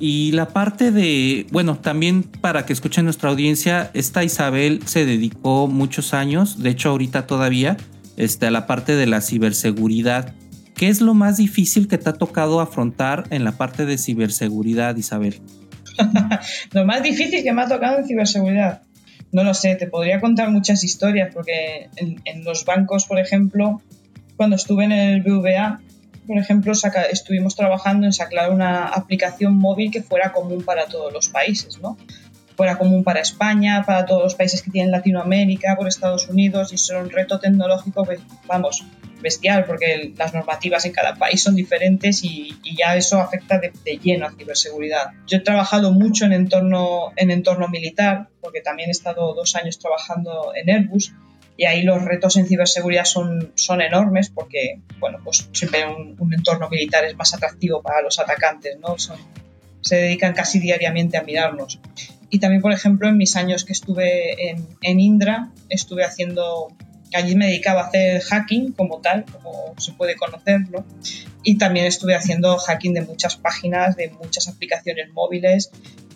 Y 0.00 0.32
la 0.32 0.48
parte 0.48 0.90
de, 0.90 1.46
bueno, 1.52 1.78
también 1.78 2.24
para 2.24 2.66
que 2.66 2.72
escuchen 2.72 3.04
nuestra 3.04 3.30
audiencia, 3.30 3.90
esta 3.94 4.24
Isabel 4.24 4.80
se 4.86 5.06
dedicó 5.06 5.68
muchos 5.68 6.14
años, 6.14 6.62
de 6.62 6.70
hecho 6.70 6.90
ahorita 6.90 7.26
todavía, 7.26 7.76
este, 8.16 8.46
a 8.46 8.50
la 8.50 8.66
parte 8.66 8.96
de 8.96 9.06
la 9.06 9.20
ciberseguridad. 9.20 10.34
¿Qué 10.74 10.88
es 10.88 11.00
lo 11.00 11.14
más 11.14 11.36
difícil 11.36 11.86
que 11.86 11.98
te 11.98 12.10
ha 12.10 12.14
tocado 12.14 12.60
afrontar 12.60 13.24
en 13.30 13.44
la 13.44 13.52
parte 13.52 13.86
de 13.86 13.96
ciberseguridad, 13.96 14.96
Isabel? 14.96 15.40
lo 16.72 16.84
más 16.84 17.02
difícil 17.02 17.42
que 17.42 17.52
me 17.52 17.62
ha 17.62 17.68
tocado 17.68 17.98
en 17.98 18.06
ciberseguridad. 18.06 18.82
No 19.32 19.42
lo 19.42 19.52
sé, 19.52 19.74
te 19.74 19.88
podría 19.88 20.20
contar 20.20 20.50
muchas 20.50 20.84
historias 20.84 21.34
porque 21.34 21.88
en, 21.96 22.44
los 22.44 22.64
bancos, 22.64 23.06
por 23.06 23.18
ejemplo, 23.18 23.82
cuando 24.36 24.56
estuve 24.56 24.84
en 24.84 24.92
el 24.92 25.22
BVA, 25.22 25.80
por 26.26 26.38
ejemplo, 26.38 26.72
estuvimos 27.10 27.56
trabajando 27.56 28.06
en 28.06 28.12
sacar 28.12 28.50
una 28.50 28.86
aplicación 28.86 29.56
móvil 29.56 29.90
que 29.90 30.02
fuera 30.02 30.32
común 30.32 30.62
para 30.62 30.86
todos 30.86 31.12
los 31.12 31.28
países, 31.28 31.80
¿no? 31.80 31.98
Fuera 32.56 32.78
común 32.78 33.02
para 33.02 33.20
España, 33.20 33.82
para 33.84 34.06
todos 34.06 34.22
los 34.22 34.34
países 34.36 34.62
que 34.62 34.70
tienen 34.70 34.92
Latinoamérica, 34.92 35.74
por 35.76 35.88
Estados 35.88 36.28
Unidos, 36.28 36.70
y 36.70 36.76
eso 36.76 36.98
un 37.00 37.10
reto 37.10 37.40
tecnológico, 37.40 38.04
pues, 38.04 38.20
vamos, 38.46 38.84
bestial, 39.24 39.64
porque 39.64 40.12
las 40.16 40.32
normativas 40.32 40.84
en 40.84 40.92
cada 40.92 41.16
país 41.16 41.42
son 41.42 41.56
diferentes 41.56 42.22
y, 42.22 42.54
ya 42.78 42.94
eso 42.94 43.20
afecta 43.20 43.58
de, 43.58 43.72
de, 43.84 43.98
lleno 43.98 44.26
a 44.26 44.32
ciberseguridad. 44.32 45.12
Yo 45.26 45.38
he 45.38 45.40
trabajado 45.40 45.90
mucho 45.90 46.26
en 46.26 46.32
entorno, 46.32 47.12
en 47.16 47.32
entorno 47.32 47.66
militar, 47.68 48.28
porque 48.40 48.60
también 48.60 48.90
he 48.90 48.92
estado 48.92 49.34
dos 49.34 49.56
años 49.56 49.80
trabajando 49.80 50.52
en 50.54 50.70
Airbus, 50.70 51.12
y 51.56 51.66
ahí 51.66 51.82
los 51.82 52.04
retos 52.04 52.36
en 52.36 52.46
ciberseguridad 52.46 53.04
son, 53.04 53.52
son 53.54 53.80
enormes 53.80 54.28
porque, 54.28 54.80
bueno, 54.98 55.18
pues 55.22 55.48
siempre 55.52 55.84
un, 55.86 56.34
entorno 56.34 56.68
militar 56.68 57.04
es 57.04 57.16
más 57.16 57.32
atractivo 57.34 57.80
para 57.80 58.02
los 58.02 58.18
atacantes, 58.18 58.78
¿no? 58.80 58.96
se 59.80 59.96
dedican 59.96 60.32
casi 60.32 60.58
diariamente 60.58 61.16
a 61.16 61.22
mirarnos. 61.22 61.78
Y 62.30 62.40
también, 62.40 62.62
por 62.62 62.72
ejemplo, 62.72 63.08
en 63.08 63.16
mis 63.16 63.36
años 63.36 63.64
que 63.64 63.72
estuve 63.72 64.50
en, 64.50 64.66
en 64.82 64.98
Indra, 64.98 65.50
estuve 65.68 66.04
haciendo, 66.04 66.68
allí 67.16 67.34
me 67.34 67.46
dedicaba 67.46 67.82
a 67.82 67.86
hacer 67.86 68.20
hacking 68.22 68.72
como 68.72 69.00
tal, 69.00 69.24
como 69.24 69.74
se 69.78 69.92
puede 69.92 70.16
conocerlo, 70.16 70.84
y 71.42 71.58
también 71.58 71.86
estuve 71.86 72.14
haciendo 72.14 72.56
hacking 72.56 72.94
de 72.94 73.02
muchas 73.02 73.36
páginas, 73.36 73.96
de 73.96 74.10
muchas 74.10 74.48
aplicaciones 74.48 75.12
móviles 75.12 75.70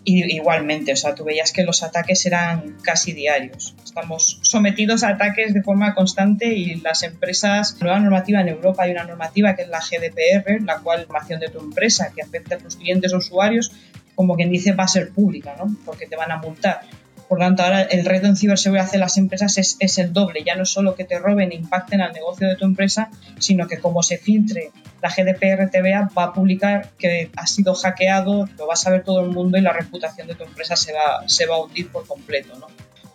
igualmente, 0.05 0.93
o 0.93 0.97
sea, 0.97 1.15
tú 1.15 1.25
veías 1.25 1.53
que 1.53 1.65
los 1.65 1.83
ataques 1.83 2.25
eran 2.27 2.77
casi 2.83 3.13
diarios. 3.13 3.75
Estamos 3.85 4.39
sometidos 4.43 5.03
a 5.03 5.11
ataques 5.11 5.53
de 5.53 5.63
forma 5.63 5.95
constante 5.95 6.55
y 6.55 6.77
las 6.77 7.03
empresas, 7.03 7.77
nueva 7.81 7.99
normativa 7.99 8.41
en 8.41 8.49
Europa 8.49 8.85
hay 8.85 8.93
una 8.93 9.05
normativa 9.05 9.55
que 9.55 9.63
es 9.63 9.69
la 9.69 9.81
GDPR, 9.81 10.63
la 10.65 10.79
cual 10.79 11.01
información 11.01 11.41
de 11.41 11.49
tu 11.49 11.59
empresa 11.61 12.13
que 12.15 12.23
afecta 12.23 12.55
a 12.55 12.59
tus 12.59 12.77
clientes 12.77 13.13
o 13.13 13.19
usuarios, 13.19 13.73
como 14.15 14.37
quien 14.37 14.51
dice, 14.51 14.73
va 14.73 14.85
a 14.85 14.89
ser 14.89 15.11
pública, 15.11 15.55
¿no? 15.59 15.77
Porque 15.85 16.07
te 16.07 16.17
van 16.17 16.33
a 16.33 16.39
multar. 16.39 16.81
Por 17.29 17.38
tanto, 17.38 17.62
ahora 17.62 17.83
el 17.83 18.07
reto 18.07 18.27
en 18.27 18.37
ciberseguridad 18.37 18.91
de 18.91 18.99
las 18.99 19.19
empresas 19.19 19.59
es, 19.59 19.77
es, 19.81 19.99
el 19.99 20.12
doble. 20.14 20.43
Ya 20.45 20.57
no 20.57 20.64
solo 20.64 20.95
que 20.95 21.05
te 21.05 21.19
roben 21.19 21.53
e 21.53 21.57
impacten 21.57 22.01
al 22.01 22.12
negocio 22.12 22.49
de 22.49 22.57
tu 22.57 22.64
empresa, 22.64 23.11
sino 23.38 23.67
que 23.67 23.79
como 23.79 24.03
se 24.03 24.17
filtre 24.17 24.71
la 25.03 25.11
GDPR 25.11 25.71
TVA 25.71 26.11
va 26.17 26.25
a 26.25 26.33
publicar 26.33 26.91
que 26.99 27.31
ha 27.37 27.47
sido 27.47 27.75
hackeado, 27.75 28.49
lo 28.57 28.67
va 28.67 28.73
a 28.73 28.77
saber 28.77 29.05
todo 29.05 29.21
el 29.21 29.31
mundo 29.31 29.59
y 29.59 29.61
la 29.61 29.73
reputación 29.73 30.27
de 30.27 30.35
tu 30.35 30.45
empresa 30.45 30.75
se 30.75 30.93
va, 30.93 31.29
se 31.29 31.47
va 31.47 31.57
a 31.57 31.62
hundir 31.62 31.91
por 31.91 32.07
completo. 32.07 32.57
¿no? 32.59 32.67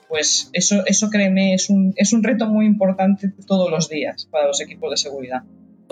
Pues 0.08 0.50
eso, 0.54 0.84
eso 0.86 1.10
créeme, 1.10 1.56
es 1.56 1.72
un, 1.72 1.94
es 1.96 2.14
un 2.14 2.24
reto 2.24 2.46
muy 2.46 2.68
importante 2.68 3.32
todos 3.48 3.72
los 3.72 3.90
días 3.90 4.28
para 4.30 4.46
los 4.46 4.62
equipos 4.62 4.92
de 4.92 4.98
seguridad. 4.98 5.42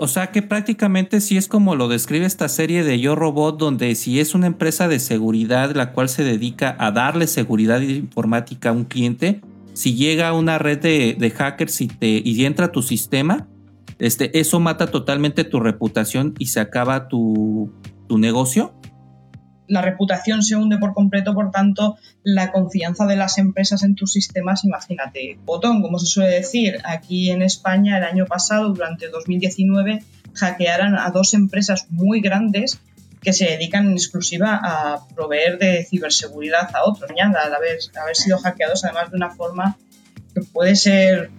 O 0.02 0.08
sea 0.08 0.32
que 0.32 0.42
prácticamente 0.42 1.20
sí 1.20 1.36
es 1.36 1.46
como 1.46 1.76
lo 1.76 1.86
describe 1.86 2.26
esta 2.26 2.48
serie 2.48 2.82
de 2.82 2.98
Yo 2.98 3.14
Robot, 3.14 3.56
donde 3.56 3.94
si 3.94 4.18
es 4.18 4.34
una 4.34 4.48
empresa 4.48 4.88
de 4.88 4.98
seguridad 4.98 5.76
la 5.76 5.92
cual 5.92 6.08
se 6.08 6.24
dedica 6.24 6.74
a 6.80 6.90
darle 6.90 7.28
seguridad 7.28 7.80
informática 7.80 8.70
a 8.70 8.72
un 8.72 8.82
cliente, 8.82 9.42
si 9.74 9.94
llega 9.94 10.32
una 10.32 10.58
red 10.58 10.80
de, 10.80 11.30
hackers 11.30 11.82
y, 11.82 11.86
te, 11.86 12.20
y 12.24 12.44
entra 12.44 12.66
a 12.66 12.72
tu 12.72 12.82
sistema, 12.82 13.46
este, 14.00 14.40
eso 14.40 14.58
mata 14.58 14.88
totalmente 14.88 15.44
tu 15.44 15.60
reputación 15.60 16.34
y 16.36 16.46
se 16.46 16.58
acaba 16.58 17.06
tu, 17.06 17.70
tu 18.08 18.18
negocio 18.18 18.74
la 19.68 19.82
reputación 19.82 20.42
se 20.42 20.56
hunde 20.56 20.78
por 20.78 20.92
completo, 20.92 21.34
por 21.34 21.50
tanto, 21.50 21.96
la 22.22 22.52
confianza 22.52 23.06
de 23.06 23.16
las 23.16 23.38
empresas 23.38 23.82
en 23.82 23.94
tus 23.94 24.12
sistemas, 24.12 24.64
imagínate, 24.64 25.38
botón, 25.44 25.82
como 25.82 25.98
se 25.98 26.06
suele 26.06 26.34
decir, 26.34 26.78
aquí 26.84 27.30
en 27.30 27.42
España 27.42 27.98
el 27.98 28.04
año 28.04 28.26
pasado, 28.26 28.70
durante 28.70 29.08
2019, 29.08 30.02
hackearon 30.34 30.96
a 30.96 31.10
dos 31.10 31.34
empresas 31.34 31.86
muy 31.90 32.20
grandes 32.20 32.78
que 33.22 33.32
se 33.32 33.44
dedican 33.44 33.86
en 33.86 33.92
exclusiva 33.92 34.60
a 34.62 35.06
proveer 35.14 35.58
de 35.58 35.84
ciberseguridad 35.84 36.74
a 36.74 36.84
otros. 36.84 37.10
Al 37.10 37.54
haber, 37.54 37.78
haber 38.00 38.16
sido 38.16 38.38
hackeados 38.38 38.84
además 38.84 39.10
de 39.10 39.16
una 39.16 39.30
forma 39.30 39.76
que 40.34 40.40
puede 40.40 40.74
ser 40.74 41.30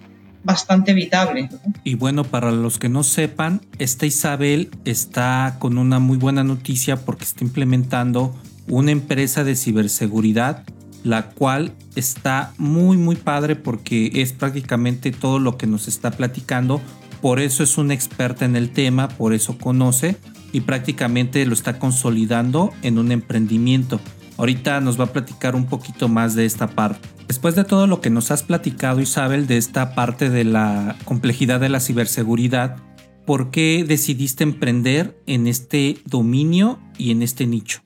bastante 0.43 0.91
evitable. 0.91 1.49
Y 1.83 1.95
bueno, 1.95 2.23
para 2.23 2.51
los 2.51 2.77
que 2.77 2.89
no 2.89 3.03
sepan, 3.03 3.61
esta 3.79 4.05
Isabel 4.05 4.69
está 4.85 5.57
con 5.59 5.77
una 5.77 5.99
muy 5.99 6.17
buena 6.17 6.43
noticia 6.43 6.97
porque 6.97 7.23
está 7.23 7.43
implementando 7.43 8.35
una 8.67 8.91
empresa 8.91 9.43
de 9.43 9.55
ciberseguridad, 9.55 10.63
la 11.03 11.29
cual 11.29 11.73
está 11.95 12.53
muy 12.57 12.97
muy 12.97 13.15
padre 13.15 13.55
porque 13.55 14.11
es 14.15 14.31
prácticamente 14.31 15.11
todo 15.11 15.39
lo 15.39 15.57
que 15.57 15.67
nos 15.67 15.87
está 15.87 16.11
platicando. 16.11 16.81
Por 17.21 17.39
eso 17.39 17.63
es 17.63 17.77
una 17.77 17.93
experta 17.93 18.45
en 18.45 18.55
el 18.55 18.69
tema, 18.69 19.07
por 19.07 19.33
eso 19.33 19.57
conoce 19.57 20.17
y 20.51 20.61
prácticamente 20.61 21.45
lo 21.45 21.53
está 21.53 21.79
consolidando 21.79 22.71
en 22.83 22.99
un 22.99 23.11
emprendimiento. 23.11 23.99
Ahorita 24.37 24.81
nos 24.81 24.99
va 24.99 25.05
a 25.05 25.13
platicar 25.13 25.55
un 25.55 25.65
poquito 25.65 26.07
más 26.09 26.35
de 26.35 26.45
esta 26.45 26.67
parte. 26.67 27.12
Después 27.27 27.55
de 27.55 27.63
todo 27.63 27.87
lo 27.87 28.01
que 28.01 28.09
nos 28.09 28.31
has 28.31 28.43
platicado, 28.43 29.01
Isabel, 29.01 29.47
de 29.47 29.57
esta 29.57 29.95
parte 29.95 30.29
de 30.29 30.43
la 30.43 30.95
complejidad 31.05 31.59
de 31.59 31.69
la 31.69 31.79
ciberseguridad, 31.79 32.77
¿por 33.25 33.51
qué 33.51 33.85
decidiste 33.87 34.43
emprender 34.43 35.17
en 35.25 35.47
este 35.47 35.97
dominio 36.05 36.79
y 36.97 37.11
en 37.11 37.21
este 37.21 37.45
nicho? 37.45 37.81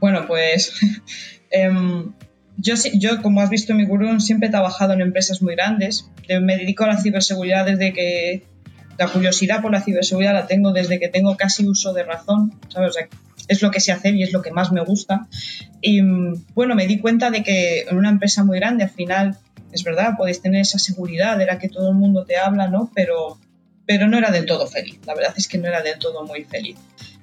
Bueno, 0.00 0.26
pues 0.26 0.72
em, 1.50 2.12
yo, 2.56 2.74
yo, 2.94 3.22
como 3.22 3.40
has 3.40 3.50
visto 3.50 3.72
en 3.72 3.78
mi 3.78 3.86
currículum, 3.86 4.20
siempre 4.20 4.48
he 4.48 4.50
trabajado 4.50 4.92
en 4.92 5.00
empresas 5.00 5.42
muy 5.42 5.54
grandes. 5.54 6.10
Me 6.28 6.56
dedico 6.56 6.84
a 6.84 6.88
la 6.88 7.00
ciberseguridad 7.00 7.66
desde 7.66 7.92
que 7.92 8.44
la 8.98 9.08
curiosidad 9.08 9.62
por 9.62 9.72
la 9.72 9.80
ciberseguridad 9.80 10.34
la 10.34 10.46
tengo 10.46 10.72
desde 10.72 11.00
que 11.00 11.08
tengo 11.08 11.36
casi 11.36 11.66
uso 11.66 11.92
de 11.92 12.04
razón, 12.04 12.54
¿sabes? 12.68 12.94
Es 13.48 13.62
lo 13.62 13.70
que 13.70 13.80
sé 13.80 13.92
hacer 13.92 14.14
y 14.14 14.22
es 14.22 14.32
lo 14.32 14.42
que 14.42 14.50
más 14.50 14.72
me 14.72 14.82
gusta. 14.82 15.26
Y 15.80 16.00
bueno, 16.54 16.74
me 16.74 16.86
di 16.86 16.98
cuenta 16.98 17.30
de 17.30 17.42
que 17.42 17.82
en 17.82 17.96
una 17.96 18.10
empresa 18.10 18.44
muy 18.44 18.58
grande 18.58 18.84
al 18.84 18.90
final, 18.90 19.36
es 19.72 19.84
verdad, 19.84 20.16
podéis 20.16 20.40
tener 20.40 20.60
esa 20.60 20.78
seguridad 20.78 21.38
de 21.38 21.46
la 21.46 21.58
que 21.58 21.68
todo 21.68 21.90
el 21.90 21.96
mundo 21.96 22.24
te 22.24 22.36
habla, 22.36 22.68
¿no? 22.68 22.90
Pero, 22.94 23.38
pero 23.86 24.06
no 24.08 24.18
era 24.18 24.30
del 24.30 24.46
todo 24.46 24.66
feliz. 24.66 24.98
La 25.06 25.14
verdad 25.14 25.34
es 25.36 25.48
que 25.48 25.58
no 25.58 25.68
era 25.68 25.82
del 25.82 25.98
todo 25.98 26.24
muy 26.24 26.44
feliz. 26.44 26.76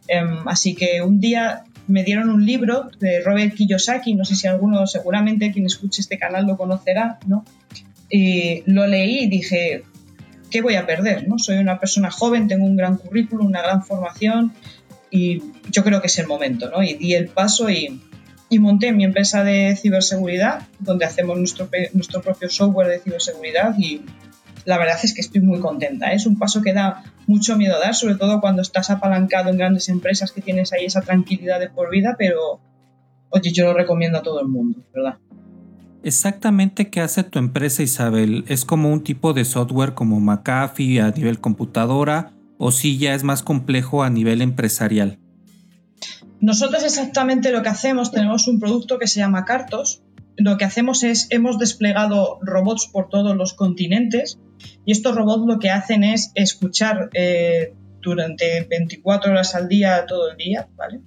Em, 0.08 0.47
así 0.47 0.75
que 0.75 1.01
un 1.01 1.19
día 1.19 1.63
me 1.88 2.03
dieron 2.03 2.29
un 2.29 2.45
libro 2.45 2.89
de 2.99 3.21
Robert 3.21 3.55
Kiyosaki, 3.55 4.13
no 4.15 4.25
sé 4.25 4.36
si 4.36 4.47
alguno, 4.47 4.86
seguramente 4.88 5.51
quien 5.51 5.65
escuche 5.65 6.01
este 6.01 6.17
canal 6.17 6.45
lo 6.45 6.58
conocerá, 6.58 7.19
¿no? 7.25 7.45
Y 8.10 8.63
lo 8.65 8.88
leí 8.88 9.23
y 9.23 9.27
dije, 9.27 9.84
¿qué 10.49 10.62
voy 10.62 10.75
a 10.75 10.86
perder? 10.86 11.27
¿no? 11.27 11.39
Soy 11.39 11.58
una 11.58 11.79
persona 11.79 12.12
joven, 12.12 12.47
tengo 12.47 12.65
un 12.65 12.75
gran 12.75 12.97
currículum, 12.97 13.47
una 13.47 13.62
gran 13.62 13.84
formación, 13.84 14.53
y 15.12 15.41
yo 15.72 15.84
creo 15.84 16.02
que 16.02 16.08
es 16.08 16.19
el 16.19 16.28
momento, 16.28 16.69
¿no? 16.69 16.84
Y 16.84 16.93
di 16.93 17.13
el 17.13 17.30
paso 17.30 17.69
y, 17.69 18.02
y 18.50 18.60
monté 18.60 18.91
mi 18.91 19.04
empresa 19.04 19.43
de 19.43 19.76
ciberseguridad, 19.76 20.67
donde 20.80 21.06
hacemos 21.06 21.38
nuestro, 21.38 21.69
nuestro 21.93 22.22
propio 22.22 22.50
software 22.50 22.88
de 22.88 23.00
ciberseguridad 23.00 23.78
y 23.78 24.02
la 24.65 24.78
verdad 24.78 24.98
es 25.02 25.13
que 25.13 25.22
estoy 25.22 25.41
muy 25.41 25.60
contenta. 25.60 26.12
¿eh? 26.12 26.15
Es 26.15 26.26
un 26.26 26.38
paso 26.38 26.62
que 26.62 26.74
da 26.74 27.04
mucho 27.28 27.58
miedo 27.58 27.80
dar, 27.80 27.95
sobre 27.95 28.15
todo 28.15 28.41
cuando 28.41 28.62
estás 28.62 28.89
apalancado 28.89 29.50
en 29.50 29.58
grandes 29.58 29.89
empresas 29.89 30.32
que 30.32 30.41
tienes 30.41 30.74
ahí 30.74 30.86
esa 30.86 31.02
tranquilidad 31.02 31.60
de 31.60 31.69
por 31.69 31.89
vida, 31.89 32.15
pero 32.17 32.60
oye, 33.30 33.52
yo 33.52 33.65
lo 33.65 33.74
recomiendo 33.74 34.19
a 34.19 34.22
todo 34.22 34.41
el 34.41 34.48
mundo, 34.48 34.84
¿verdad? 34.93 35.17
Exactamente 36.02 36.89
qué 36.89 37.02
hace 37.02 37.24
tu 37.24 37.39
empresa 37.39 37.84
Isabel? 37.84 38.45
¿Es 38.48 38.63
como 38.63 38.91
un 38.91 39.04
tipo 39.04 39.34
de 39.34 39.43
software 39.43 39.93
como 39.93 40.19
McAfee 40.19 41.02
a 41.02 41.12
nivel 41.12 41.39
computadora 41.39 42.32
o 42.60 42.72
si 42.72 43.00
ya 43.00 43.15
es 43.15 43.24
más 43.24 43.41
complejo 43.41 44.04
a 44.04 44.10
nivel 44.12 44.41
empresarial? 44.41 45.17
Nosotros 46.41 46.84
exactamente 46.84 47.52
lo 47.52 47.63
que 47.63 47.69
hacemos, 47.69 48.12
tenemos 48.12 48.48
un 48.48 48.60
producto 48.60 49.00
que 49.00 49.08
se 49.08 49.19
llama 49.19 49.45
Cartos. 49.45 50.04
Lo 50.38 50.58
que 50.58 50.65
hacemos 50.65 51.04
es, 51.04 51.28
hemos 51.32 51.58
desplegado 51.58 52.38
robots 52.41 52.88
por 52.91 53.10
todos 53.10 53.36
los 53.36 53.54
continentes 53.54 54.39
y 54.86 54.91
estos 54.91 55.15
robots 55.15 55.45
lo 55.48 55.60
que 55.60 55.69
hacen 55.69 56.04
es 56.04 56.32
escuchar 56.36 57.10
eh, 57.13 57.74
durante 58.01 58.62
24 58.62 59.31
horas 59.31 59.55
al 59.55 59.67
día, 59.67 60.05
todo 60.07 60.31
el 60.31 60.38
día, 60.38 60.67
¿vale? 60.75 61.01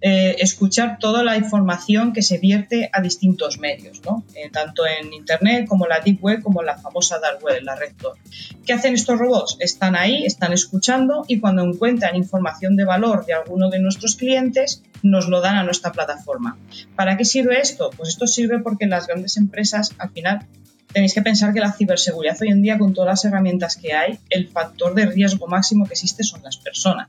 Eh, 0.00 0.36
escuchar 0.38 0.98
toda 0.98 1.22
la 1.22 1.36
información 1.36 2.12
que 2.12 2.22
se 2.22 2.38
vierte 2.38 2.88
a 2.92 3.00
distintos 3.00 3.58
medios, 3.58 4.02
¿no? 4.04 4.24
Eh, 4.34 4.50
tanto 4.50 4.84
en 4.86 5.12
Internet 5.12 5.66
como 5.68 5.86
la 5.86 6.00
Deep 6.00 6.22
Web, 6.22 6.42
como 6.42 6.62
la 6.62 6.78
famosa 6.78 7.18
Dark 7.18 7.42
Web, 7.42 7.62
la 7.62 7.76
Red 7.76 7.94
Tor. 7.96 8.16
¿Qué 8.64 8.72
hacen 8.72 8.94
estos 8.94 9.18
robots? 9.18 9.56
Están 9.60 9.96
ahí, 9.96 10.24
están 10.24 10.52
escuchando 10.52 11.24
y 11.28 11.40
cuando 11.40 11.62
encuentran 11.62 12.16
información 12.16 12.76
de 12.76 12.84
valor 12.84 13.26
de 13.26 13.34
alguno 13.34 13.70
de 13.70 13.78
nuestros 13.78 14.16
clientes, 14.16 14.82
nos 15.02 15.28
lo 15.28 15.40
dan 15.40 15.56
a 15.56 15.64
nuestra 15.64 15.92
plataforma. 15.92 16.58
¿Para 16.96 17.16
qué 17.16 17.24
sirve 17.24 17.60
esto? 17.60 17.90
Pues 17.96 18.10
esto 18.10 18.26
sirve 18.26 18.58
porque 18.60 18.86
las 18.86 19.06
grandes 19.06 19.36
empresas 19.36 19.94
al 19.98 20.10
final 20.10 20.46
tenéis 20.92 21.14
que 21.14 21.22
pensar 21.22 21.52
que 21.52 21.60
la 21.60 21.72
ciberseguridad 21.72 22.36
hoy 22.40 22.48
en 22.48 22.62
día, 22.62 22.78
con 22.78 22.94
todas 22.94 23.08
las 23.08 23.24
herramientas 23.24 23.76
que 23.76 23.92
hay, 23.92 24.18
el 24.30 24.48
factor 24.48 24.94
de 24.94 25.06
riesgo 25.06 25.46
máximo 25.46 25.86
que 25.86 25.92
existe 25.92 26.22
son 26.22 26.42
las 26.42 26.56
personas. 26.56 27.08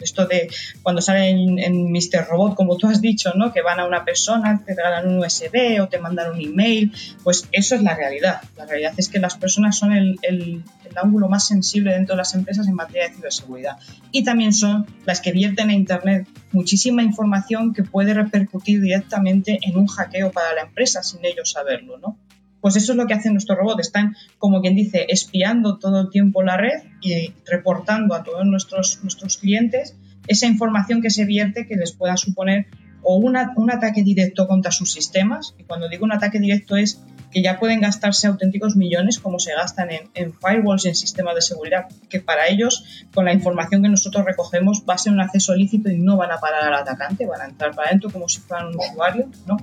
Esto 0.00 0.26
de 0.26 0.50
cuando 0.82 1.00
salen 1.00 1.58
en, 1.58 1.92
Mr. 1.92 2.26
Robot, 2.28 2.56
como 2.56 2.76
tú 2.76 2.88
has 2.88 3.00
dicho, 3.00 3.32
¿no? 3.34 3.52
que 3.52 3.62
van 3.62 3.78
a 3.78 3.86
una 3.86 4.04
persona, 4.04 4.62
te 4.64 4.74
regalan 4.74 5.08
un 5.08 5.18
USB 5.20 5.80
o 5.80 5.88
te 5.88 5.98
mandan 5.98 6.32
un 6.32 6.40
email, 6.40 6.92
pues 7.22 7.48
eso 7.52 7.76
es 7.76 7.82
la 7.82 7.94
realidad. 7.94 8.42
La 8.56 8.66
realidad 8.66 8.92
es 8.96 9.08
que 9.08 9.18
las 9.18 9.36
personas 9.36 9.78
son 9.78 9.92
el, 9.92 10.18
el 10.22 10.62
ángulo 10.96 11.28
más 11.28 11.46
sensible 11.46 11.92
dentro 11.92 12.14
de 12.14 12.18
las 12.18 12.34
empresas 12.34 12.66
en 12.66 12.74
materia 12.74 13.08
de 13.08 13.14
ciberseguridad. 13.14 13.78
Y 14.10 14.24
también 14.24 14.52
son 14.52 14.84
las 15.06 15.20
que 15.20 15.32
vierten 15.32 15.70
a 15.70 15.74
Internet 15.74 16.26
muchísima 16.52 17.02
información 17.02 17.72
que 17.72 17.84
puede 17.84 18.14
repercutir 18.14 18.80
directamente 18.80 19.58
en 19.62 19.76
un 19.76 19.86
hackeo 19.86 20.32
para 20.32 20.54
la 20.54 20.62
empresa 20.62 21.02
sin 21.02 21.24
ellos 21.24 21.50
saberlo, 21.52 21.98
¿no? 21.98 22.18
Pues 22.64 22.76
eso 22.76 22.92
es 22.92 22.96
lo 22.96 23.06
que 23.06 23.12
hacen 23.12 23.34
nuestros 23.34 23.58
robots. 23.58 23.88
Están, 23.88 24.16
como 24.38 24.62
quien 24.62 24.74
dice, 24.74 25.04
espiando 25.10 25.76
todo 25.76 26.00
el 26.00 26.08
tiempo 26.08 26.42
la 26.42 26.56
red 26.56 26.82
y 27.02 27.34
reportando 27.44 28.14
a 28.14 28.22
todos 28.22 28.46
nuestros, 28.46 29.00
nuestros 29.02 29.36
clientes 29.36 29.98
esa 30.28 30.46
información 30.46 31.02
que 31.02 31.10
se 31.10 31.26
vierte 31.26 31.66
que 31.66 31.76
les 31.76 31.92
pueda 31.92 32.16
suponer 32.16 32.68
o 33.02 33.18
un 33.18 33.36
ataque 33.70 34.02
directo 34.02 34.48
contra 34.48 34.72
sus 34.72 34.90
sistemas. 34.90 35.54
Y 35.58 35.64
cuando 35.64 35.90
digo 35.90 36.06
un 36.06 36.12
ataque 36.12 36.38
directo 36.38 36.78
es 36.78 37.02
que 37.34 37.42
ya 37.42 37.58
pueden 37.58 37.80
gastarse 37.80 38.28
auténticos 38.28 38.76
millones 38.76 39.18
como 39.18 39.40
se 39.40 39.52
gastan 39.52 39.88
en, 39.90 40.32
firewalls 40.34 40.84
y 40.84 40.88
en 40.90 40.94
sistemas 40.94 41.34
de 41.34 41.42
seguridad, 41.42 41.86
que 42.08 42.20
para 42.20 42.46
ellos, 42.46 43.04
con 43.12 43.24
la 43.24 43.32
información 43.32 43.82
que 43.82 43.88
nosotros 43.88 44.24
recogemos, 44.24 44.84
va 44.88 44.94
a 44.94 44.98
ser 44.98 45.12
un 45.12 45.20
acceso 45.20 45.52
lícito 45.52 45.90
y 45.90 45.98
no 45.98 46.16
van 46.16 46.30
a 46.30 46.38
parar 46.38 46.62
al 46.62 46.74
atacante, 46.74 47.26
van 47.26 47.40
a 47.40 47.46
entrar 47.46 47.74
para 47.74 47.88
adentro 47.88 48.08
como 48.10 48.28
si 48.28 48.38
fueran 48.38 48.68
un 48.68 48.76
usuario, 48.76 49.28
¿no? 49.46 49.56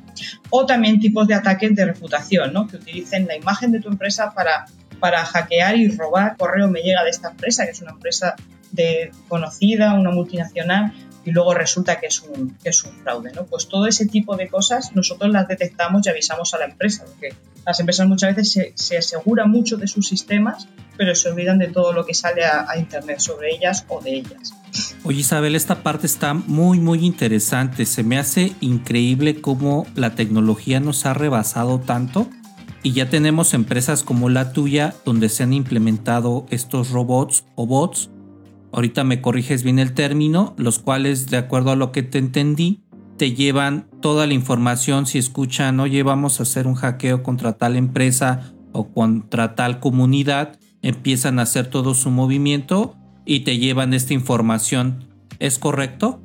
O 0.49 0.65
también 0.65 0.99
tipos 0.99 1.25
de 1.29 1.34
ataques 1.34 1.73
de 1.73 1.86
reputación, 1.86 2.51
¿no? 2.51 2.67
Que 2.67 2.75
utilicen 2.75 3.25
la 3.25 3.38
imagen 3.38 3.71
de 3.71 3.79
tu 3.79 3.88
empresa 3.88 4.34
para, 4.34 4.65
para 4.99 5.23
hackear 5.23 5.77
y 5.77 5.88
robar 5.88 6.36
correo 6.36 6.67
me 6.67 6.81
llega 6.81 7.05
de 7.05 7.10
esta 7.10 7.29
empresa, 7.29 7.63
que 7.63 7.71
es 7.71 7.81
una 7.81 7.91
empresa 7.91 8.36
de, 8.73 9.12
conocida, 9.29 9.93
una 9.93 10.12
multinacional, 10.12 10.91
y 11.25 11.31
luego 11.31 11.53
resulta 11.53 11.99
que 11.99 12.07
es 12.07 12.21
un, 12.21 12.57
es 12.63 12.84
un 12.84 12.91
fraude. 13.03 13.31
¿no? 13.34 13.45
Pues 13.45 13.67
todo 13.67 13.88
ese 13.88 14.05
tipo 14.05 14.36
de 14.36 14.47
cosas 14.47 14.95
nosotros 14.95 15.31
las 15.31 15.47
detectamos 15.47 16.05
y 16.05 16.10
avisamos 16.10 16.53
a 16.53 16.60
la 16.60 16.65
empresa, 16.65 17.05
porque 17.05 17.36
las 17.65 17.79
empresas 17.79 18.07
muchas 18.07 18.36
veces 18.36 18.51
se, 18.51 18.73
se 18.75 18.97
aseguran 18.97 19.49
mucho 19.49 19.77
de 19.77 19.88
sus 19.88 20.07
sistemas, 20.07 20.67
pero 20.97 21.13
se 21.15 21.29
olvidan 21.29 21.60
de 21.60 21.67
todo 21.67 21.93
lo 21.93 22.05
que 22.05 22.13
sale 22.13 22.45
a, 22.45 22.65
a, 22.69 22.77
Internet 22.77 23.19
sobre 23.19 23.53
ellas 23.53 23.86
o 23.88 24.01
de 24.01 24.15
ellas. 24.15 24.53
Oye 25.03 25.19
Isabel, 25.19 25.55
esta 25.55 25.84
parte 25.84 26.07
está 26.07 26.34
muy, 26.34 26.79
muy 26.79 27.05
interesante. 27.05 27.86
Se 27.86 28.03
me 28.03 28.17
hace 28.17 28.53
increíble 28.62 29.41
cómo 29.41 29.86
la 29.95 30.15
tecnología 30.15 30.79
nos 30.79 31.05
ha 31.05 31.13
rebasado 31.13 31.79
tanto 31.79 32.27
y 32.84 32.93
ya 32.93 33.10
tenemos 33.10 33.53
empresas 33.53 34.03
como 34.03 34.29
la 34.29 34.53
tuya 34.53 34.95
donde 35.05 35.29
se 35.29 35.43
han 35.43 35.53
implementado 35.53 36.47
estos 36.49 36.89
robots 36.89 37.43
o 37.55 37.67
bots 37.67 38.10
ahorita 38.71 39.03
me 39.03 39.21
corriges 39.21 39.63
bien 39.63 39.79
el 39.79 39.93
término, 39.93 40.53
los 40.57 40.79
cuales, 40.79 41.29
de 41.29 41.38
acuerdo 41.38 41.71
a 41.71 41.75
lo 41.75 41.91
que 41.91 42.03
te 42.03 42.17
entendí, 42.17 42.84
te 43.17 43.34
llevan 43.34 43.88
toda 44.01 44.25
la 44.25 44.34
información 44.34 45.05
si 45.05 45.17
escuchan, 45.17 45.79
oye, 45.79 46.01
vamos 46.03 46.39
a 46.39 46.43
hacer 46.43 46.65
un 46.65 46.75
hackeo 46.75 47.21
contra 47.21 47.53
tal 47.53 47.75
empresa 47.75 48.53
o 48.71 48.91
contra 48.91 49.55
tal 49.55 49.79
comunidad, 49.79 50.60
empiezan 50.81 51.39
a 51.39 51.43
hacer 51.43 51.67
todo 51.67 51.93
su 51.93 52.10
movimiento 52.10 52.95
y 53.25 53.41
te 53.41 53.57
llevan 53.57 53.93
esta 53.93 54.13
información. 54.13 55.07
¿Es 55.39 55.60
correcto? 55.60 56.21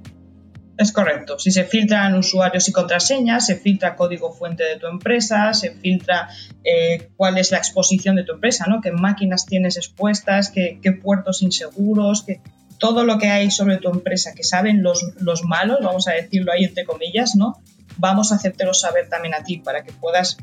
Es 0.79 0.93
correcto. 0.93 1.39
Si 1.39 1.51
se 1.51 1.65
filtran 1.65 2.15
usuarios 2.15 2.69
y 2.69 2.73
contraseñas, 2.73 3.47
se 3.47 3.57
filtra 3.57 3.97
código 3.97 4.33
fuente 4.33 4.63
de 4.65 4.77
tu 4.77 4.87
empresa, 4.87 5.55
se 5.55 5.71
filtra 5.71 6.29
eh, 6.65 7.09
cuál 7.17 7.39
es 7.39 7.51
la 7.51 7.59
exposición 7.59 8.17
de 8.17 8.25
tu 8.25 8.33
empresa, 8.33 8.67
¿no? 8.69 8.83
qué 8.83 8.93
máquinas 8.93 9.47
tienes 9.47 9.79
expuestas, 9.79 10.51
qué, 10.51 10.79
puertos 11.03 11.41
inseguros, 11.41 12.25
qué, 12.25 12.41
todo 12.79 13.05
lo 13.05 13.19
que 13.19 13.29
hay 13.29 13.51
sobre 13.51 13.79
tu 13.79 13.89
empresa 13.89 14.35
que 14.35 14.43
saben 14.43 14.83
los, 14.83 15.15
los 15.19 15.45
malos, 15.45 15.79
vamos 15.83 16.09
a 16.09 16.13
decirlo 16.13 16.53
ahí 16.53 16.65
entre 16.65 16.85
comillas, 16.85 17.37
¿no? 17.37 17.59
Vamos 17.97 18.31
a 18.31 18.35
hacértelo 18.35 18.75
saber 18.75 19.09
también 19.09 19.35
a 19.35 19.43
ti 19.43 19.57
para 19.57 19.83
que 19.83 19.93
puedas 19.93 20.37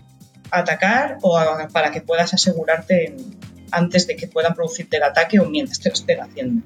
atacar 0.49 1.19
o 1.21 1.39
para 1.71 1.91
que 1.91 2.01
puedas 2.01 2.33
asegurarte 2.33 3.15
antes 3.71 4.07
de 4.07 4.15
que 4.15 4.27
puedan 4.27 4.55
producirte 4.55 4.97
el 4.97 5.03
ataque 5.03 5.39
o 5.39 5.45
mientras 5.45 5.79
te 5.79 5.89
lo 5.89 5.93
estén 5.93 6.21
haciendo. 6.21 6.65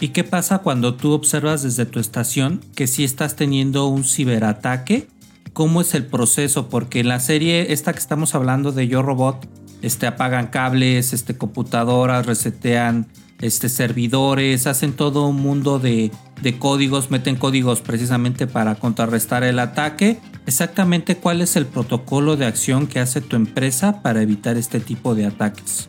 ¿Y 0.00 0.08
qué 0.08 0.24
pasa 0.24 0.58
cuando 0.58 0.94
tú 0.94 1.12
observas 1.12 1.62
desde 1.62 1.86
tu 1.86 2.00
estación 2.00 2.60
que 2.74 2.86
si 2.86 3.04
estás 3.04 3.36
teniendo 3.36 3.86
un 3.86 4.04
ciberataque? 4.04 5.08
¿Cómo 5.52 5.80
es 5.80 5.94
el 5.94 6.04
proceso? 6.04 6.68
Porque 6.68 7.00
en 7.00 7.08
la 7.08 7.20
serie 7.20 7.72
esta 7.72 7.92
que 7.92 8.00
estamos 8.00 8.34
hablando 8.34 8.72
de 8.72 8.88
Yo 8.88 9.02
Robot, 9.02 9.48
este, 9.82 10.06
apagan 10.06 10.48
cables, 10.48 11.12
este, 11.12 11.36
computadoras, 11.36 12.26
resetean 12.26 13.06
este, 13.40 13.68
servidores, 13.68 14.66
hacen 14.66 14.94
todo 14.94 15.28
un 15.28 15.36
mundo 15.36 15.78
de, 15.78 16.10
de 16.42 16.58
códigos, 16.58 17.10
meten 17.10 17.36
códigos 17.36 17.80
precisamente 17.80 18.46
para 18.48 18.74
contrarrestar 18.74 19.44
el 19.44 19.60
ataque. 19.60 20.18
Exactamente 20.46 21.16
cuál 21.16 21.40
es 21.40 21.54
el 21.54 21.66
protocolo 21.66 22.36
de 22.36 22.46
acción 22.46 22.88
que 22.88 22.98
hace 22.98 23.20
tu 23.20 23.36
empresa 23.36 24.02
para 24.02 24.22
evitar 24.22 24.56
este 24.56 24.80
tipo 24.80 25.14
de 25.14 25.26
ataques. 25.26 25.88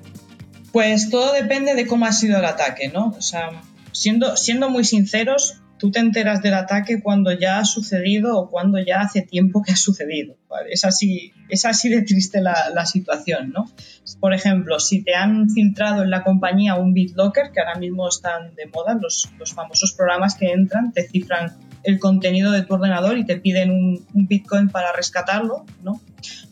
Pues 0.72 1.10
todo 1.10 1.34
depende 1.34 1.74
de 1.74 1.88
cómo 1.88 2.06
ha 2.06 2.12
sido 2.12 2.38
el 2.38 2.46
ataque, 2.46 2.90
¿no? 2.90 3.16
O 3.18 3.22
sea, 3.22 3.62
siendo, 3.96 4.36
siendo 4.36 4.70
muy 4.70 4.84
sinceros, 4.84 5.62
tú 5.78 5.90
te 5.90 6.00
enteras 6.00 6.42
del 6.42 6.54
ataque 6.54 7.02
cuando 7.02 7.32
ya 7.32 7.60
ha 7.60 7.66
sucedido 7.66 8.38
o 8.38 8.50
cuando 8.50 8.78
ya 8.80 9.02
hace 9.02 9.22
tiempo 9.22 9.62
que 9.62 9.72
ha 9.72 9.76
sucedido. 9.78 10.36
Es, 10.70 10.86
así, 10.86 11.34
es 11.50 11.66
así 11.66 11.90
de 11.90 12.02
triste 12.02 12.42
la, 12.42 12.86
situación, 12.86 13.52
¿no? 13.52 13.72
Por 14.20 14.34
ejemplo, 14.34 14.80
si 14.80 15.02
te 15.04 15.16
han 15.16 15.50
filtrado 15.50 16.04
en 16.04 16.10
la 16.10 16.24
compañía 16.24 16.76
un 16.76 16.94
BitLocker, 16.94 17.52
que 17.52 17.60
ahora 17.62 17.80
mismo 17.80 18.08
están 18.08 18.54
de 18.56 18.68
moda, 18.68 18.98
los, 19.02 19.30
los 19.40 19.54
famosos 19.54 19.94
programas 19.94 20.36
que 20.36 20.52
entran, 20.52 20.92
te 20.92 21.08
cifran 21.08 21.54
el 21.84 22.00
contenido 22.00 22.52
de 22.52 22.64
tu 22.64 22.74
ordenador 22.74 23.18
y 23.18 23.26
te 23.26 23.38
piden 23.38 23.72
un, 23.72 24.06
un 24.14 24.28
Bitcoin 24.28 24.70
para 24.70 24.92
rescatarlo, 24.92 25.66
¿no? 25.84 26.02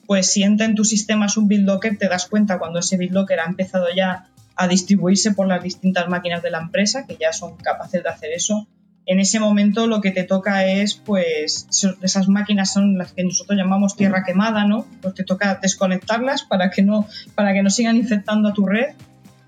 Pues 0.05 0.31
si 0.31 0.43
entra 0.43 0.65
en 0.65 0.75
tus 0.75 0.89
sistemas 0.89 1.37
un 1.37 1.47
BitLocker, 1.47 1.97
te 1.97 2.07
das 2.07 2.27
cuenta 2.27 2.59
cuando 2.59 2.79
ese 2.79 2.97
BitLocker 2.97 3.39
ha 3.39 3.45
empezado 3.45 3.87
ya 3.95 4.29
a 4.55 4.67
distribuirse 4.67 5.31
por 5.31 5.47
las 5.47 5.63
distintas 5.63 6.07
máquinas 6.07 6.43
de 6.43 6.51
la 6.51 6.59
empresa 6.59 7.05
que 7.05 7.17
ya 7.19 7.33
son 7.33 7.57
capaces 7.57 8.03
de 8.03 8.09
hacer 8.09 8.31
eso. 8.33 8.67
En 9.05 9.19
ese 9.19 9.39
momento 9.39 9.87
lo 9.87 9.99
que 9.99 10.11
te 10.11 10.23
toca 10.23 10.65
es, 10.65 10.93
pues, 10.93 11.67
esas 12.01 12.29
máquinas 12.29 12.71
son 12.71 12.97
las 12.97 13.11
que 13.11 13.23
nosotros 13.23 13.57
llamamos 13.57 13.97
tierra 13.97 14.23
quemada, 14.23 14.65
¿no? 14.65 14.85
Pues 15.01 15.13
te 15.13 15.23
toca 15.23 15.59
desconectarlas 15.61 16.43
para 16.43 16.69
que 16.69 16.83
no, 16.83 17.07
para 17.35 17.53
que 17.53 17.63
no 17.63 17.69
sigan 17.69 17.97
infectando 17.97 18.49
a 18.49 18.53
tu 18.53 18.65
red. 18.65 18.95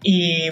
Y, 0.04 0.50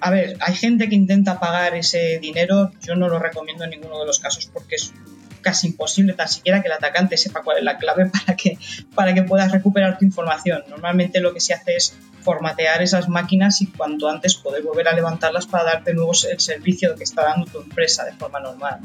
a 0.00 0.10
ver, 0.10 0.38
hay 0.40 0.54
gente 0.54 0.88
que 0.88 0.94
intenta 0.94 1.38
pagar 1.38 1.74
ese 1.74 2.18
dinero, 2.18 2.72
yo 2.80 2.96
no 2.96 3.08
lo 3.08 3.18
recomiendo 3.18 3.64
en 3.64 3.70
ninguno 3.70 4.00
de 4.00 4.06
los 4.06 4.18
casos 4.18 4.46
porque 4.46 4.76
es 4.76 4.94
casi 5.40 5.68
imposible 5.68 6.12
tan 6.14 6.28
siquiera 6.28 6.60
que 6.62 6.68
el 6.68 6.72
atacante 6.72 7.16
sepa 7.16 7.42
cuál 7.42 7.58
es 7.58 7.64
la 7.64 7.78
clave 7.78 8.06
para 8.26 8.36
que, 8.36 8.58
para 8.94 9.14
que 9.14 9.22
puedas 9.22 9.52
recuperar 9.52 9.98
tu 9.98 10.04
información. 10.04 10.62
Normalmente 10.68 11.20
lo 11.20 11.32
que 11.34 11.40
se 11.40 11.54
hace 11.54 11.76
es 11.76 11.96
formatear 12.20 12.82
esas 12.82 13.08
máquinas 13.08 13.62
y 13.62 13.66
cuanto 13.66 14.08
antes 14.08 14.36
poder 14.36 14.62
volver 14.62 14.88
a 14.88 14.92
levantarlas 14.92 15.46
para 15.46 15.64
darte 15.64 15.94
nuevo 15.94 16.12
el 16.30 16.40
servicio 16.40 16.94
que 16.94 17.04
está 17.04 17.24
dando 17.24 17.46
tu 17.46 17.60
empresa 17.60 18.04
de 18.04 18.12
forma 18.12 18.40
normal. 18.40 18.80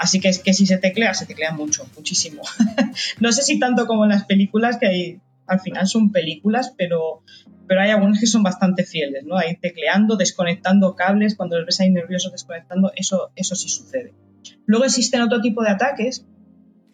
Así 0.00 0.18
que 0.18 0.28
es 0.28 0.38
que 0.38 0.54
si 0.54 0.66
se 0.66 0.78
teclea, 0.78 1.12
se 1.12 1.26
teclea 1.26 1.52
mucho, 1.52 1.86
muchísimo. 1.94 2.42
no 3.20 3.32
sé 3.32 3.42
si 3.42 3.58
tanto 3.58 3.86
como 3.86 4.04
en 4.04 4.10
las 4.10 4.24
películas, 4.24 4.78
que 4.78 4.86
hay, 4.86 5.20
al 5.46 5.60
final 5.60 5.86
son 5.88 6.10
películas, 6.10 6.72
pero, 6.78 7.22
pero 7.66 7.82
hay 7.82 7.90
algunos 7.90 8.18
que 8.18 8.26
son 8.26 8.42
bastante 8.42 8.84
fieles, 8.84 9.24
¿no? 9.24 9.36
Ahí 9.36 9.56
tecleando, 9.56 10.16
desconectando 10.16 10.94
cables, 10.94 11.34
cuando 11.34 11.58
los 11.58 11.66
ves 11.66 11.80
ahí 11.80 11.90
nerviosos 11.90 12.32
desconectando, 12.32 12.92
eso, 12.96 13.30
eso 13.36 13.54
sí 13.54 13.68
sucede. 13.68 14.14
Luego 14.66 14.84
existen 14.84 15.22
otro 15.22 15.40
tipo 15.40 15.62
de 15.62 15.70
ataques, 15.70 16.26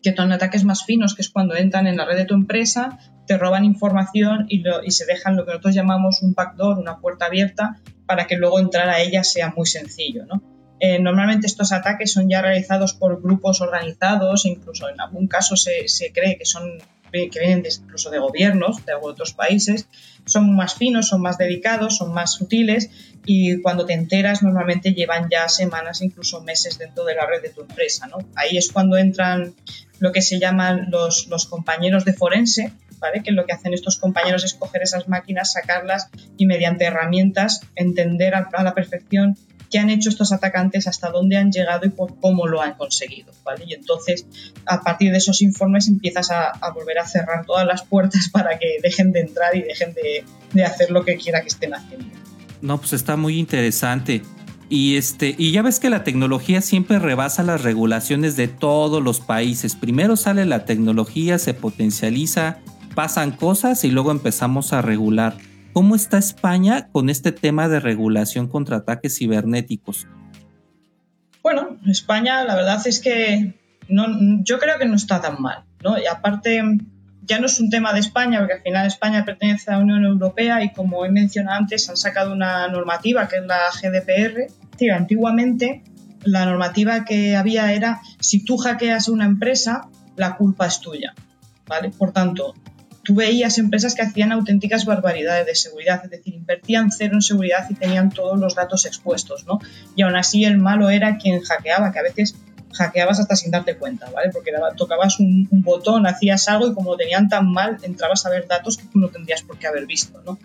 que 0.02 0.14
son 0.14 0.32
ataques 0.32 0.64
más 0.64 0.84
finos, 0.84 1.14
que 1.14 1.22
es 1.22 1.30
cuando 1.30 1.56
entran 1.56 1.86
en 1.86 1.96
la 1.96 2.04
red 2.04 2.16
de 2.16 2.24
tu 2.24 2.34
empresa, 2.34 2.98
te 3.26 3.38
roban 3.38 3.64
información 3.64 4.46
y, 4.48 4.62
se 4.90 5.06
dejan 5.06 5.36
lo 5.36 5.44
que 5.44 5.50
nosotros 5.50 5.74
llamamos 5.74 6.22
un 6.22 6.34
backdoor, 6.34 6.78
una 6.78 6.98
puerta 7.00 7.26
abierta, 7.26 7.80
para 8.06 8.26
que 8.26 8.36
luego 8.36 8.60
entrar 8.60 8.88
a 8.88 9.00
ella 9.00 9.24
sea 9.24 9.52
muy 9.56 9.66
sencillo, 9.66 10.24
¿no? 10.26 10.42
Eh, 10.78 11.00
normalmente 11.00 11.46
estos 11.46 11.72
ataques 11.72 12.12
son 12.12 12.28
ya 12.28 12.42
realizados 12.42 12.92
por 12.92 13.22
grupos 13.22 13.62
organizados, 13.62 14.44
incluso 14.44 14.88
en 14.90 15.00
algún 15.00 15.26
caso 15.26 15.56
se, 15.56 15.88
se 15.88 16.12
cree 16.12 16.36
que 16.36 16.44
son 16.44 16.78
que 17.10 17.40
vienen 17.40 17.64
incluso 17.64 18.10
de 18.10 18.18
gobiernos 18.18 18.84
de 18.84 18.94
otros 18.94 19.32
países, 19.32 19.88
son 20.26 20.54
más 20.54 20.74
finos, 20.74 21.08
son 21.08 21.22
más 21.22 21.38
dedicados, 21.38 21.96
son 21.96 22.12
más 22.12 22.32
sutiles 22.32 22.90
y 23.24 23.60
cuando 23.62 23.86
te 23.86 23.94
enteras 23.94 24.42
normalmente 24.42 24.92
llevan 24.92 25.28
ya 25.30 25.48
semanas, 25.48 26.02
incluso 26.02 26.42
meses 26.42 26.78
dentro 26.78 27.04
de 27.04 27.14
la 27.14 27.26
red 27.26 27.42
de 27.42 27.50
tu 27.50 27.62
empresa. 27.62 28.06
¿no? 28.06 28.18
Ahí 28.34 28.56
es 28.56 28.70
cuando 28.70 28.96
entran 28.96 29.54
lo 29.98 30.12
que 30.12 30.22
se 30.22 30.38
llaman 30.38 30.86
los, 30.90 31.28
los 31.28 31.46
compañeros 31.46 32.04
de 32.04 32.12
forense, 32.12 32.72
¿vale? 32.98 33.22
que 33.22 33.32
lo 33.32 33.46
que 33.46 33.52
hacen 33.52 33.72
estos 33.72 33.96
compañeros 33.96 34.44
es 34.44 34.54
coger 34.54 34.82
esas 34.82 35.08
máquinas, 35.08 35.52
sacarlas 35.52 36.08
y 36.36 36.46
mediante 36.46 36.84
herramientas 36.84 37.60
entender 37.74 38.34
a, 38.34 38.48
a 38.52 38.62
la 38.62 38.74
perfección 38.74 39.36
qué 39.70 39.78
han 39.78 39.90
hecho 39.90 40.08
estos 40.08 40.32
atacantes, 40.32 40.86
hasta 40.86 41.10
dónde 41.10 41.36
han 41.36 41.50
llegado 41.50 41.86
y 41.86 41.92
cómo 42.20 42.46
lo 42.46 42.62
han 42.62 42.74
conseguido. 42.74 43.32
¿vale? 43.44 43.64
Y 43.66 43.74
entonces, 43.74 44.26
a 44.66 44.80
partir 44.80 45.12
de 45.12 45.18
esos 45.18 45.42
informes, 45.42 45.88
empiezas 45.88 46.30
a, 46.30 46.52
volver 46.74 46.98
a 46.98 47.06
cerrar 47.06 47.46
todas 47.46 47.66
las 47.66 47.84
puertas 47.84 48.28
para 48.32 48.58
que 48.58 48.78
dejen 48.82 49.12
de 49.12 49.20
entrar 49.20 49.56
y 49.56 49.62
dejen 49.62 49.94
de, 49.94 50.24
de, 50.52 50.64
hacer 50.64 50.90
lo 50.90 51.04
que 51.04 51.16
quiera 51.16 51.40
que 51.42 51.48
estén 51.48 51.74
haciendo. 51.74 52.06
No, 52.62 52.78
pues 52.78 52.92
está 52.92 53.16
muy 53.16 53.38
interesante. 53.38 54.22
Y, 54.68 54.96
este, 54.96 55.34
y 55.38 55.52
ya 55.52 55.62
ves 55.62 55.78
que 55.78 55.90
la 55.90 56.02
tecnología 56.02 56.60
siempre 56.60 56.98
rebasa 56.98 57.44
las 57.44 57.62
regulaciones 57.62 58.36
de 58.36 58.48
todos 58.48 59.02
los 59.02 59.20
países. 59.20 59.76
Primero 59.76 60.16
sale 60.16 60.44
la 60.44 60.64
tecnología, 60.64 61.38
se 61.38 61.54
potencializa, 61.54 62.58
pasan 62.94 63.30
cosas 63.30 63.84
y 63.84 63.90
luego 63.90 64.10
empezamos 64.10 64.72
a 64.72 64.82
regular. 64.82 65.36
¿Cómo 65.76 65.94
está 65.94 66.16
España 66.16 66.88
con 66.90 67.10
este 67.10 67.32
tema 67.32 67.68
de 67.68 67.80
regulación 67.80 68.48
contra 68.48 68.78
ataques 68.78 69.18
cibernéticos? 69.18 70.06
Bueno, 71.42 71.76
España 71.86 72.42
la 72.44 72.54
verdad 72.54 72.80
es 72.86 72.98
que 72.98 73.52
yo 73.86 74.58
creo 74.58 74.78
que 74.78 74.86
no 74.86 74.94
está 74.94 75.20
tan 75.20 75.42
mal. 75.42 75.64
¿no? 75.84 75.98
Y 75.98 76.06
aparte, 76.06 76.62
ya 77.20 77.40
no 77.40 77.44
es 77.44 77.60
un 77.60 77.68
tema 77.68 77.92
de 77.92 78.00
España, 78.00 78.38
porque 78.38 78.54
al 78.54 78.62
final 78.62 78.86
España 78.86 79.26
pertenece 79.26 79.70
a 79.70 79.74
la 79.74 79.80
Unión 79.80 80.06
Europea 80.06 80.64
y 80.64 80.72
como 80.72 81.04
he 81.04 81.10
mencionado 81.10 81.58
antes, 81.58 81.90
han 81.90 81.98
sacado 81.98 82.32
una 82.32 82.66
normativa 82.68 83.28
que 83.28 83.36
es 83.36 83.44
la 83.44 83.58
GDPR. 83.70 84.46
Antiguamente 84.94 85.82
la 86.24 86.46
normativa 86.46 87.04
que 87.04 87.36
había 87.36 87.74
era 87.74 88.00
si 88.18 88.42
tú 88.42 88.56
hackeas 88.56 89.08
una 89.08 89.26
empresa, 89.26 89.90
la 90.16 90.36
culpa 90.36 90.68
es 90.68 90.80
tuya. 90.80 91.12
¿vale? 91.66 91.90
Por 91.90 92.12
tanto, 92.12 92.54
tú 93.06 93.14
veías 93.14 93.56
empresas 93.58 93.94
que 93.94 94.02
hacían 94.02 94.32
auténticas 94.32 94.84
barbaridades 94.84 95.46
de 95.46 95.54
seguridad, 95.54 96.00
es 96.04 96.10
decir, 96.10 96.34
invertían 96.34 96.90
cero 96.90 97.14
en 97.14 97.22
seguridad 97.22 97.64
y 97.70 97.74
tenían 97.74 98.10
todos 98.10 98.36
los 98.36 98.56
datos 98.56 98.84
expuestos, 98.84 99.46
¿no? 99.46 99.60
Y 99.94 100.02
aún 100.02 100.16
así 100.16 100.44
el 100.44 100.58
malo 100.58 100.90
era 100.90 101.16
quien 101.16 101.40
hackeaba, 101.40 101.92
que 101.92 102.00
a 102.00 102.02
veces 102.02 102.34
hackeabas 102.76 103.20
hasta 103.20 103.36
sin 103.36 103.50
darte 103.50 103.76
cuenta, 103.76 104.10
¿vale? 104.10 104.30
Porque 104.30 104.52
tocabas 104.76 105.18
un, 105.20 105.48
botón, 105.50 106.06
hacías 106.06 106.48
algo 106.48 106.68
y 106.68 106.74
como 106.74 106.96
tenían 106.96 107.28
tan 107.28 107.50
mal, 107.50 107.78
entrabas 107.82 108.24
a 108.26 108.30
ver 108.30 108.46
datos 108.46 108.76
que 108.76 108.86
tú 108.86 108.98
no 108.98 109.08
tendrías 109.08 109.42
por 109.42 109.58
qué 109.58 109.66
haber 109.66 109.86
visto, 109.86 110.22
¿no? 110.24 110.38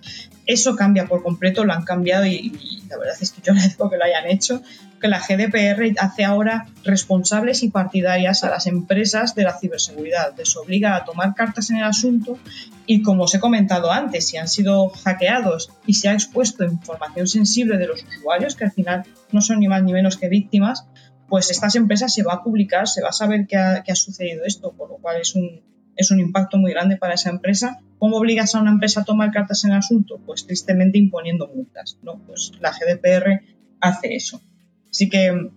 Eso 0.45 0.75
cambia 0.75 1.05
por 1.05 1.23
completo, 1.23 1.63
lo 1.63 1.73
han 1.73 1.83
cambiado 1.83 2.25
y, 2.25 2.51
la 2.89 2.97
verdad 2.97 3.15
es 3.19 3.31
que 3.31 3.41
yo 3.41 3.51
agradezco 3.53 3.89
que 3.89 3.97
lo 3.97 4.03
hayan 4.03 4.27
hecho, 4.27 4.61
que 4.99 5.07
la 5.07 5.19
GDPR 5.19 5.95
hace 5.99 6.23
ahora 6.23 6.67
responsables 6.83 7.63
y 7.63 7.69
partidarias 7.69 8.43
a 8.43 8.49
las 8.49 8.67
empresas 8.67 9.35
de 9.35 9.43
la 9.43 9.57
ciberseguridad, 9.57 10.35
les 10.37 10.55
obliga 10.55 10.95
a 10.95 11.05
tomar 11.05 11.33
cartas 11.33 11.69
en 11.69 11.77
el 11.77 11.83
asunto 11.83 12.37
y 12.85 13.01
como 13.01 13.23
os 13.23 13.33
he 13.33 13.39
comentado 13.39 13.91
antes, 13.91 14.27
si 14.27 14.37
han 14.37 14.47
sido 14.47 14.89
hackeados 14.89 15.71
y 15.85 15.93
se 15.95 16.09
ha 16.09 16.13
expuesto 16.13 16.63
información 16.63 17.27
sensible 17.27 17.77
de 17.77 17.87
los 17.87 18.03
usuarios, 18.03 18.55
que 18.55 18.65
al 18.65 18.71
final 18.71 19.03
no 19.31 19.41
son 19.41 19.59
ni 19.59 19.67
más 19.67 19.83
ni 19.83 19.93
menos 19.93 20.17
que 20.17 20.29
víctimas, 20.29 20.85
pues 21.31 21.49
estas 21.49 21.75
empresas 21.75 22.13
se 22.13 22.23
va 22.23 22.33
a 22.33 22.43
publicar, 22.43 22.89
se 22.89 23.01
va 23.01 23.07
a 23.07 23.13
saber 23.13 23.47
que 23.47 23.55
ha, 23.55 23.95
sucedido 23.95 24.43
esto, 24.43 24.73
por 24.73 24.89
lo 24.89 24.97
cual 24.97 25.21
es 25.21 25.33
un, 25.33 25.61
es 25.95 26.11
un 26.11 26.19
impacto 26.19 26.57
muy 26.57 26.71
grande 26.73 26.97
para 26.97 27.13
esa 27.13 27.29
empresa. 27.29 27.79
¿Cómo 27.99 28.17
obligas 28.17 28.53
a 28.53 28.59
una 28.59 28.71
empresa 28.71 28.99
a 28.99 29.05
tomar 29.05 29.31
cartas 29.31 29.63
en 29.63 29.71
el 29.71 29.77
asunto? 29.77 30.19
Pues 30.25 30.45
tristemente 30.45 30.97
imponiendo 30.97 31.47
multas, 31.47 31.97
¿no? 32.03 32.19
Pues 32.27 32.51
la 32.59 32.71
GDPR 32.71 33.43
hace 33.79 34.13
eso. 34.13 34.41
Así 34.89 35.07
que, 35.07 35.51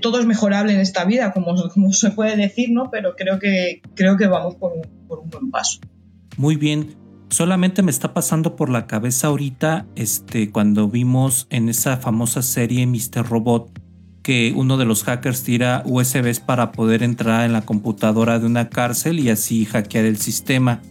todo 0.00 0.20
es 0.20 0.26
mejorable 0.26 0.74
en 0.74 0.80
esta 0.80 1.04
vida, 1.04 1.32
como, 1.32 1.56
como, 1.70 1.92
se 1.92 2.12
puede 2.12 2.36
decir, 2.36 2.70
¿no? 2.70 2.88
Pero 2.92 3.16
creo 3.16 3.40
que, 3.40 3.82
creo 3.96 4.16
que 4.16 4.28
vamos 4.28 4.54
por 4.54 4.74
un, 4.74 4.82
por 5.08 5.18
un 5.18 5.28
buen 5.28 5.50
paso. 5.50 5.80
Muy 6.36 6.54
bien. 6.54 6.94
Solamente 7.30 7.82
me 7.82 7.90
está 7.90 8.14
pasando 8.14 8.54
por 8.54 8.70
la 8.70 8.86
cabeza 8.86 9.26
ahorita, 9.26 9.86
este, 9.96 10.52
cuando 10.52 10.88
vimos 10.88 11.48
en 11.50 11.68
esa 11.68 11.96
famosa 11.96 12.42
serie 12.42 12.86
Mr. 12.86 13.28
Robot, 13.28 13.89
que 14.22 14.52
uno 14.54 14.76
de 14.76 14.84
los 14.84 15.04
hackers 15.04 15.42
tira 15.42 15.82
USBs 15.86 16.40
para 16.40 16.72
poder 16.72 17.02
entrar 17.02 17.46
en 17.46 17.52
la 17.52 17.62
computadora 17.62 18.38
de 18.38 18.46
una 18.46 18.68
cárcel 18.68 19.18
y 19.18 19.30
así 19.30 19.64
hackear 19.64 20.04
el 20.04 20.18
sistema. 20.18 20.82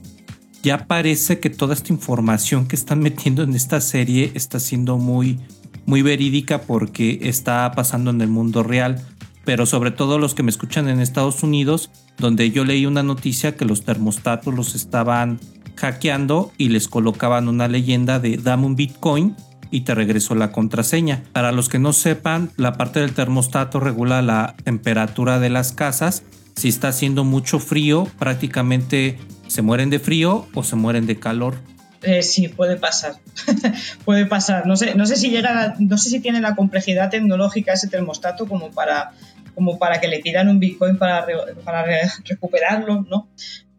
Ya 0.64 0.88
parece 0.88 1.40
que 1.40 1.50
toda 1.50 1.74
esta 1.74 1.94
información 1.94 2.68
que 2.68 2.76
están 2.76 3.00
metiendo 3.00 3.44
en 3.44 3.54
esta 3.54 3.80
serie 3.82 4.32
está 4.34 4.60
siendo 4.60 4.98
muy, 4.98 5.40
muy 5.86 6.02
verídica 6.02 6.62
porque 6.62 7.20
está 7.22 7.72
pasando 7.76 8.12
en 8.12 8.22
el 8.22 8.30
mundo 8.30 8.64
real. 8.64 9.02
Pero 9.46 9.66
sobre 9.66 9.92
todo 9.92 10.20
los 10.20 10.36
que 10.36 10.44
me 10.44 10.52
escuchan 10.52 10.90
en 10.90 11.00
Estados 11.00 11.44
Unidos, 11.44 11.92
donde 12.18 12.52
yo 12.52 12.66
leí 12.66 12.86
una 12.86 13.04
noticia 13.04 13.56
que 13.56 13.66
los 13.66 13.84
termostatos 13.84 14.54
los 14.54 14.76
estaban 14.76 15.40
hackeando 15.76 16.52
y 16.58 16.70
les 16.70 16.88
colocaban 16.88 17.48
una 17.48 17.68
leyenda 17.68 18.20
de 18.20 18.38
dame 18.38 18.66
un 18.66 18.76
Bitcoin 18.76 19.36
y 19.72 19.82
te 19.82 19.96
regreso 19.96 20.36
la 20.36 20.52
contraseña. 20.52 21.24
Para 21.34 21.52
los 21.52 21.70
que 21.70 21.80
no 21.80 21.94
sepan, 21.94 22.52
la 22.58 22.74
parte 22.74 23.00
del 23.00 23.14
termostato 23.14 23.80
regula 23.80 24.22
la 24.22 24.56
temperatura 24.64 25.40
de 25.40 25.50
las 25.50 25.72
casas. 25.72 26.24
Si 26.56 26.70
está 26.70 26.90
haciendo 26.90 27.24
mucho 27.24 27.60
frío, 27.60 28.08
prácticamente 28.18 29.18
se 29.48 29.62
mueren 29.62 29.90
de 29.90 30.00
frío 30.00 30.48
o 30.54 30.64
se 30.64 30.76
mueren 30.76 31.06
de 31.06 31.20
calor. 31.20 31.56
Eh, 32.02 32.24
sí, 32.24 32.48
puede 32.48 32.78
pasar. 32.78 33.16
puede 34.06 34.26
pasar. 34.26 34.66
No 34.66 34.78
sé, 34.78 34.96
no 34.96 35.06
sé 35.06 35.16
si 35.16 35.30
llega, 35.30 35.76
no 35.80 35.98
sé 35.98 36.10
si 36.10 36.20
tiene 36.20 36.40
la 36.40 36.56
complejidad 36.56 37.10
tecnológica 37.10 37.74
ese 37.74 37.88
termostato 37.88 38.48
como 38.48 38.72
para, 38.72 39.12
como 39.56 39.78
para 39.78 40.00
que 40.00 40.08
le 40.08 40.20
pidan 40.20 40.48
un 40.48 40.60
Bitcoin 40.60 40.98
para, 40.98 41.26
para 41.64 41.86
recuperarlo, 42.26 43.06
¿no? 43.10 43.30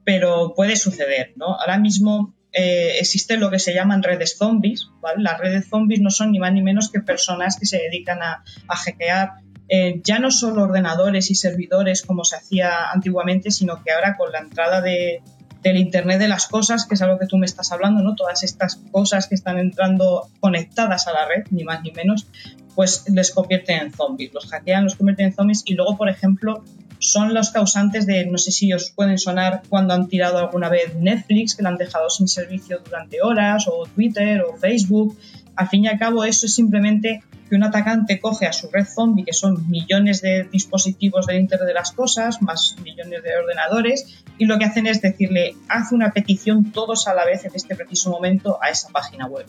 Pero 0.05 0.55
puede 0.55 0.77
suceder, 0.77 1.33
¿no? 1.37 1.55
Ahora 1.55 1.79
mismo 1.79 2.35
eh, 2.53 2.99
existe 2.99 3.37
lo 3.37 3.51
que 3.51 3.59
se 3.59 3.75
llaman 3.75 4.03
redes 4.03 4.37
zombies. 4.37 4.89
Las 5.17 5.39
redes 5.39 5.69
zombies 5.69 6.01
no 6.01 6.11
son 6.11 6.33
ni 6.33 6.39
más 6.39 6.53
ni 6.53 6.63
menos 6.63 6.91
que 6.91 7.01
personas 7.01 7.59
que 7.59 7.67
se 7.67 7.79
dedican 7.79 8.23
a, 8.23 8.43
hackear 8.69 9.33
eh, 9.69 10.01
ya 10.03 10.19
no 10.19 10.33
solo 10.33 10.65
ordenadores 10.65 11.31
y 11.31 11.37
servidores 11.37 12.03
como 12.03 12.25
se 12.25 12.37
hacía 12.37 12.91
antiguamente, 12.91 13.53
sino 13.53 13.83
que 13.85 13.93
ahora 13.93 14.17
con 14.17 14.33
la 14.33 14.41
entrada 14.41 14.81
de, 14.81 15.23
del 15.63 15.77
Internet 15.77 16.19
de 16.19 16.29
las 16.29 16.47
cosas, 16.47 16.87
que 16.87 16.95
es 16.95 17.03
algo 17.03 17.19
que 17.19 17.27
tú 17.27 17.37
me 17.37 17.47
estás 17.47 17.71
hablando, 17.71 18.03
¿no? 18.03 18.15
Todas 18.15 18.43
estas 18.43 18.77
cosas 18.91 19.29
que 19.29 19.35
están 19.35 19.59
entrando 19.59 20.29
conectadas 20.41 21.07
a 21.07 21.13
la 21.13 21.27
red, 21.27 21.45
ni 21.51 21.65
más 21.65 21.83
ni 21.83 21.93
menos, 21.93 22.27
pues 22.75 23.05
les 23.09 23.31
convierten 23.31 23.81
en 23.81 23.93
zombies. 23.93 24.33
Los 24.33 24.49
hackean, 24.49 24.85
los 24.85 24.97
convierten 24.97 25.27
en 25.27 25.35
zombies 25.35 25.63
y 25.67 25.75
luego, 25.75 25.97
por 25.97 26.09
ejemplo, 26.09 26.65
son 27.01 27.33
los 27.35 27.51
causantes 27.51 28.07
de, 28.07 28.27
no 28.27 28.39
sé 28.39 28.53
si 28.53 28.73
os 28.73 28.91
pueden 28.91 29.19
sonar 29.19 29.63
cuando 29.69 29.95
han 29.95 30.07
tirado 30.09 30.39
alguna 30.39 30.69
vez 30.69 30.95
Netflix, 30.95 31.57
que 31.57 31.63
la 31.63 31.71
han 31.71 31.79
dejado 31.79 32.11
sin 32.11 32.29
servicio 32.29 32.79
durante 32.85 33.23
horas, 33.23 33.67
o 33.69 33.87
Twitter, 33.87 34.43
o 34.43 34.57
Facebook. 34.57 35.19
Al 35.57 35.69
fin 35.69 35.85
y 35.85 35.89
al 35.89 35.99
cabo, 35.99 36.25
eso 36.25 36.47
es 36.47 36.55
simplemente 36.55 37.23
que 37.49 37.57
un 37.57 37.65
atacante 37.65 38.21
coge 38.21 38.47
a 38.47 38.53
su 38.53 38.71
red 38.71 38.87
zombie, 38.87 39.25
que 39.25 39.33
son 39.33 39.69
millones 39.69 40.21
de 40.21 40.45
dispositivos 40.45 41.27
del 41.27 41.41
Internet 41.41 41.67
de 41.67 41.75
las 41.75 41.91
Cosas, 41.93 42.43
más 42.43 42.77
millones 42.85 43.23
de 43.23 43.37
ordenadores, 43.37 44.23
y 44.39 44.45
lo 44.45 44.59
que 44.59 44.67
hacen 44.67 44.87
es 44.87 45.01
decirle, 45.01 45.57
haz 45.69 45.93
una 45.93 46.13
petición 46.13 46.71
todos 46.71 47.09
a 47.09 47.15
la 47.15 47.25
vez 47.25 47.45
en 47.47 47.53
este 47.55 47.75
preciso 47.75 48.11
momento 48.11 48.59
a 48.63 48.69
esa 48.69 48.91
página 48.91 49.27
web. 49.27 49.47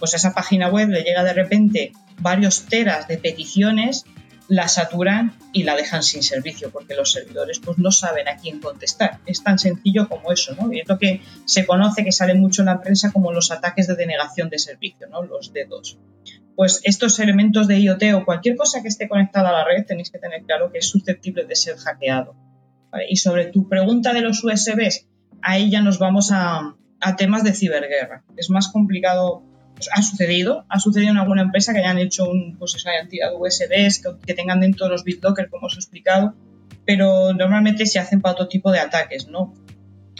Pues 0.00 0.14
a 0.14 0.16
esa 0.16 0.34
página 0.34 0.68
web 0.68 0.88
le 0.88 1.02
llega 1.02 1.24
de 1.24 1.32
repente 1.32 1.92
varios 2.20 2.66
teras 2.66 3.06
de 3.06 3.18
peticiones 3.18 4.04
la 4.48 4.66
saturan 4.66 5.34
y 5.52 5.64
la 5.64 5.76
dejan 5.76 6.02
sin 6.02 6.22
servicio 6.22 6.70
porque 6.70 6.94
los 6.94 7.12
servidores 7.12 7.60
pues 7.60 7.78
no 7.78 7.92
saben 7.92 8.28
a 8.28 8.36
quién 8.36 8.60
contestar. 8.60 9.20
Es 9.26 9.44
tan 9.44 9.58
sencillo 9.58 10.08
como 10.08 10.32
eso, 10.32 10.54
¿no? 10.54 10.72
Y 10.72 10.80
es 10.80 10.88
lo 10.88 10.98
que 10.98 11.20
se 11.44 11.66
conoce 11.66 12.02
que 12.02 12.12
sale 12.12 12.34
mucho 12.34 12.62
en 12.62 12.66
la 12.66 12.80
prensa 12.80 13.12
como 13.12 13.30
los 13.30 13.50
ataques 13.50 13.86
de 13.86 13.94
denegación 13.94 14.48
de 14.48 14.58
servicio, 14.58 15.06
¿no? 15.08 15.22
Los 15.22 15.52
D2. 15.52 15.98
Pues 16.56 16.80
estos 16.84 17.18
elementos 17.20 17.68
de 17.68 17.78
IoT 17.78 18.02
o 18.14 18.24
cualquier 18.24 18.56
cosa 18.56 18.82
que 18.82 18.88
esté 18.88 19.06
conectada 19.06 19.50
a 19.50 19.52
la 19.52 19.64
red 19.64 19.84
tenéis 19.84 20.10
que 20.10 20.18
tener 20.18 20.42
claro 20.42 20.72
que 20.72 20.78
es 20.78 20.88
susceptible 20.88 21.44
de 21.44 21.54
ser 21.54 21.76
hackeado. 21.76 22.34
Y 23.08 23.16
sobre 23.16 23.46
tu 23.46 23.68
pregunta 23.68 24.14
de 24.14 24.22
los 24.22 24.42
USBs, 24.42 25.06
ahí 25.42 25.70
ya 25.70 25.82
nos 25.82 25.98
vamos 25.98 26.32
a, 26.32 26.74
a 27.00 27.16
temas 27.16 27.44
de 27.44 27.52
ciberguerra. 27.52 28.24
Es 28.36 28.48
más 28.48 28.68
complicado 28.68 29.42
ha 29.92 30.02
sucedido, 30.02 30.64
ha 30.68 30.80
sucedido 30.80 31.12
en 31.12 31.18
alguna 31.18 31.42
empresa 31.42 31.72
que 31.72 31.80
hayan 31.80 31.98
hecho 31.98 32.28
un, 32.28 32.56
pues 32.58 32.74
eso, 32.74 32.88
hayan 32.88 33.08
tirado 33.08 33.38
USBs, 33.38 34.02
que, 34.24 34.34
tengan 34.34 34.60
dentro 34.60 34.88
los 34.88 35.04
BitLocker, 35.04 35.48
como 35.48 35.66
os 35.66 35.74
he 35.74 35.78
explicado, 35.78 36.34
pero 36.84 37.32
normalmente 37.34 37.86
se 37.86 37.98
hacen 37.98 38.20
para 38.20 38.32
otro 38.32 38.48
tipo 38.48 38.72
de 38.72 38.80
ataques, 38.80 39.28
¿no? 39.28 39.54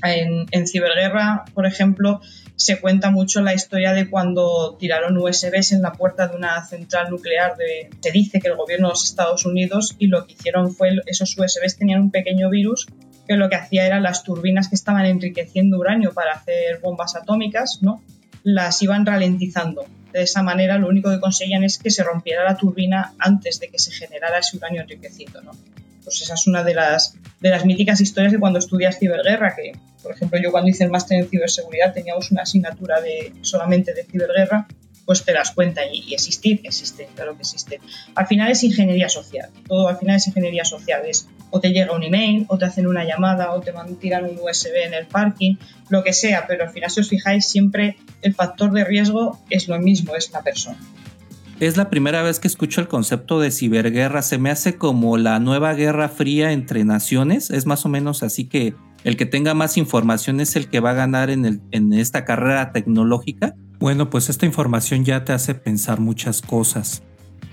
En, 0.03 0.47
en, 0.53 0.67
ciberguerra, 0.69 1.45
por 1.55 1.67
ejemplo, 1.67 2.21
se 2.55 2.81
cuenta 2.81 3.11
mucho 3.11 3.41
la 3.41 3.55
historia 3.55 3.93
de 3.93 4.09
cuando 4.09 4.77
tiraron 4.79 5.17
USBs 5.17 5.73
en 5.73 5.83
la 5.83 5.93
puerta 5.93 6.29
de 6.29 6.37
una 6.37 6.65
central 6.65 7.11
nuclear. 7.11 7.57
De, 7.57 7.91
se 8.01 8.13
dice 8.13 8.41
que 8.41 8.49
el 8.49 8.57
gobierno 8.57 8.89
de 8.89 8.93
los 8.93 9.05
Estados 9.05 9.45
Unidos 9.45 9.97
y 9.99 10.07
lo 10.07 10.25
que 10.27 10.35
hicieron 10.35 10.73
fue 10.73 10.91
esos 11.07 11.37
USBs 11.37 11.79
tenían 11.79 12.01
un 12.01 12.11
pequeño 12.13 12.49
virus 12.49 12.87
que 13.27 13.37
lo 13.37 13.49
que 13.49 13.57
hacía 13.57 13.87
era 13.87 14.01
las 14.01 14.25
turbinas 14.25 14.69
que 14.69 14.75
estaban 14.75 15.05
enriqueciendo 15.05 15.79
uranio 15.79 16.13
para 16.13 16.33
hacer 16.33 16.81
bombas 16.81 17.15
atómicas, 17.15 17.79
¿no? 17.83 18.03
Las 18.43 18.83
iban 18.83 19.07
ralentizando. 19.07 19.87
De 20.13 20.23
esa 20.23 20.43
manera 20.43 20.79
lo 20.79 20.89
único 20.89 21.11
que 21.11 21.21
conseguían 21.21 21.65
es 21.65 21.79
que 21.79 21.91
se 21.91 22.03
rompiera 22.03 22.45
la 22.45 22.57
turbina 22.57 23.13
antes 23.19 23.61
de 23.61 23.69
que 23.69 23.79
se 23.79 23.93
generara 23.93 24.39
ese 24.39 24.57
uranio 24.57 24.83
enriquecido. 24.83 25.43
¿no? 25.43 25.53
Pues 26.03 26.23
esa 26.23 26.35
es 26.35 26.47
una 26.47 26.65
de 26.65 26.75
las, 26.75 27.15
de 27.41 27.51
las 27.51 27.65
míticas 27.65 28.01
historias 28.01 28.33
de 28.33 28.39
cuando 28.39 28.59
estudias 28.59 28.99
ciberguerra, 28.99 29.55
que 29.55 29.73
por 30.03 30.13
ejemplo 30.13 30.39
yo 30.43 30.51
cuando 30.51 30.71
hice 30.71 30.85
el 30.85 30.91
máster 30.91 31.19
en 31.19 31.29
ciberseguridad 31.29 31.93
teníamos 31.93 32.31
una 32.31 32.43
asignatura 32.43 33.01
de, 33.01 33.33
solamente 33.43 33.93
de 33.93 34.05
ciberguerra, 34.05 34.67
pues 35.09 35.25
te 35.25 35.33
das 35.33 35.53
cuenta 35.53 35.81
y, 35.91 36.13
existir, 36.13 36.61
existe, 36.65 37.09
claro 37.15 37.35
que 37.35 37.41
existe. 37.41 37.81
Al 38.15 38.27
final 38.27 38.51
es 38.51 38.63
ingeniería 38.63 39.09
social, 39.09 39.49
todo 39.67 39.89
al 39.89 39.97
final 39.97 40.17
es 40.17 40.27
ingeniería 40.27 40.67
social, 40.67 41.01
es 41.07 41.27
o 41.49 41.61
te 41.61 41.71
llega 41.71 41.97
un 41.97 42.03
email, 42.03 42.45
o 42.49 42.59
te 42.59 42.67
hacen 42.67 42.87
una 42.87 43.07
llamada, 43.07 43.55
o 43.55 43.61
te 43.63 43.73
van 43.73 43.89
un 43.89 44.39
USB 44.39 44.85
en 44.85 44.93
el 44.93 45.07
parking, 45.07 45.55
lo 45.89 46.05
que 46.05 46.13
sea, 46.13 46.47
pero 46.47 46.65
al 46.65 46.71
final 46.73 46.91
si 46.91 47.01
os 47.01 47.09
fijáis 47.09 47.49
siempre 47.49 47.97
el 48.21 48.35
factor 48.35 48.71
de 48.71 48.85
riesgo 48.85 49.41
es 49.49 49.67
lo 49.67 49.79
mismo, 49.79 50.15
es 50.15 50.31
la 50.31 50.43
persona. 50.43 50.77
Es 51.59 51.79
la 51.79 51.89
primera 51.89 52.23
vez 52.23 52.39
que 52.39 52.47
escucho 52.47 52.83
el 52.83 52.89
concepto 52.89 53.41
de 53.41 53.51
ciberguerra. 53.51 54.21
Se 54.21 54.37
me 54.37 54.51
hace 54.51 54.77
como 54.77 55.17
la 55.17 55.41
nueva 55.41 55.73
guerra 55.73 56.11
fría 56.11 56.53
entre 56.53 56.85
naciones. 56.85 57.51
Es 57.51 57.65
más 57.65 57.87
o 57.87 57.89
menos 57.89 58.23
así 58.23 58.45
que 58.45 58.75
el 59.09 59.17
que 59.17 59.25
tenga 59.25 59.55
más 59.55 59.79
información 59.79 60.39
es 60.39 60.55
el 60.55 60.69
que 60.69 60.81
va 60.81 60.91
a 60.91 60.95
ganar 60.95 61.31
en, 61.31 61.47
el, 61.47 61.63
en 61.71 61.95
esta 61.95 62.27
carrera 62.27 62.73
tecnológica. 62.73 63.55
Bueno, 63.79 64.11
pues 64.11 64.29
esta 64.29 64.45
información 64.45 65.07
ya 65.07 65.25
te 65.25 65.33
hace 65.33 65.55
pensar 65.55 65.99
muchas 65.99 66.43
cosas. 66.43 67.03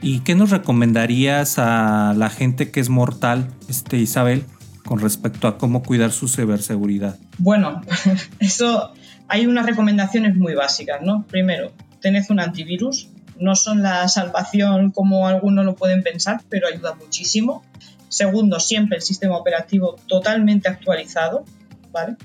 ¿Y 0.01 0.19
qué 0.19 0.35
nos 0.35 0.49
recomendarías 0.49 1.57
a 1.57 2.13
la 2.17 2.29
gente 2.29 2.71
que 2.71 2.81
es 2.81 2.89
mortal, 2.89 3.47
este 3.69 3.95
Isabel, 3.95 4.43
con 4.85 4.99
respecto 4.99 5.47
a 5.47 5.57
cómo 5.57 5.81
cuidar 5.81 6.11
su 6.11 6.27
ciberseguridad? 6.27 7.17
Bueno, 7.37 7.81
eso 8.39 8.91
hay 9.29 9.47
unas 9.47 9.65
recomendaciones 9.65 10.35
muy 10.35 10.55
básicas, 10.55 11.01
¿no? 11.03 11.25
Primero, 11.25 11.71
tened 12.01 12.25
un 12.29 12.41
antivirus. 12.41 13.07
No 13.39 13.55
son 13.55 13.81
la 13.81 14.05
salvación 14.09 14.91
como 14.91 15.25
algunos 15.27 15.63
lo 15.63 15.75
pueden 15.75 16.03
pensar, 16.03 16.41
pero 16.49 16.67
ayuda 16.67 16.95
muchísimo. 16.95 17.63
Segundo, 18.09 18.59
siempre 18.59 18.97
el 18.97 19.01
sistema 19.01 19.37
operativo 19.37 19.95
totalmente 20.07 20.69
actualizado, 20.69 21.45
¿vale? 21.91 22.15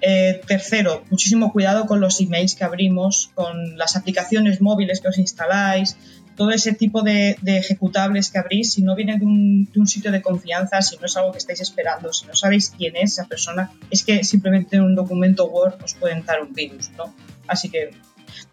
Eh, 0.00 0.40
tercero, 0.46 1.04
muchísimo 1.10 1.52
cuidado 1.52 1.86
con 1.86 2.00
los 2.00 2.20
emails 2.20 2.54
que 2.54 2.64
abrimos, 2.64 3.30
con 3.34 3.76
las 3.76 3.96
aplicaciones 3.96 4.60
móviles 4.60 5.00
que 5.00 5.08
os 5.08 5.18
instaláis, 5.18 5.96
todo 6.38 6.52
ese 6.52 6.72
tipo 6.72 7.02
de, 7.02 7.36
ejecutables 7.44 8.30
que 8.30 8.38
abrís, 8.38 8.72
si 8.72 8.82
no 8.82 8.94
viene 8.94 9.18
de 9.18 9.24
un, 9.24 9.86
sitio 9.86 10.12
de 10.12 10.22
confianza, 10.22 10.80
si 10.82 10.96
no 10.96 11.06
es 11.06 11.16
algo 11.16 11.32
que 11.32 11.38
estáis 11.38 11.60
esperando, 11.60 12.12
si 12.12 12.26
no 12.26 12.36
sabéis 12.36 12.70
quién 12.70 12.94
es 12.94 13.12
esa 13.12 13.24
persona, 13.26 13.72
es 13.90 14.04
que 14.04 14.22
simplemente 14.22 14.76
en 14.76 14.82
un 14.82 14.94
documento 14.94 15.46
Word 15.46 15.82
os 15.82 15.94
puede 15.94 16.14
entrar 16.14 16.40
un 16.40 16.54
virus, 16.54 16.90
¿no? 16.96 17.12
Así 17.48 17.68
que 17.70 17.90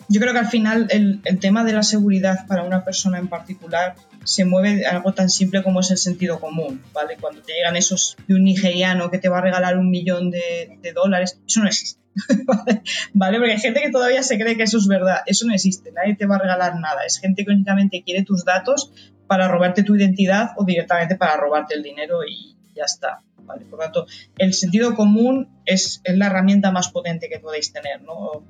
yo 0.09 0.19
creo 0.19 0.33
que 0.33 0.39
al 0.39 0.47
final 0.47 0.87
el, 0.89 1.21
tema 1.39 1.63
de 1.63 1.73
la 1.73 1.83
seguridad 1.83 2.47
para 2.47 2.63
una 2.63 2.83
persona 2.83 3.19
en 3.19 3.27
particular 3.27 3.95
se 4.25 4.43
mueve 4.43 4.85
algo 4.85 5.13
tan 5.13 5.29
simple 5.29 5.63
como 5.63 5.79
es 5.79 5.91
el 5.91 5.97
sentido 5.97 6.39
común, 6.39 6.83
¿vale? 6.93 7.17
Cuando 7.19 7.41
te 7.41 7.53
llegan 7.53 7.75
esos 7.75 8.17
de 8.27 8.35
un 8.35 8.43
nigeriano 8.43 9.09
que 9.09 9.19
te 9.19 9.29
va 9.29 9.37
a 9.37 9.41
regalar 9.41 9.77
un 9.77 9.89
millón 9.89 10.31
de, 10.31 10.77
de 10.81 10.91
dólares, 10.91 11.39
eso 11.47 11.61
no 11.61 11.67
existe. 11.67 12.01
¿Vale? 13.13 13.37
Porque 13.37 13.51
hay 13.53 13.59
gente 13.59 13.81
que 13.81 13.91
todavía 13.91 14.23
se 14.23 14.37
cree 14.37 14.57
que 14.57 14.63
eso 14.63 14.77
es 14.77 14.87
verdad. 14.87 15.19
Eso 15.25 15.45
no 15.45 15.53
existe, 15.53 15.91
nadie 15.91 16.15
te 16.15 16.25
va 16.25 16.35
a 16.35 16.39
regalar 16.39 16.79
nada. 16.79 17.05
Es 17.05 17.19
gente 17.19 17.45
que 17.45 17.51
únicamente 17.51 18.03
quiere 18.03 18.23
tus 18.23 18.45
datos 18.45 18.91
para 19.27 19.47
robarte 19.47 19.83
tu 19.83 19.95
identidad 19.95 20.51
o 20.57 20.65
directamente 20.65 21.15
para 21.15 21.37
robarte 21.37 21.75
el 21.75 21.83
dinero 21.83 22.19
y 22.27 22.55
ya 22.75 22.83
está. 22.83 23.21
Por 23.45 23.71
lo 23.71 23.77
tanto, 23.77 24.07
el 24.37 24.53
sentido 24.53 24.95
común 24.95 25.49
es, 25.65 26.01
la 26.05 26.27
herramienta 26.27 26.71
más 26.71 26.89
potente 26.89 27.29
que 27.29 27.39
podéis 27.39 27.71
tener. 27.71 28.01
¿no? 28.01 28.45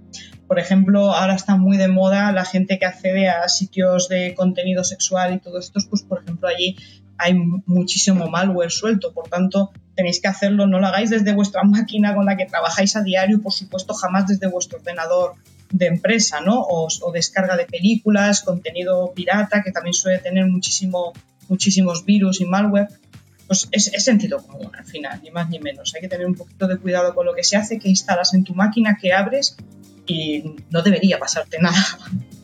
Por 0.48 0.60
ejemplo, 0.60 1.14
ahora 1.14 1.36
está 1.36 1.56
muy 1.56 1.78
de 1.78 1.88
moda 1.88 2.32
la 2.32 2.46
gente 2.46 2.80
que 2.80 2.86
accede 2.86 3.30
a 3.30 3.48
sitios 3.50 4.10
de 4.10 4.34
contenido 4.36 4.84
sexual 4.84 5.34
y 5.34 5.40
todo 5.40 5.60
esto, 5.60 5.80
pues 5.90 6.04
por 6.04 6.24
ejemplo 6.24 6.48
allí 6.48 6.78
hay 7.18 7.34
muchísimo 7.66 8.28
malware 8.28 8.72
suelto, 8.72 9.14
por 9.14 9.30
tanto 9.30 9.72
tenéis 9.96 10.20
que 10.22 10.28
hacerlo, 10.28 10.68
no 10.68 10.80
lo 10.80 10.88
hagáis 10.88 11.10
desde 11.10 11.34
vuestra 11.34 11.64
máquina 11.64 12.14
con 12.14 12.26
la 12.26 12.36
que 12.36 12.46
trabajáis 12.46 12.96
a 12.96 13.02
diario, 13.02 13.42
por 13.42 13.54
supuesto 13.54 13.94
jamás 13.94 14.28
desde 14.28 14.48
vuestro 14.48 14.80
ordenador 14.80 15.36
de 15.72 15.88
empresa, 15.88 16.42
¿no? 16.42 16.62
O, 16.62 17.12
descarga 17.14 17.58
de 17.58 17.66
películas, 17.66 18.42
contenido 18.42 19.14
pirata, 19.14 19.64
que 19.64 19.72
también 19.72 19.94
suele 19.94 20.20
tener 20.20 20.46
muchísimo, 20.46 21.14
muchísimos 21.48 22.06
virus 22.06 22.42
y 22.42 22.46
malware. 22.46 22.90
Pues 23.48 23.68
es, 23.72 23.92
sentido 24.04 24.46
común 24.46 24.72
al 24.78 24.86
final, 24.86 25.22
ni 25.24 25.32
más 25.32 25.50
ni 25.50 25.60
menos. 25.60 25.94
Hay 25.96 26.02
que 26.02 26.08
tener 26.08 26.26
un 26.26 26.36
poquito 26.36 26.68
de 26.68 26.78
cuidado 26.78 27.14
con 27.14 27.26
lo 27.26 27.34
que 27.34 27.44
se 27.44 27.58
hace, 27.58 27.80
que 27.80 27.90
instalas 27.90 28.34
en 28.34 28.44
tu 28.44 28.56
máquina, 28.56 28.98
que 29.00 29.14
abres 29.14 29.56
y 30.08 30.56
no 30.70 30.82
debería 30.82 31.20
pasarte 31.20 31.60
nada. 31.60 31.84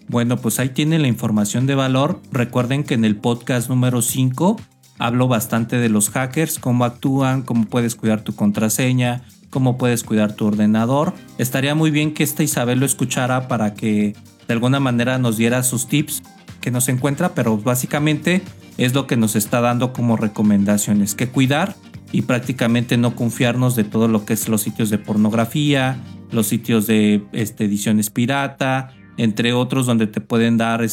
Bueno, 0.07 0.37
pues 0.37 0.59
ahí 0.59 0.69
tienen 0.69 1.01
la 1.03 1.07
información 1.07 1.67
de 1.67 1.75
valor. 1.75 2.21
Recuerden 2.31 2.83
que 2.83 2.95
en 2.95 3.05
el 3.05 3.15
podcast 3.15 3.69
número 3.69 4.01
5 4.01 4.59
hablo 4.99 5.27
bastante 5.27 5.77
de 5.77 5.89
los 5.89 6.09
hackers, 6.09 6.59
cómo 6.59 6.85
actúan, 6.85 7.43
cómo 7.43 7.65
puedes 7.65 7.95
cuidar 7.95 8.21
tu 8.21 8.35
contraseña, 8.35 9.23
cómo 9.49 9.77
puedes 9.77 10.03
cuidar 10.03 10.33
tu 10.33 10.47
ordenador. 10.47 11.13
Estaría 11.37 11.75
muy 11.75 11.91
bien 11.91 12.13
que 12.13 12.23
esta 12.23 12.43
Isabel 12.43 12.79
lo 12.79 12.85
escuchara 12.85 13.47
para 13.47 13.73
que 13.73 14.15
de 14.47 14.53
alguna 14.53 14.79
manera 14.79 15.17
nos 15.17 15.37
diera 15.37 15.63
sus 15.63 15.87
tips 15.87 16.23
que 16.59 16.71
nos 16.71 16.89
encuentra, 16.89 17.33
pero 17.33 17.57
básicamente 17.57 18.41
es 18.85 18.95
lo 18.95 19.05
que 19.05 19.15
nos 19.15 19.35
está 19.35 19.61
dando 19.61 19.93
como 19.93 20.17
recomendaciones, 20.17 21.13
que 21.13 21.29
cuidar 21.29 21.75
y 22.11 22.23
prácticamente 22.23 22.97
no 22.97 23.15
confiarnos 23.15 23.75
de 23.75 23.83
todo 23.83 24.07
lo 24.07 24.25
que 24.25 24.33
es 24.33 24.49
los 24.49 24.61
sitios 24.61 24.89
de 24.89 24.97
pornografía, 24.97 26.01
los 26.31 26.47
sitios 26.47 26.87
de 26.87 27.23
este, 27.31 27.65
ediciones 27.65 28.09
pirata, 28.09 28.89
entre 29.17 29.53
otros 29.53 29.85
donde 29.85 30.07
te 30.07 30.19
pueden 30.19 30.57
dar 30.57 30.83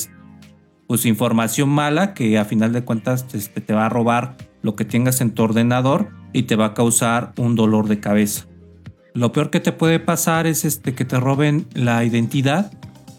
pues 0.86 1.07
información 1.07 1.70
mala 1.70 2.12
que 2.12 2.39
a 2.39 2.45
final 2.45 2.72
de 2.72 2.84
cuentas 2.84 3.24
este, 3.32 3.61
te 3.61 3.72
va 3.72 3.86
a 3.86 3.89
robar 3.89 4.36
lo 4.62 4.76
que 4.76 4.84
tengas 4.84 5.20
en 5.20 5.32
tu 5.32 5.43
ordenador 5.43 6.11
y 6.32 6.43
te 6.43 6.57
va 6.57 6.66
a 6.66 6.74
causar 6.74 7.32
un 7.39 7.57
dolor 7.57 7.89
de 7.89 8.01
cabeza. 8.01 8.47
Lo 9.14 9.32
peor 9.32 9.51
que 9.51 9.61
te 9.61 9.72
puede 9.72 9.99
pasar 9.99 10.47
es 10.47 10.64
este, 10.64 10.95
que 10.95 11.05
te 11.05 11.18
roben 11.18 11.66
la 11.72 12.05
identidad, 12.05 12.70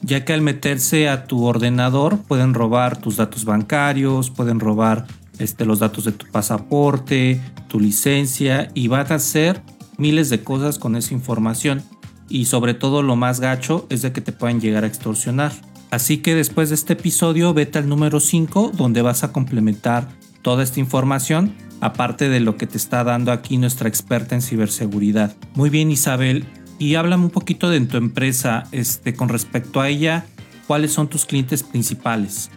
ya 0.02 0.26
que 0.26 0.34
al 0.34 0.41
meterse 0.41 1.10
a 1.10 1.26
tu 1.26 1.45
ordenador 1.45 2.20
pueden 2.20 2.54
robar 2.54 2.97
tus 2.97 3.18
datos 3.18 3.45
bancarios, 3.45 4.30
pueden 4.30 4.60
robar 4.60 5.06
este, 5.39 5.66
los 5.66 5.80
datos 5.80 6.06
de 6.06 6.12
tu 6.12 6.26
pasaporte, 6.28 7.41
tu 7.68 7.80
licencia 7.80 8.70
y 8.74 8.88
van 8.88 9.12
a 9.12 9.16
hacer 9.16 9.62
miles 9.97 10.30
de 10.30 10.43
cosas 10.43 10.80
con 10.80 10.95
esa 10.95 11.14
información. 11.14 11.82
Y 12.30 12.45
sobre 12.45 12.74
todo 12.74 13.02
lo 13.02 13.16
más 13.16 13.39
gacho 13.39 13.88
es 13.89 14.02
de 14.02 14.12
que 14.12 14.22
te 14.22 14.32
puedan 14.32 14.62
llegar 14.62 14.84
a 14.84 14.88
extorsionar. 14.88 15.52
Así 15.91 16.18
que 16.18 16.36
después 16.36 16.70
de 16.70 16.76
este 16.76 16.93
episodio 16.93 17.54
vete 17.54 17.80
al 17.80 17.89
número 17.89 18.20
5 18.20 18.72
donde 18.76 19.02
vas 19.02 19.24
a 19.24 19.32
complementar 19.32 20.08
toda 20.43 20.64
esta 20.64 20.80
información 20.80 21.56
aparte 21.82 22.30
de 22.30 22.39
lo 22.39 22.58
que 22.58 22.68
te 22.68 22.78
está 22.78 23.04
dando 23.04 23.32
aquí 23.32 23.58
nuestra 23.58 23.89
experta 23.89 24.36
en 24.36 24.41
ciberseguridad. 24.41 25.36
Muy 25.56 25.70
bien 25.70 25.91
Isabel, 25.91 26.45
y 26.80 26.96
háblame 26.96 27.26
un 27.26 27.30
poquito 27.30 27.70
de 27.70 27.80
tu 27.82 27.98
empresa 27.98 28.64
este, 28.72 29.14
con 29.14 29.30
respecto 29.30 29.82
a 29.82 29.90
ella, 29.90 30.26
¿cuáles 30.66 30.94
son 30.94 31.10
tus 31.10 31.26
clientes 31.26 31.62
principales? 31.62 32.50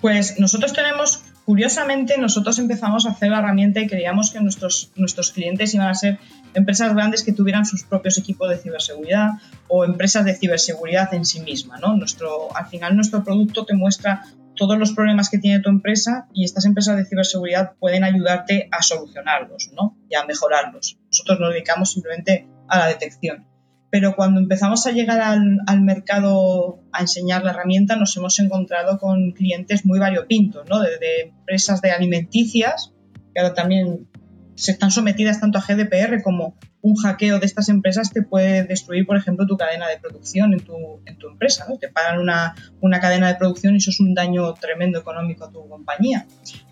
Pues 0.00 0.38
nosotros 0.38 0.72
tenemos, 0.72 1.22
curiosamente, 1.46 2.18
nosotros 2.18 2.58
empezamos 2.58 3.06
a 3.06 3.10
hacer 3.10 3.30
la 3.30 3.38
herramienta 3.38 3.80
y 3.80 3.86
creíamos 3.86 4.32
que 4.32 4.40
nuestros, 4.40 4.90
nuestros 4.96 5.30
clientes 5.30 5.72
iban 5.72 5.86
a 5.86 5.94
ser 5.94 6.18
empresas 6.52 6.92
grandes 6.94 7.22
que 7.22 7.32
tuvieran 7.32 7.64
sus 7.64 7.84
propios 7.84 8.18
equipos 8.18 8.50
de 8.50 8.58
ciberseguridad 8.58 9.30
o 9.68 9.84
empresas 9.84 10.24
de 10.24 10.34
ciberseguridad 10.34 11.14
en 11.14 11.24
sí 11.24 11.40
misma. 11.40 11.78
¿no? 11.78 11.96
Nuestro, 11.96 12.54
al 12.56 12.66
final 12.66 12.96
nuestro 12.96 13.24
producto 13.24 13.64
te 13.64 13.74
muestra 13.74 14.24
todos 14.56 14.78
los 14.78 14.92
problemas 14.92 15.30
que 15.30 15.38
tiene 15.38 15.60
tu 15.60 15.68
empresa 15.68 16.28
y 16.32 16.44
estas 16.44 16.64
empresas 16.64 16.96
de 16.96 17.06
ciberseguridad 17.06 17.72
pueden 17.78 18.04
ayudarte 18.04 18.68
a 18.70 18.82
solucionarlos 18.82 19.70
¿no? 19.74 19.96
y 20.08 20.16
a 20.16 20.24
mejorarlos. 20.24 20.98
Nosotros 21.06 21.40
nos 21.40 21.52
dedicamos 21.52 21.92
simplemente 21.92 22.46
a 22.68 22.78
la 22.78 22.86
detección. 22.88 23.46
Pero 23.90 24.16
cuando 24.16 24.40
empezamos 24.40 24.86
a 24.86 24.90
llegar 24.90 25.20
al, 25.20 25.82
mercado 25.82 26.80
a 26.90 27.02
enseñar 27.02 27.44
la 27.44 27.52
herramienta, 27.52 27.94
nos 27.94 28.16
hemos 28.16 28.38
encontrado 28.40 28.98
con 28.98 29.30
clientes 29.30 29.86
muy 29.86 30.00
variopintos, 30.00 30.68
¿no? 30.68 30.80
desde 30.80 31.28
empresas 31.28 31.80
de 31.80 31.92
alimenticias, 31.92 32.92
que 33.32 33.40
ahora 33.40 33.54
también 33.54 34.08
se 34.54 34.72
están 34.72 34.90
sometidas 34.90 35.40
tanto 35.40 35.58
a 35.58 35.62
GDPR 35.62 36.22
como 36.22 36.56
un 36.84 36.96
hackeo 36.96 37.38
de 37.38 37.46
estas 37.46 37.70
empresas 37.70 38.10
te 38.10 38.20
puede 38.20 38.64
destruir, 38.64 39.06
por 39.06 39.16
ejemplo, 39.16 39.46
tu 39.46 39.56
cadena 39.56 39.88
de 39.88 39.98
producción 39.98 40.52
en 40.52 40.60
tu, 40.60 41.00
en 41.06 41.16
tu 41.16 41.28
empresa. 41.28 41.64
¿no? 41.66 41.78
Te 41.78 41.88
pagan 41.88 42.20
una, 42.20 42.54
una, 42.82 43.00
cadena 43.00 43.28
de 43.28 43.36
producción 43.36 43.72
y 43.72 43.78
eso 43.78 43.90
es 43.90 44.00
un 44.00 44.12
daño 44.12 44.52
tremendo 44.52 44.98
económico 44.98 45.46
a 45.46 45.50
tu 45.50 45.66
compañía. 45.66 46.26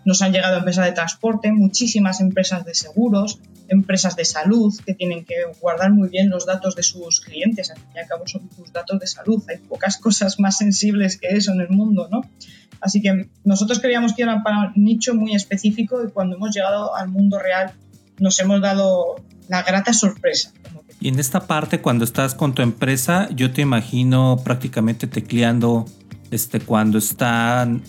Nos 0.05 0.21
han 0.21 0.31
llegado 0.31 0.57
empresas 0.57 0.85
de 0.85 0.91
transporte, 0.91 1.51
muchísimas 1.51 2.21
empresas 2.21 2.63
de 2.63 2.75
seguros, 2.75 3.39
empresas 3.69 4.15
de 4.15 4.25
salud 4.25 4.71
que 4.85 4.93
tienen 4.93 5.25
que 5.25 5.35
guardar 5.59 5.91
muy 5.91 6.09
bien 6.09 6.29
los 6.29 6.45
datos 6.45 6.75
de 6.75 6.83
sus 6.83 7.19
clientes. 7.19 7.71
Al 7.71 7.77
fin 7.77 7.87
y 7.95 7.99
al 7.99 8.07
cabo 8.07 8.27
son 8.27 8.47
tus 8.49 8.71
datos 8.71 8.99
de 8.99 9.07
salud. 9.07 9.43
Hay 9.49 9.57
pocas 9.57 9.97
cosas 10.01 10.39
más 10.39 10.57
sensibles 10.57 11.17
que 11.17 11.29
eso 11.29 11.53
en 11.53 11.61
el 11.61 11.69
mundo, 11.69 12.07
¿no? 12.11 12.21
Así 12.83 13.01
que 13.01 13.29
nosotros 13.45 13.79
creíamos 13.79 14.13
que 14.13 14.23
era 14.23 14.43
para 14.43 14.73
un 14.75 14.83
nicho 14.83 15.15
muy 15.15 15.33
específico 15.33 16.03
y 16.05 16.11
cuando 16.11 16.35
hemos 16.35 16.53
llegado 16.53 16.93
al 16.95 17.07
mundo 17.07 17.39
real 17.39 17.71
nos 18.19 18.37
hemos 18.39 18.61
dado 18.61 19.15
la 19.47 19.63
grata 19.63 19.93
sorpresa. 19.93 20.51
Y 20.99 21.07
en 21.07 21.19
esta 21.19 21.47
parte, 21.47 21.81
cuando 21.81 22.03
estás 22.03 22.35
con 22.35 22.53
tu 22.53 22.61
empresa, 22.61 23.29
yo 23.35 23.51
te 23.51 23.61
imagino 23.61 24.37
prácticamente 24.43 25.07
tecleando 25.07 25.85
este, 26.29 26.59
cuando 26.59 26.97
están 26.97 27.83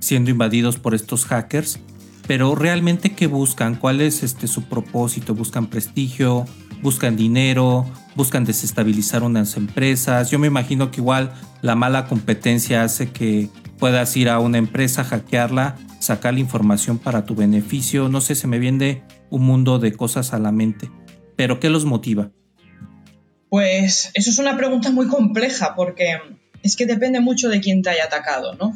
siendo 0.00 0.30
invadidos 0.30 0.78
por 0.78 0.94
estos 0.94 1.24
hackers. 1.26 1.78
Pero 2.26 2.54
realmente, 2.54 3.12
¿qué 3.12 3.28
buscan? 3.28 3.76
¿Cuál 3.76 4.00
es 4.00 4.22
este, 4.22 4.46
su 4.46 4.64
propósito? 4.64 5.34
¿Buscan 5.34 5.66
prestigio? 5.66 6.44
¿Buscan 6.82 7.16
dinero? 7.16 7.86
¿Buscan 8.16 8.44
desestabilizar 8.44 9.22
unas 9.22 9.56
empresas? 9.56 10.30
Yo 10.30 10.38
me 10.38 10.46
imagino 10.46 10.90
que 10.90 11.00
igual 11.00 11.32
la 11.62 11.74
mala 11.74 12.06
competencia 12.06 12.82
hace 12.82 13.10
que 13.10 13.48
puedas 13.80 14.16
ir 14.16 14.28
a 14.28 14.38
una 14.38 14.58
empresa, 14.58 15.02
hackearla, 15.02 15.76
sacar 15.98 16.34
la 16.34 16.40
información 16.40 16.98
para 16.98 17.24
tu 17.24 17.34
beneficio. 17.34 18.08
No 18.08 18.20
sé, 18.20 18.34
se 18.34 18.46
me 18.46 18.58
viene 18.58 19.02
un 19.30 19.42
mundo 19.42 19.78
de 19.78 19.92
cosas 19.92 20.32
a 20.34 20.38
la 20.38 20.52
mente. 20.52 20.90
Pero 21.34 21.58
¿qué 21.58 21.70
los 21.70 21.86
motiva? 21.86 22.30
Pues 23.48 24.10
eso 24.14 24.30
es 24.30 24.38
una 24.38 24.56
pregunta 24.56 24.90
muy 24.90 25.08
compleja 25.08 25.74
porque 25.74 26.18
es 26.62 26.76
que 26.76 26.86
depende 26.86 27.20
mucho 27.20 27.48
de 27.48 27.60
quién 27.60 27.82
te 27.82 27.90
haya 27.90 28.04
atacado, 28.04 28.54
¿no? 28.54 28.74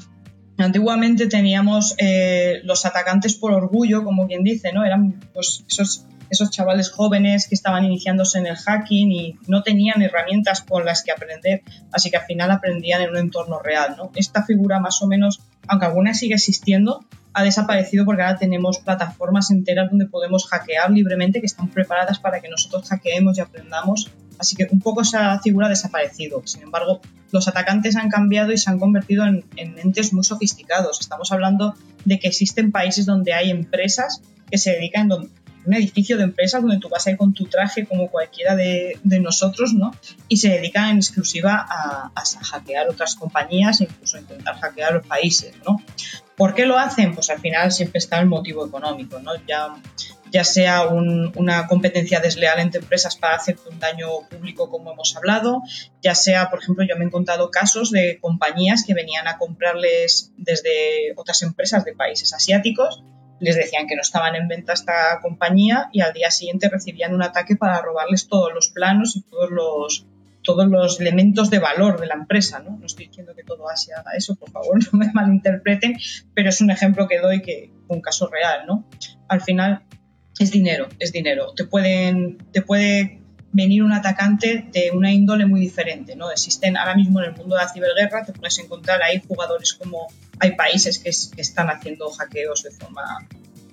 Antiguamente 0.56 1.26
teníamos 1.26 1.94
eh, 1.98 2.60
los 2.64 2.86
atacantes 2.86 3.34
por 3.34 3.52
orgullo, 3.52 4.04
como 4.04 4.26
quien 4.26 4.42
dice, 4.42 4.72
¿no? 4.72 4.84
Eran 4.84 5.20
pues 5.34 5.64
esos, 5.68 6.06
esos 6.34 6.50
chavales 6.50 6.90
jóvenes 6.90 7.48
que 7.48 7.54
estaban 7.54 7.84
iniciándose 7.84 8.38
en 8.38 8.46
el 8.46 8.56
hacking 8.56 9.10
y 9.10 9.38
no 9.46 9.62
tenían 9.62 10.02
herramientas 10.02 10.62
con 10.62 10.84
las 10.84 11.02
que 11.02 11.12
aprender, 11.12 11.62
así 11.92 12.10
que 12.10 12.18
al 12.18 12.24
final 12.24 12.50
aprendían 12.50 13.02
en 13.02 13.10
un 13.10 13.16
entorno 13.16 13.58
real, 13.60 13.94
¿no? 13.96 14.10
Esta 14.14 14.44
figura 14.44 14.80
más 14.80 15.00
o 15.02 15.06
menos, 15.06 15.40
aunque 15.66 15.86
alguna 15.86 16.14
sigue 16.14 16.34
existiendo, 16.34 17.04
ha 17.34 17.42
desaparecido 17.42 18.04
porque 18.04 18.22
ahora 18.22 18.38
tenemos 18.38 18.78
plataformas 18.78 19.50
enteras 19.50 19.90
donde 19.90 20.06
podemos 20.06 20.46
hackear 20.46 20.90
libremente 20.90 21.40
que 21.40 21.46
están 21.46 21.68
preparadas 21.68 22.20
para 22.20 22.40
que 22.40 22.48
nosotros 22.48 22.88
hackeemos 22.88 23.36
y 23.36 23.40
aprendamos. 23.40 24.10
Así 24.38 24.56
que 24.56 24.68
un 24.70 24.80
poco 24.80 25.02
esa 25.02 25.40
figura 25.40 25.66
ha 25.66 25.70
desaparecido. 25.70 26.42
Sin 26.44 26.62
embargo, 26.62 27.00
los 27.32 27.48
atacantes 27.48 27.96
han 27.96 28.08
cambiado 28.08 28.52
y 28.52 28.58
se 28.58 28.70
han 28.70 28.78
convertido 28.78 29.24
en, 29.24 29.44
en 29.56 29.78
entes 29.78 30.12
muy 30.12 30.24
sofisticados. 30.24 31.00
Estamos 31.00 31.32
hablando 31.32 31.74
de 32.04 32.18
que 32.20 32.28
existen 32.28 32.70
países 32.70 33.04
donde 33.04 33.32
hay 33.32 33.50
empresas 33.50 34.22
que 34.50 34.58
se 34.58 34.70
dedican, 34.72 35.08
un 35.66 35.74
edificio 35.74 36.16
de 36.16 36.24
empresas 36.24 36.62
donde 36.62 36.78
tú 36.78 36.88
vas 36.88 37.06
a 37.06 37.10
ir 37.10 37.16
con 37.16 37.32
tu 37.32 37.46
traje 37.46 37.86
como 37.86 38.10
cualquiera 38.10 38.54
de, 38.54 38.98
nosotros, 39.04 39.72
¿no? 39.72 39.92
Y 40.28 40.36
se 40.38 40.48
dedican 40.48 40.90
en 40.90 40.96
exclusiva 40.96 41.66
a, 41.68 42.12
hackear 42.42 42.88
otras 42.88 43.14
compañías 43.16 43.80
e 43.80 43.84
incluso 43.84 44.16
a 44.16 44.20
intentar 44.20 44.58
hackear 44.60 44.94
los 44.94 45.06
países, 45.06 45.54
¿no? 45.64 45.80
¿Por 46.36 46.54
qué 46.54 46.66
lo 46.66 46.78
hacen? 46.78 47.14
Pues 47.14 47.30
al 47.30 47.40
final 47.40 47.70
siempre 47.72 47.98
está 47.98 48.18
el 48.18 48.26
motivo 48.26 48.66
económico, 48.66 49.20
¿no? 49.20 49.32
Ya, 49.46 49.74
ya 50.32 50.42
sea 50.42 50.88
una 50.88 51.68
competencia 51.68 52.18
desleal 52.18 52.58
entre 52.58 52.80
empresas 52.80 53.16
para 53.16 53.36
hacerte 53.36 53.68
un 53.68 53.78
daño 53.78 54.08
público 54.28 54.68
como 54.68 54.92
hemos 54.92 55.14
hablado, 55.16 55.62
ya 56.02 56.16
sea, 56.16 56.50
por 56.50 56.60
ejemplo, 56.60 56.84
yo 56.84 56.96
me 56.96 57.04
he 57.04 57.06
encontrado 57.06 57.50
casos 57.50 57.92
de 57.92 58.18
compañías 58.20 58.84
que 58.84 58.94
venían 58.94 59.28
a 59.28 59.38
comprarles 59.38 60.32
desde 60.36 61.12
otras 61.14 61.42
empresas 61.42 61.84
de 61.84 61.94
países 61.94 62.34
asiáticos 62.34 63.04
les 63.44 63.56
decían 63.56 63.86
que 63.86 63.94
no 63.94 64.00
estaban 64.00 64.34
en 64.36 64.48
venta 64.48 64.72
esta 64.72 65.20
compañía 65.20 65.90
y 65.92 66.00
al 66.00 66.14
día 66.14 66.30
siguiente 66.30 66.70
recibían 66.70 67.14
un 67.14 67.22
ataque 67.22 67.56
para 67.56 67.80
robarles 67.82 68.26
todos 68.26 68.52
los 68.54 68.68
planos 68.68 69.16
y 69.16 69.22
todos 69.22 69.50
los, 69.50 70.06
todos 70.42 70.66
los 70.66 70.98
elementos 70.98 71.50
de 71.50 71.58
valor 71.58 72.00
de 72.00 72.06
la 72.06 72.14
empresa. 72.14 72.60
¿no? 72.60 72.78
no 72.78 72.86
estoy 72.86 73.08
diciendo 73.08 73.34
que 73.36 73.44
todo 73.44 73.68
Asia 73.68 73.96
haga 73.98 74.12
eso, 74.16 74.34
por 74.36 74.50
favor, 74.50 74.78
no 74.92 74.98
me 74.98 75.12
malinterpreten, 75.12 75.96
pero 76.32 76.48
es 76.48 76.60
un 76.62 76.70
ejemplo 76.70 77.06
que 77.06 77.20
doy 77.20 77.42
que 77.42 77.70
un 77.88 78.00
caso 78.00 78.28
real. 78.28 78.64
¿no? 78.66 78.88
Al 79.28 79.42
final 79.42 79.82
es 80.38 80.50
dinero, 80.50 80.88
es 80.98 81.12
dinero. 81.12 81.52
Te, 81.54 81.64
pueden, 81.64 82.38
te 82.50 82.62
puede 82.62 83.23
venir 83.54 83.84
un 83.84 83.92
atacante 83.92 84.66
de 84.72 84.90
una 84.92 85.12
índole 85.12 85.46
muy 85.46 85.60
diferente. 85.60 86.16
¿no? 86.16 86.30
Existen 86.30 86.76
ahora 86.76 86.96
mismo 86.96 87.20
en 87.20 87.30
el 87.30 87.36
mundo 87.36 87.54
de 87.56 87.62
la 87.62 87.72
ciberguerra, 87.72 88.24
te 88.24 88.32
puedes 88.32 88.58
encontrar 88.58 89.02
ahí 89.02 89.22
jugadores 89.26 89.74
como 89.74 90.08
hay 90.40 90.56
países 90.56 90.98
que, 90.98 91.10
están 91.10 91.70
haciendo 91.70 92.10
hackeos 92.10 92.64
de 92.64 92.72
forma 92.72 93.02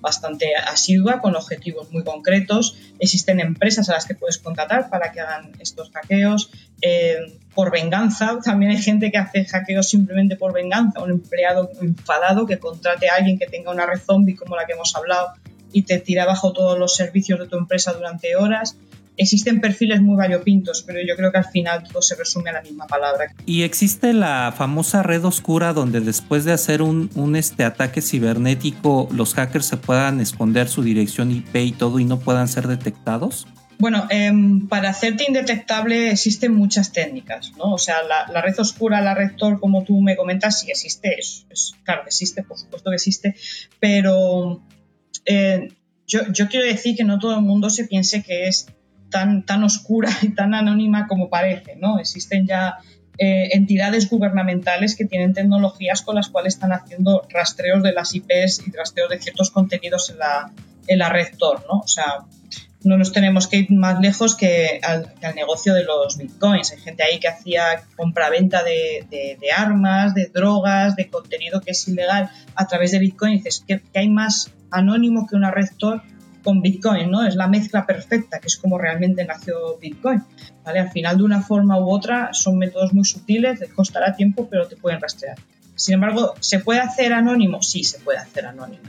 bastante 0.00 0.54
asidua, 0.54 1.20
con 1.20 1.34
objetivos 1.34 1.90
muy 1.92 2.04
concretos. 2.04 2.76
Existen 3.00 3.40
empresas 3.40 3.88
a 3.88 3.94
las 3.94 4.06
que 4.06 4.14
puedes 4.14 4.38
contratar 4.38 4.88
para 4.88 5.10
que 5.10 5.20
hagan 5.20 5.52
estos 5.58 5.90
hackeos. 5.90 6.50
Eh, 6.80 7.38
por 7.54 7.72
venganza, 7.72 8.38
también 8.44 8.70
hay 8.70 8.82
gente 8.82 9.10
que 9.10 9.18
hace 9.18 9.44
hackeos 9.44 9.88
simplemente 9.88 10.36
por 10.36 10.52
venganza. 10.52 11.00
Un 11.00 11.10
empleado 11.10 11.70
enfadado 11.80 12.46
que 12.46 12.58
contrate 12.58 13.10
a 13.10 13.16
alguien 13.16 13.36
que 13.36 13.46
tenga 13.46 13.72
una 13.72 13.84
red 13.84 14.00
zombie 14.00 14.36
como 14.36 14.54
la 14.54 14.64
que 14.64 14.74
hemos 14.74 14.94
hablado 14.94 15.32
y 15.72 15.82
te 15.82 15.98
tira 15.98 16.22
abajo 16.24 16.52
todos 16.52 16.78
los 16.78 16.94
servicios 16.94 17.40
de 17.40 17.48
tu 17.48 17.56
empresa 17.56 17.92
durante 17.92 18.36
horas 18.36 18.76
existen 19.22 19.60
perfiles 19.60 20.00
muy 20.00 20.16
variopintos, 20.16 20.82
pero 20.82 21.00
yo 21.06 21.16
creo 21.16 21.32
que 21.32 21.38
al 21.38 21.44
final 21.44 21.84
todo 21.84 22.02
se 22.02 22.14
resume 22.14 22.50
a 22.50 22.54
la 22.54 22.62
misma 22.62 22.86
palabra. 22.86 23.34
Y 23.46 23.62
existe 23.62 24.12
la 24.12 24.52
famosa 24.56 25.02
red 25.02 25.24
oscura 25.24 25.72
donde 25.72 26.00
después 26.00 26.44
de 26.44 26.52
hacer 26.52 26.82
un, 26.82 27.10
este 27.36 27.64
ataque 27.64 28.02
cibernético 28.02 29.08
los 29.12 29.34
hackers 29.34 29.66
se 29.66 29.76
puedan 29.76 30.20
esconder 30.20 30.68
su 30.68 30.82
dirección 30.82 31.30
IP 31.30 31.56
y 31.56 31.72
todo 31.72 31.98
y 31.98 32.04
no 32.04 32.18
puedan 32.18 32.48
ser 32.48 32.68
detectados. 32.68 33.46
Bueno, 33.78 34.06
em, 34.10 34.68
para 34.68 34.90
hacerte 34.90 35.24
indetectable 35.26 36.10
existen 36.10 36.54
muchas 36.54 36.92
técnicas, 36.92 37.52
¿no? 37.56 37.72
O 37.72 37.78
sea, 37.78 37.96
la, 38.02 38.40
red 38.40 38.56
oscura, 38.60 39.00
la 39.00 39.14
red 39.14 39.32
Tor, 39.36 39.58
como 39.58 39.82
tú 39.82 40.00
me 40.00 40.16
comentas, 40.16 40.60
sí 40.60 40.70
existe, 40.70 41.18
es, 41.18 41.46
claro 41.82 42.02
que 42.02 42.10
existe, 42.10 42.44
por 42.44 42.58
supuesto 42.58 42.90
que 42.90 42.96
existe, 42.96 43.34
pero 43.80 44.62
eh, 45.24 45.72
yo, 46.06 46.20
yo, 46.32 46.48
quiero 46.48 46.66
decir 46.66 46.94
que 46.96 47.02
no 47.02 47.18
todo 47.18 47.34
el 47.34 47.42
mundo 47.42 47.70
se 47.70 47.84
piense 47.86 48.22
que 48.22 48.46
es 48.46 48.66
tan, 49.12 49.44
tan 49.44 49.62
oscura 49.62 50.10
y 50.22 50.34
tan 50.34 50.54
anónima 50.54 51.06
como 51.06 51.30
parece, 51.30 51.76
¿no? 51.76 52.00
Existen 52.00 52.48
ya 52.48 52.78
eh, 53.18 53.50
entidades 53.52 54.08
gubernamentales 54.08 54.96
que 54.96 55.04
tienen 55.04 55.34
tecnologías 55.34 56.02
con 56.02 56.16
las 56.16 56.28
cuales 56.28 56.54
están 56.54 56.72
haciendo 56.72 57.24
rastreos 57.28 57.82
de 57.84 57.92
las 57.92 58.14
IPs 58.14 58.66
y 58.66 58.72
rastreos 58.72 59.10
de 59.10 59.20
ciertos 59.20 59.50
contenidos 59.50 60.10
en 60.10 60.18
la, 60.18 60.50
en 60.88 60.98
la 60.98 61.10
red 61.10 61.28
Tor, 61.38 61.64
¿no? 61.68 61.80
O 61.80 61.86
sea, 61.86 62.24
no 62.84 62.96
nos 62.96 63.12
tenemos 63.12 63.46
que 63.46 63.58
ir 63.58 63.70
más 63.70 64.00
lejos 64.00 64.34
que 64.34 64.80
al, 64.82 65.12
negocio 65.36 65.74
de 65.74 65.84
los 65.84 66.16
bitcoins. 66.16 66.72
Hay 66.72 66.78
gente 66.78 67.02
ahí 67.04 67.20
que 67.20 67.28
hacía 67.28 67.84
compra-venta 67.96 68.64
de, 68.64 69.06
de, 69.08 69.52
armas, 69.52 70.14
de 70.14 70.26
drogas, 70.26 70.96
de 70.96 71.08
contenido 71.08 71.60
que 71.60 71.72
es 71.72 71.86
ilegal 71.86 72.30
a 72.56 72.66
través 72.66 72.90
de 72.92 72.98
bitcoin. 72.98 73.34
dices 73.34 73.62
que, 73.66 73.80
que 73.80 73.98
hay 73.98 74.08
más 74.08 74.50
anónimo 74.70 75.26
que 75.28 75.36
una 75.36 75.50
red 75.50 75.68
Tor 75.78 76.02
con 76.42 76.60
Bitcoin, 76.62 77.10
¿no? 77.10 77.26
Es 77.26 77.34
la 77.34 77.46
mezcla 77.46 77.86
perfecta, 77.86 78.38
que 78.38 78.48
es 78.48 78.56
como 78.56 78.78
realmente 78.78 79.24
nació 79.24 79.78
Bitcoin. 79.78 80.22
¿vale? 80.64 80.80
Al 80.80 80.90
final, 80.90 81.18
de 81.18 81.24
una 81.24 81.42
forma 81.42 81.78
u 81.78 81.90
otra, 81.90 82.30
son 82.32 82.58
métodos 82.58 82.92
muy 82.92 83.04
sutiles, 83.04 83.60
te 83.60 83.68
costará 83.68 84.14
tiempo, 84.14 84.48
pero 84.50 84.66
te 84.66 84.76
pueden 84.76 85.00
rastrear. 85.00 85.36
Sin 85.74 85.94
embargo, 85.94 86.34
¿se 86.40 86.58
puede 86.60 86.80
hacer 86.80 87.12
anónimo? 87.12 87.62
Sí, 87.62 87.84
se 87.84 87.98
puede 87.98 88.18
hacer 88.18 88.46
anónimo. 88.46 88.82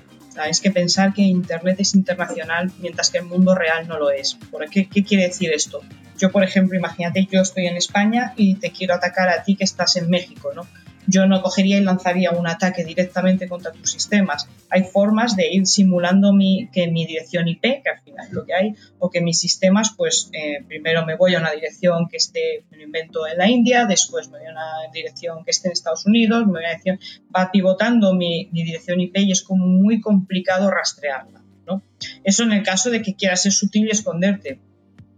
Es 0.49 0.62
que 0.62 0.72
pensar 0.72 1.14
que 1.14 1.22
Internet 1.22 1.78
es 1.80 1.93
internacional 1.93 2.72
mientras 2.80 3.12
que 3.12 3.20
el 3.20 3.26
mundo 3.26 3.54
real 3.54 3.88
no 3.88 3.99
lo 3.99 4.10
es. 4.10 4.36
¿Por 4.49 4.68
qué, 4.70 4.88
¿Qué 4.88 5.04
quiere 5.04 5.28
decir 5.28 5.51
esto? 5.54 5.82
Yo, 6.18 6.32
por 6.32 6.43
ejemplo, 6.43 6.78
imagínate, 6.78 7.28
yo 7.32 7.41
estoy 7.41 7.68
en 7.68 7.78
España 7.78 8.34
y 8.36 8.56
te 8.56 8.72
quiero 8.72 8.95
atacar 8.95 9.30
a 9.30 9.43
ti 9.43 9.56
que 9.56 9.64
estás 9.64 9.95
en 9.95 10.10
México, 10.10 10.51
¿no? 10.56 10.66
Yo 11.08 11.26
no 11.26 11.41
cogería 11.41 11.78
y 11.78 11.84
lanzaría 11.84 12.32
un 12.32 12.47
ataque 12.47 12.84
directamente 12.84 13.47
contra 13.47 13.72
tus 13.72 13.91
sistemas. 13.91 14.47
Hay 14.70 14.84
formas 14.84 15.36
de 15.36 15.51
ir 15.51 15.68
simulando 15.68 16.34
mi, 16.34 16.70
que 16.72 16.88
mi 16.88 17.06
dirección 17.06 17.47
IP, 17.47 17.62
que 17.62 17.89
al 17.89 18.01
final 18.01 18.28
es 18.28 18.34
lo 18.34 18.45
que 18.45 18.54
hay, 18.54 18.76
o 18.99 19.10
que 19.10 19.22
mis 19.22 19.39
sistemas, 19.39 19.93
pues 19.95 20.30
eh, 20.34 20.64
primero 20.68 21.06
me 21.06 21.16
voy 21.16 21.36
a 21.36 21.39
una 21.39 21.51
dirección 21.51 22.08
que 22.08 22.18
esté, 22.18 22.66
me 22.72 22.78
lo 22.78 22.84
invento 22.84 23.28
en 23.28 23.38
la 23.38 23.49
India, 23.49 23.86
después 23.86 24.30
me 24.30 24.39
voy 24.39 24.47
a 24.47 24.51
una 24.51 24.91
dirección 24.93 25.43
que 25.43 25.51
esté 25.51 25.68
en 25.70 25.74
Estados 25.74 26.06
Unidos, 26.06 26.45
me 26.45 26.54
voy 26.54 26.66
a 26.66 26.70
dirección, 26.70 26.99
va 27.36 27.51
pivotando 27.51 28.14
mi, 28.14 28.49
mi 28.51 28.64
dirección 28.64 28.99
IP 28.99 29.18
y 29.18 29.32
es 29.32 29.43
como 29.43 29.66
muy 29.66 30.01
complicado 30.01 30.70
rastrearla. 30.70 31.41
¿no? 31.66 31.82
Eso 32.24 32.43
en 32.43 32.54
el 32.54 32.64
caso 32.64 32.89
de 32.89 33.01
que 33.01 33.16
quieras 33.16 33.43
ser 33.43 33.51
sutil 33.51 33.88
y 33.88 33.91
esconderte 33.91 34.60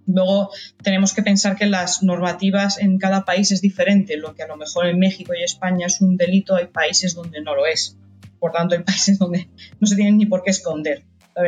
Luego 0.07 0.51
tenemos 0.83 1.13
que 1.13 1.23
pensar 1.23 1.55
que 1.55 1.65
las 1.65 2.03
normativas 2.03 2.79
en 2.79 2.97
cada 2.97 3.25
país 3.25 3.51
es 3.51 3.61
diferente. 3.61 4.17
Lo 4.17 4.35
que 4.35 4.43
a 4.43 4.47
lo 4.47 4.57
mejor 4.57 4.87
en 4.87 4.99
México 4.99 5.33
y 5.33 5.43
España 5.43 5.87
es 5.87 6.01
un 6.01 6.17
delito, 6.17 6.55
hay 6.55 6.67
países 6.67 7.15
donde 7.15 7.41
no 7.41 7.55
lo 7.55 7.65
es. 7.65 7.97
Por 8.39 8.51
tanto, 8.51 8.75
hay 8.75 8.83
países 8.83 9.17
donde 9.17 9.49
no 9.79 9.87
se 9.87 9.95
tienen 9.95 10.17
ni 10.17 10.25
por 10.25 10.43
qué 10.43 10.51
esconder. 10.51 11.03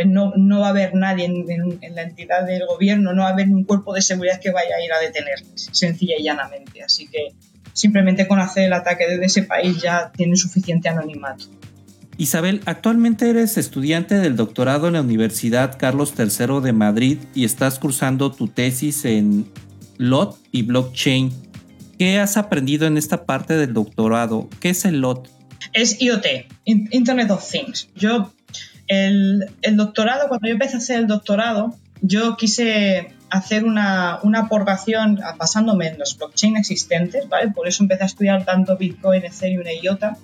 No, 0.05 0.34
no 0.36 0.60
va 0.60 0.68
a 0.68 0.70
haber 0.72 0.95
nadie 0.95 1.26
en, 1.26 1.95
la 1.95 2.01
entidad 2.01 2.45
del 2.45 2.66
gobierno, 2.66 3.14
no 3.14 3.22
va 3.22 3.30
a 3.30 3.32
haber 3.32 3.47
un 3.47 3.64
cuerpo 3.64 3.93
de 3.93 4.01
seguridad 4.01 4.41
que 4.41 4.51
vaya 4.51 4.76
a 4.76 4.84
ir 4.84 4.91
a 4.91 4.99
detenerles, 4.99 5.70
sencilla 5.72 6.16
y 6.20 6.24
llanamente. 6.24 6.84
Así 6.84 7.08
que 7.08 7.30
simplemente 7.72 8.28
con 8.28 8.39
hacer 8.39 8.66
el 8.66 8.74
ataque 8.74 9.08
desde 9.08 9.26
ese 9.26 9.43
país 9.43 9.82
ya 9.82 10.12
tiene 10.12 10.36
suficiente 10.36 10.89
anonimato. 10.89 11.45
Isabel, 12.18 12.61
actualmente 12.65 13.30
eres 13.30 13.57
estudiante 13.57 14.15
del 14.15 14.36
doctorado 14.36 14.88
en 14.88 14.93
la 14.93 15.01
Universidad 15.01 15.78
Carlos 15.78 16.13
III 16.18 16.61
de 16.63 16.74
Madrid 16.74 17.18
y 17.36 17.45
estás 17.45 17.78
cursando 17.78 18.32
tu 18.32 18.47
tesis 18.47 19.05
en 19.05 19.45
LOT 19.99 20.36
y 20.51 20.63
blockchain. 20.63 21.32
¿Qué 21.99 22.20
has 22.20 22.38
aprendido 22.38 22.88
en 22.88 22.97
esta 22.97 23.26
parte 23.26 23.55
del 23.55 23.74
doctorado? 23.74 24.49
¿Qué 24.59 24.70
es 24.70 24.86
el 24.86 24.99
LOT? 24.99 25.30
Es 25.74 26.01
IoT, 26.01 26.26
Internet 26.65 27.30
of 27.30 27.47
Things. 27.47 27.88
Yo, 27.95 28.32
el, 28.88 29.45
doctorado, 29.74 30.28
cuando 30.28 30.47
yo 30.47 30.53
empecé 30.53 30.76
a 30.76 30.78
hacer 30.78 30.99
el 30.99 31.07
doctorado, 31.07 31.76
yo 32.01 32.36
quise 32.36 33.13
hacer 33.30 33.63
una, 33.63 34.20
una 34.24 34.41
aportación 34.41 35.20
basándome 35.38 35.88
en 35.88 35.99
los 35.99 36.18
blockchain 36.18 36.57
existentes, 36.57 37.30
¿vale? 37.30 37.51
Por 37.51 37.68
eso 37.68 37.84
empecé 37.84 38.03
a 38.03 38.05
estudiar 38.07 38.45
tanto 38.45 38.78
Bitcoin, 38.78 39.26
Ethereum 39.26 39.68
e 39.68 39.80
IOTA, 39.84 40.18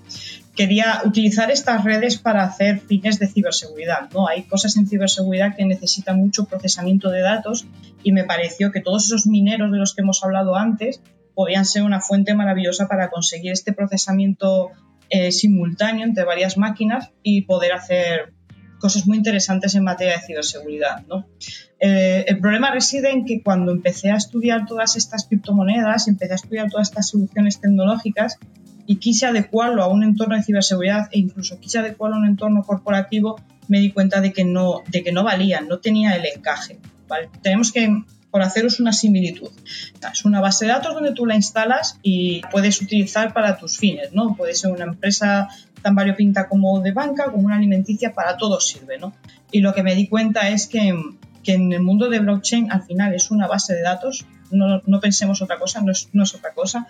quería 0.56 1.02
utilizar 1.06 1.50
estas 1.52 1.84
redes 1.84 2.18
para 2.18 2.44
hacer 2.44 2.80
fines 2.80 3.20
de 3.20 3.28
ciberseguridad. 3.28 4.10
¿no? 4.14 4.28
Hay 4.28 4.44
cosas 4.44 4.78
en 4.78 4.88
ciberseguridad 4.88 5.56
que 5.56 5.66
necesitan 5.66 6.18
mucho 6.18 6.46
procesamiento 6.46 7.10
de 7.10 7.22
datos 7.22 7.66
y 8.04 8.12
me 8.12 8.24
pareció 8.24 8.72
que 8.72 8.82
todos 8.82 9.06
esos 9.06 9.26
mineros 9.26 9.72
de 9.72 9.78
los 9.78 9.96
que 9.96 10.02
hemos 10.02 10.24
hablado 10.24 10.56
antes 10.56 11.02
podían 11.34 11.66
ser 11.66 11.84
una 11.84 12.00
fuente 12.00 12.36
maravillosa 12.36 12.88
para 12.88 13.10
conseguir 13.10 13.52
este 13.52 13.74
procesamiento 13.74 14.70
eh, 15.10 15.32
simultáneo 15.32 16.06
entre 16.06 16.24
varias 16.24 16.58
máquinas 16.58 17.10
y 17.24 17.42
poder 17.42 17.74
hacer 17.74 18.34
cosas 18.80 19.08
muy 19.08 19.18
interesantes 19.18 19.74
en 19.76 19.84
materia 19.84 20.18
de 20.18 20.22
ciberseguridad. 20.22 21.04
¿no? 21.08 21.26
Eh, 21.80 22.26
el 22.28 22.40
problema 22.40 22.70
reside 22.70 23.12
en 23.12 23.26
que 23.26 23.42
cuando 23.42 23.72
empecé 23.72 24.12
a 24.12 24.18
estudiar 24.18 24.66
todas 24.68 24.96
estas 24.98 25.26
criptomonedas, 25.26 26.08
empecé 26.08 26.34
a 26.34 26.36
estudiar 26.36 26.70
todas 26.70 26.90
estas 26.90 27.10
soluciones 27.10 27.60
tecnológicas, 27.60 28.38
y 28.86 28.98
quise 28.98 29.26
adecuarlo 29.26 29.84
a 29.84 29.88
un 29.88 30.04
entorno 30.04 30.36
de 30.36 30.44
ciberseguridad 30.44 31.10
e 31.12 31.20
incluso 31.20 31.60
quise 31.60 31.80
adecuarlo 31.80 32.18
a 32.18 32.20
un 32.20 32.28
entorno 32.28 32.64
corporativo, 32.64 33.40
me 33.68 33.80
di 33.80 33.92
cuenta 33.92 34.22
de 34.22 34.34
que 34.34 34.44
no, 34.44 34.82
de 34.88 35.04
que 35.04 35.12
no 35.12 35.24
valían, 35.24 35.68
no 35.68 35.80
tenía 35.80 36.16
el 36.16 36.26
encaje. 36.26 36.80
Tenemos 37.42 37.72
que, 37.72 38.04
por 38.32 38.42
haceros 38.42 38.80
una 38.80 38.92
similitud, 38.92 39.50
es 40.12 40.26
una 40.26 40.42
base 40.42 40.66
de 40.66 40.72
datos 40.72 40.94
donde 40.94 41.14
tú 41.14 41.26
la 41.26 41.36
instalas 41.36 42.00
y 42.02 42.42
puedes 42.52 42.82
utilizar 42.82 43.34
para 43.34 43.58
tus 43.58 43.78
fines, 43.78 44.12
¿no? 44.14 44.36
Puede 44.36 44.56
ser 44.56 44.72
una 44.72 44.86
empresa 44.86 45.48
tan 45.82 45.96
variopinta 45.96 46.48
como 46.48 46.80
de 46.80 46.92
banca, 46.92 47.26
como 47.26 47.46
una 47.46 47.58
alimenticia, 47.58 48.14
para 48.14 48.38
todo 48.38 48.60
sirve, 48.60 48.98
¿no? 48.98 49.14
Y 49.52 49.60
lo 49.62 49.74
que 49.74 49.84
me 49.84 49.96
di 49.96 50.08
cuenta 50.08 50.50
es 50.50 50.68
que, 50.68 50.98
que 51.44 51.54
en 51.54 51.72
el 51.72 51.82
mundo 51.82 52.10
de 52.10 52.20
blockchain 52.20 52.72
al 52.72 52.84
final 52.84 53.14
es 53.14 53.30
una 53.30 53.48
base 53.48 53.76
de 53.76 53.82
datos, 53.82 54.26
no, 54.50 54.82
no 54.86 55.00
pensemos 55.00 55.42
otra 55.42 55.60
cosa, 55.60 55.82
no 55.82 55.92
es, 55.92 56.10
no 56.14 56.24
es 56.24 56.34
otra 56.34 56.54
cosa, 56.54 56.88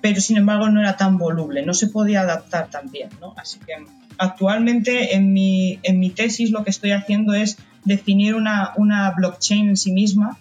pero 0.00 0.20
sin 0.20 0.36
embargo 0.36 0.68
no 0.70 0.80
era 0.80 0.96
tan 0.96 1.18
voluble, 1.18 1.64
no 1.64 1.74
se 1.74 1.88
podía 1.88 2.22
adaptar 2.22 2.70
tan 2.70 2.90
bien. 2.90 3.10
¿no? 3.20 3.34
Así 3.36 3.58
que 3.58 3.74
actualmente 4.18 5.14
en 5.14 5.32
mi, 5.32 5.78
en 5.82 5.98
mi 5.98 6.10
tesis 6.10 6.50
lo 6.50 6.64
que 6.64 6.70
estoy 6.70 6.92
haciendo 6.92 7.34
es 7.34 7.58
definir 7.84 8.34
una, 8.34 8.72
una 8.76 9.10
blockchain 9.10 9.70
en 9.70 9.76
sí 9.76 9.92
misma 9.92 10.38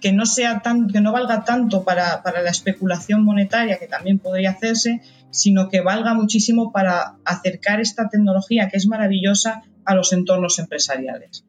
que 0.00 0.12
no, 0.12 0.26
sea 0.26 0.60
tan, 0.60 0.88
que 0.88 1.00
no 1.00 1.12
valga 1.12 1.44
tanto 1.44 1.84
para, 1.84 2.22
para 2.22 2.40
la 2.40 2.50
especulación 2.50 3.24
monetaria, 3.24 3.78
que 3.78 3.88
también 3.88 4.18
podría 4.18 4.50
hacerse, 4.50 5.02
sino 5.30 5.68
que 5.68 5.80
valga 5.80 6.14
muchísimo 6.14 6.72
para 6.72 7.16
acercar 7.24 7.80
esta 7.80 8.08
tecnología 8.08 8.68
que 8.68 8.76
es 8.76 8.86
maravillosa 8.86 9.62
a 9.84 9.94
los 9.94 10.12
entornos 10.12 10.58
empresariales. 10.58 11.44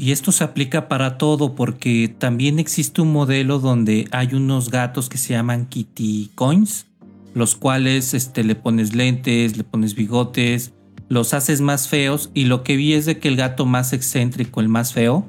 Y 0.00 0.12
esto 0.12 0.32
se 0.32 0.44
aplica 0.44 0.88
para 0.88 1.18
todo 1.18 1.54
porque 1.54 2.08
también 2.08 2.58
existe 2.58 3.02
un 3.02 3.12
modelo 3.12 3.58
donde 3.58 4.08
hay 4.12 4.32
unos 4.32 4.70
gatos 4.70 5.10
que 5.10 5.18
se 5.18 5.34
llaman 5.34 5.66
Kitty 5.66 6.30
Coins, 6.34 6.86
los 7.34 7.54
cuales 7.54 8.14
este, 8.14 8.42
le 8.42 8.54
pones 8.54 8.94
lentes, 8.94 9.58
le 9.58 9.62
pones 9.62 9.94
bigotes, 9.94 10.72
los 11.10 11.34
haces 11.34 11.60
más 11.60 11.88
feos 11.88 12.30
y 12.32 12.44
lo 12.44 12.62
que 12.62 12.76
vi 12.76 12.94
es 12.94 13.04
de 13.04 13.18
que 13.18 13.28
el 13.28 13.36
gato 13.36 13.66
más 13.66 13.92
excéntrico, 13.92 14.62
el 14.62 14.70
más 14.70 14.94
feo, 14.94 15.28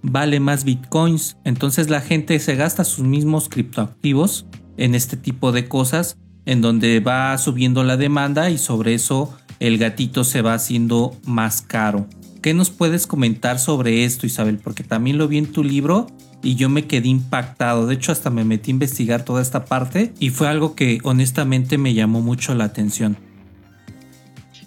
vale 0.00 0.38
más 0.38 0.62
bitcoins. 0.62 1.36
Entonces 1.42 1.90
la 1.90 2.00
gente 2.00 2.38
se 2.38 2.54
gasta 2.54 2.84
sus 2.84 3.04
mismos 3.04 3.48
criptoactivos 3.48 4.46
en 4.76 4.94
este 4.94 5.16
tipo 5.16 5.50
de 5.50 5.66
cosas 5.66 6.18
en 6.46 6.60
donde 6.60 7.00
va 7.00 7.36
subiendo 7.36 7.82
la 7.82 7.96
demanda 7.96 8.48
y 8.48 8.58
sobre 8.58 8.94
eso 8.94 9.36
el 9.58 9.76
gatito 9.76 10.22
se 10.22 10.40
va 10.40 10.54
haciendo 10.54 11.16
más 11.26 11.62
caro. 11.62 12.06
¿Qué 12.44 12.52
nos 12.52 12.68
puedes 12.68 13.06
comentar 13.06 13.58
sobre 13.58 14.04
esto, 14.04 14.26
Isabel? 14.26 14.58
Porque 14.58 14.84
también 14.84 15.16
lo 15.16 15.28
vi 15.28 15.38
en 15.38 15.50
tu 15.50 15.64
libro 15.64 16.08
y 16.42 16.56
yo 16.56 16.68
me 16.68 16.86
quedé 16.86 17.08
impactado. 17.08 17.86
De 17.86 17.94
hecho, 17.94 18.12
hasta 18.12 18.28
me 18.28 18.44
metí 18.44 18.70
a 18.70 18.72
investigar 18.72 19.24
toda 19.24 19.40
esta 19.40 19.64
parte 19.64 20.12
y 20.20 20.28
fue 20.28 20.46
algo 20.46 20.74
que 20.74 20.98
honestamente 21.04 21.78
me 21.78 21.94
llamó 21.94 22.20
mucho 22.20 22.54
la 22.54 22.64
atención. 22.64 23.16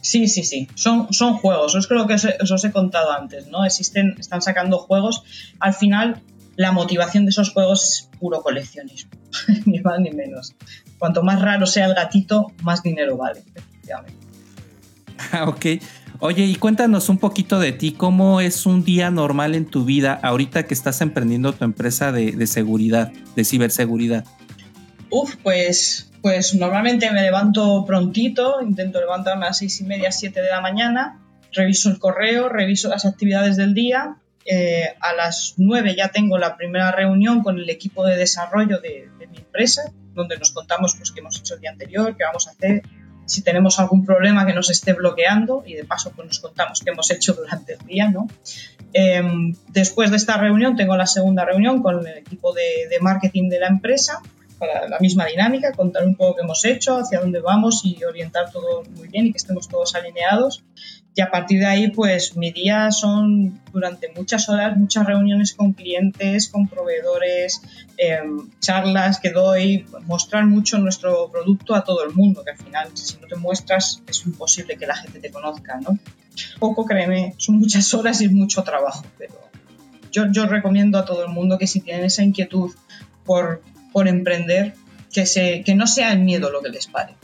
Sí, 0.01 0.27
sí, 0.27 0.43
sí. 0.43 0.67
Son, 0.73 1.13
son 1.13 1.35
juegos. 1.35 1.75
Es 1.75 1.85
creo 1.85 2.07
que 2.07 2.15
os, 2.15 2.25
os 2.25 2.65
he 2.65 2.71
contado 2.71 3.11
antes, 3.11 3.45
¿no? 3.45 3.63
Existen, 3.63 4.15
están 4.17 4.41
sacando 4.41 4.79
juegos. 4.79 5.21
Al 5.59 5.75
final, 5.75 6.23
la 6.55 6.71
motivación 6.71 7.25
de 7.25 7.29
esos 7.29 7.51
juegos 7.51 7.83
es 7.83 8.09
puro 8.19 8.41
coleccionismo. 8.41 9.11
ni 9.67 9.81
más 9.81 9.99
ni 9.99 10.09
menos. 10.09 10.55
Cuanto 10.97 11.21
más 11.21 11.39
raro 11.39 11.67
sea 11.67 11.85
el 11.85 11.93
gatito, 11.93 12.47
más 12.63 12.81
dinero 12.81 13.17
vale, 13.17 13.43
efectivamente. 13.53 14.27
Ah, 15.31 15.43
ok. 15.47 15.65
Oye, 16.19 16.45
y 16.45 16.55
cuéntanos 16.55 17.09
un 17.09 17.19
poquito 17.19 17.59
de 17.59 17.73
ti, 17.73 17.91
¿cómo 17.91 18.41
es 18.41 18.65
un 18.65 18.83
día 18.83 19.11
normal 19.11 19.53
en 19.53 19.65
tu 19.65 19.85
vida 19.85 20.19
ahorita 20.23 20.63
que 20.63 20.73
estás 20.73 21.01
emprendiendo 21.01 21.53
tu 21.53 21.63
empresa 21.63 22.11
de, 22.11 22.47
seguridad, 22.47 23.11
de 23.35 23.45
ciberseguridad? 23.45 24.25
Uf, 25.11 25.35
pues, 25.43 26.11
pues 26.23 26.55
normalmente 26.55 27.11
me 27.11 27.21
levanto 27.21 27.85
prontito, 27.85 28.61
intento 28.61 28.99
levantarme 28.99 29.45
a 29.45 29.49
las 29.49 29.59
seis 29.59 29.79
y 29.79 29.83
media, 29.83 30.11
siete 30.11 30.41
de 30.41 30.49
la 30.49 30.59
mañana, 30.59 31.19
reviso 31.53 31.89
el 31.89 31.99
correo, 31.99 32.49
reviso 32.49 32.89
las 32.89 33.05
actividades 33.05 33.55
del 33.55 33.75
día. 33.75 34.17
Eh, 34.49 34.95
a 35.01 35.13
las 35.13 35.55
nueve 35.57 35.93
ya 35.95 36.07
tengo 36.07 36.37
la 36.37 36.55
primera 36.55 36.91
reunión 36.93 37.43
con 37.43 37.59
el 37.59 37.69
equipo 37.69 38.05
de 38.05 38.15
desarrollo 38.15 38.79
de, 38.79 39.09
de 39.19 39.27
mi 39.27 39.37
empresa, 39.37 39.91
donde 40.13 40.37
nos 40.37 40.51
contamos 40.51 40.95
pues, 40.95 41.11
qué 41.11 41.19
hemos 41.19 41.37
hecho 41.39 41.55
el 41.55 41.61
día 41.61 41.71
anterior, 41.71 42.15
qué 42.17 42.23
vamos 42.23 42.47
a 42.47 42.51
hacer, 42.51 42.81
si 43.27 43.43
tenemos 43.43 43.79
algún 43.79 44.05
problema 44.05 44.45
que 44.45 44.53
nos 44.53 44.69
esté 44.69 44.93
bloqueando 44.93 45.63
y 45.65 45.75
de 45.75 45.83
paso 45.83 46.11
pues 46.15 46.27
nos 46.27 46.39
contamos 46.39 46.81
qué 46.83 46.91
hemos 46.91 47.11
hecho 47.11 47.33
durante 47.37 47.73
el 47.73 47.79
día, 47.85 48.09
¿no? 48.09 48.27
Em, 48.93 49.53
después 49.67 50.09
de 50.09 50.17
esta 50.17 50.37
reunión 50.37 50.75
tengo 50.75 50.95
la 50.97 51.05
segunda 51.05 51.45
reunión 51.45 51.81
con 51.83 52.07
el 52.07 52.17
equipo 52.17 52.53
de, 52.53 52.87
de, 52.89 52.99
marketing 52.99 53.49
de 53.49 53.59
la 53.59 53.67
empresa 53.67 54.21
para 54.57 54.87
la 54.87 54.97
misma 54.99 55.25
dinámica, 55.25 55.71
contar 55.73 56.05
un 56.05 56.15
poco 56.15 56.37
qué 56.37 56.41
hemos 56.41 56.65
hecho, 56.65 56.97
hacia 56.97 57.19
dónde 57.19 57.39
vamos 57.39 57.81
y 57.83 58.03
orientar 58.03 58.51
todo 58.51 58.83
muy 58.95 59.07
bien 59.07 59.27
y 59.27 59.31
que 59.31 59.37
estemos 59.37 59.67
todos 59.67 59.93
alineados. 59.95 60.63
Y 61.17 61.21
a 61.21 61.31
partir 61.31 61.61
de 61.61 61.65
ahí, 61.65 61.89
pues 61.89 62.37
mi 62.37 62.51
día 62.51 62.91
son 62.91 63.59
durante 63.73 64.07
muchas 64.15 64.49
horas, 64.49 64.77
muchas 64.77 65.03
reuniones 65.03 65.55
con 65.55 65.73
clientes, 65.73 66.47
con 66.47 66.67
proveedores, 66.67 67.59
em, 67.97 68.47
charlas 68.59 69.19
que 69.19 69.31
doy, 69.31 69.87
mostrar 70.05 70.45
mucho 70.45 70.77
nuestro 70.77 71.31
producto 71.31 71.73
a 71.73 71.83
todo 71.83 72.03
el 72.03 72.13
mundo, 72.13 72.43
que 72.43 72.51
al 72.51 72.57
final 72.57 72.91
si 72.93 73.17
no 73.17 73.25
te 73.25 73.35
muestras 73.35 74.03
es 74.07 74.27
imposible 74.27 74.77
que 74.77 74.85
la 74.85 74.95
gente 74.95 75.19
te 75.19 75.31
conozca, 75.31 75.79
¿no? 75.81 75.97
Poco, 76.59 76.85
créeme, 76.85 77.33
son 77.37 77.57
muchas 77.57 77.91
horas 77.95 78.21
y 78.21 78.29
mucho 78.29 78.61
trabajo, 78.61 79.03
pero 79.17 79.33
yo, 80.11 80.31
yo 80.31 80.45
recomiendo 80.45 80.99
a 80.99 81.05
todo 81.05 81.25
el 81.25 81.31
mundo 81.31 81.57
que 81.57 81.65
si 81.65 81.81
tienen 81.81 82.05
esa 82.05 82.21
inquietud 82.21 82.75
por, 83.25 83.63
por 83.91 84.07
emprender, 84.07 84.75
que, 85.11 85.25
se, 85.25 85.63
que 85.63 85.73
no 85.73 85.87
sea 85.87 86.13
el 86.13 86.19
miedo 86.19 86.51
lo 86.51 86.61
que 86.61 86.69
les 86.69 86.85
pare. 86.85 87.15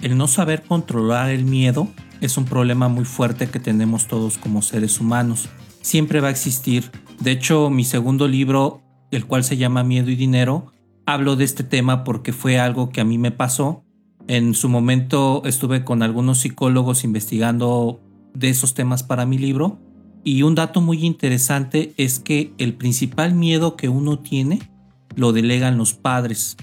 El 0.00 0.16
no 0.16 0.28
saber 0.28 0.62
controlar 0.62 1.30
el 1.30 1.42
miedo 1.42 1.88
es 2.20 2.36
un 2.36 2.44
problema 2.44 2.88
muy 2.88 3.04
fuerte 3.04 3.48
que 3.48 3.60
tenemos 3.60 4.06
todos 4.06 4.38
como 4.38 4.62
seres 4.62 5.00
humanos. 5.00 5.48
Siempre 5.80 6.20
va 6.20 6.28
a 6.28 6.32
existir. 6.32 6.90
De 7.20 7.30
hecho, 7.30 7.70
mi 7.70 7.84
segundo 7.84 8.28
libro, 8.28 8.82
el 9.10 9.26
cual 9.26 9.44
se 9.44 9.56
llama 9.56 9.82
Miedo 9.82 10.10
y 10.10 10.16
Dinero, 10.16 10.72
hablo 11.06 11.36
de 11.36 11.44
este 11.44 11.64
tema 11.64 12.04
porque 12.04 12.32
fue 12.32 12.58
algo 12.58 12.90
que 12.90 13.00
a 13.00 13.04
mí 13.04 13.18
me 13.18 13.30
pasó. 13.30 13.84
En 14.28 14.54
su 14.54 14.68
momento 14.68 15.42
estuve 15.44 15.82
con 15.82 16.02
algunos 16.02 16.40
psicólogos 16.40 17.04
investigando 17.04 18.00
de 18.34 18.50
esos 18.50 18.74
temas 18.74 19.02
para 19.02 19.26
mi 19.26 19.38
libro 19.38 19.80
y 20.22 20.42
un 20.42 20.54
dato 20.54 20.80
muy 20.80 21.04
interesante 21.04 21.94
es 21.96 22.20
que 22.20 22.52
el 22.58 22.74
principal 22.74 23.34
miedo 23.34 23.76
que 23.76 23.88
uno 23.88 24.18
tiene 24.18 24.60
lo 25.16 25.32
delegan 25.32 25.78
los 25.78 25.94
padres. 25.94 26.56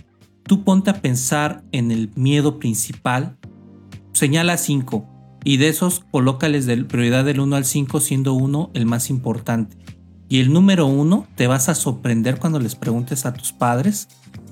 Tú 0.43 0.63
ponte 0.63 0.91
a 0.91 1.01
pensar 1.01 1.63
en 1.71 1.91
el 1.91 2.11
miedo 2.15 2.59
principal. 2.59 3.37
Señala 4.13 4.57
5 4.57 5.16
y 5.47 5.55
de 5.55 5.69
esos 5.69 6.01
colócales 6.11 6.65
de 6.65 6.75
prioridad 6.83 7.23
del 7.23 7.39
1 7.39 7.55
al 7.55 7.63
5 7.63 8.01
siendo 8.01 8.33
1 8.33 8.71
el 8.73 8.85
más 8.85 9.09
importante. 9.09 9.77
Y 10.27 10.41
el 10.41 10.51
número 10.51 10.87
1 10.87 11.25
te 11.37 11.47
vas 11.47 11.69
a 11.69 11.75
sorprender 11.75 12.37
cuando 12.37 12.59
les 12.59 12.75
preguntes 12.75 13.25
a 13.25 13.33
tus 13.33 13.53
padres 13.53 14.09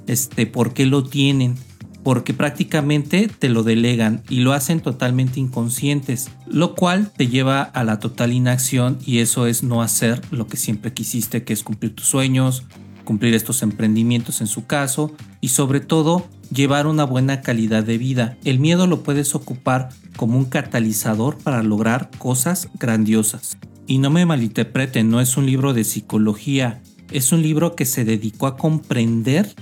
este, 0.07 0.47
por 0.47 0.73
qué 0.73 0.85
lo 0.85 1.03
tienen. 1.03 1.57
porque 2.01 2.33
prácticamente 2.35 3.27
te 3.27 3.49
lo 3.49 3.63
delegan 3.63 4.21
y 4.29 4.41
lo 4.41 4.53
hacen 4.53 4.79
totalmente 4.79 5.39
inconscientes, 5.39 6.29
lo 6.45 6.75
cual 6.75 7.11
te 7.11 7.27
lleva 7.27 7.63
a 7.63 7.83
la 7.83 7.99
total 7.99 8.31
inacción 8.31 8.99
y 9.03 9.17
eso 9.19 9.47
es 9.47 9.63
no 9.63 9.81
hacer 9.81 10.21
lo 10.29 10.45
que 10.45 10.55
siempre 10.55 10.93
quisiste, 10.93 11.43
que 11.43 11.53
es 11.53 11.63
cumplir 11.63 11.95
tus 11.95 12.05
sueños, 12.05 12.63
cumplir 13.05 13.33
estos 13.33 13.63
emprendimientos 13.63 14.39
en 14.39 14.47
su 14.47 14.67
caso 14.67 15.13
y 15.41 15.47
sobre 15.47 15.79
todo 15.79 16.27
llevar 16.49 16.87
una 16.87 17.03
buena 17.03 17.41
calidad 17.41 17.83
de 17.83 17.97
vida. 17.97 18.37
El 18.43 18.59
miedo 18.59 18.87
lo 18.87 19.03
puedes 19.03 19.35
ocupar 19.35 19.89
como 20.15 20.37
un 20.37 20.45
catalizador 20.45 21.37
para 21.37 21.63
lograr 21.63 22.09
cosas 22.17 22.69
grandiosas. 22.79 23.57
Y 23.87 23.99
no 23.99 24.09
me 24.09 24.25
malinterpreten, 24.25 25.09
no 25.09 25.21
es 25.21 25.37
un 25.37 25.45
libro 25.45 25.73
de 25.73 25.83
psicología, 25.83 26.81
es 27.11 27.31
un 27.31 27.41
libro 27.41 27.75
que 27.75 27.85
se 27.85 28.03
dedicó 28.05 28.47
a 28.47 28.57
comprender 28.57 29.53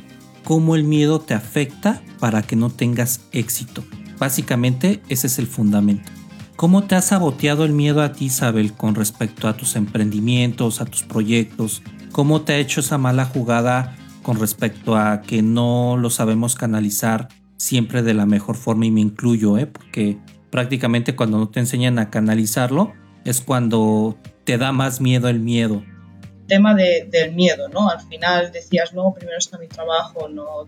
cómo 0.44 0.76
el 0.76 0.84
miedo 0.84 1.20
te 1.20 1.34
afecta 1.34 2.02
para 2.20 2.42
que 2.42 2.56
no 2.56 2.70
tengas 2.70 3.22
éxito. 3.32 3.84
Básicamente 4.18 5.02
ese 5.10 5.28
es 5.28 5.40
el 5.40 5.48
fundamento. 5.48 6.10
¿Cómo 6.56 6.84
te 6.84 6.96
ha 6.96 7.02
saboteado 7.02 7.66
el 7.66 7.74
miedo 7.74 8.02
a 8.02 8.14
ti, 8.14 8.26
Isabel, 8.26 8.74
con 8.74 8.96
respecto 8.96 9.48
a 9.48 9.58
tus 9.58 9.76
emprendimientos, 9.76 10.80
a 10.80 10.86
tus 10.86 11.04
proyectos? 11.04 11.82
¿Cómo 12.12 12.42
te 12.42 12.54
ha 12.54 12.58
hecho 12.60 12.80
esa 12.80 12.98
mala 12.98 13.26
jugada 13.26 13.98
con 14.24 14.40
respecto 14.40 14.96
a 14.96 15.22
que 15.22 15.44
no 15.44 15.98
lo 15.98 16.10
sabemos 16.10 16.56
canalizar 16.56 17.28
siempre 17.58 18.02
de 18.02 18.16
la 18.16 18.26
mejor 18.26 18.56
forma? 18.56 18.88
Y 18.88 18.92
me 18.92 19.02
incluyo, 19.02 19.58
¿eh? 19.58 19.68
porque 19.68 20.18
prácticamente 20.50 21.16
cuando 21.16 21.38
no 21.38 21.50
te 21.50 21.60
enseñan 21.60 22.00
a 22.00 22.10
canalizarlo 22.10 22.94
es 23.26 23.42
cuando 23.42 24.18
te 24.44 24.58
da 24.58 24.72
más 24.72 25.00
miedo 25.02 25.30
el 25.30 25.40
miedo 25.40 25.84
tema 26.48 26.76
del 26.76 27.34
miedo, 27.34 27.70
¿no? 27.70 27.90
Al 27.90 28.02
final 28.02 28.52
decías, 28.52 28.94
no, 28.94 29.14
primero 29.14 29.38
está 29.38 29.58
mi 29.58 29.68
trabajo, 29.68 30.30
no, 30.30 30.68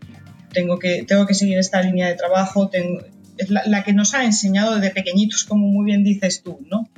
tengo 0.52 0.80
que, 0.80 1.04
tengo 1.04 1.26
que 1.26 1.34
seguir 1.34 1.58
esta 1.58 1.82
línea 1.82 2.08
de 2.08 2.16
trabajo, 2.16 2.70
tengo, 2.70 3.02
es 3.38 3.50
la, 3.50 3.84
que 3.84 3.94
nos 3.94 4.14
ha 4.14 4.24
enseñado 4.24 4.76
desde 4.76 4.92
pequeñitos, 4.92 5.44
como 5.44 5.68
muy 5.68 5.86
bien 5.86 6.04
dices 6.04 6.42
tú, 6.42 6.60
¿no? 6.70 6.90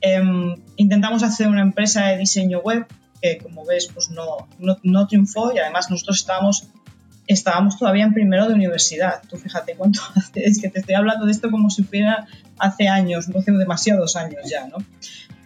Em, 0.00 0.56
intentamos 0.76 1.22
hacer 1.22 1.48
una 1.48 1.62
empresa 1.62 2.06
de 2.06 2.18
diseño 2.18 2.60
web 2.60 2.86
que, 3.22 3.38
como 3.38 3.64
ves, 3.64 3.88
pues 3.94 4.10
no, 4.10 4.48
no, 4.58 4.78
no 4.82 5.06
triunfó 5.06 5.52
y 5.54 5.58
además 5.58 5.90
nosotros 5.90 6.18
estábamos 6.18 6.68
estábamos 7.26 7.78
todavía 7.78 8.04
en 8.04 8.12
primero 8.12 8.48
de 8.48 8.54
universidad. 8.54 9.22
Tú 9.28 9.36
fíjate 9.36 9.74
cuánto 9.74 10.00
hace, 10.16 10.44
es 10.44 10.60
que 10.60 10.68
te 10.68 10.80
estoy 10.80 10.94
hablando 10.94 11.26
de 11.26 11.32
esto 11.32 11.50
como 11.50 11.70
si 11.70 11.82
fuera 11.82 12.26
hace 12.58 12.88
años, 12.88 13.28
no 13.28 13.40
hace 13.40 13.52
demasiados 13.52 14.16
años 14.16 14.42
ya, 14.50 14.66
¿no? 14.66 14.78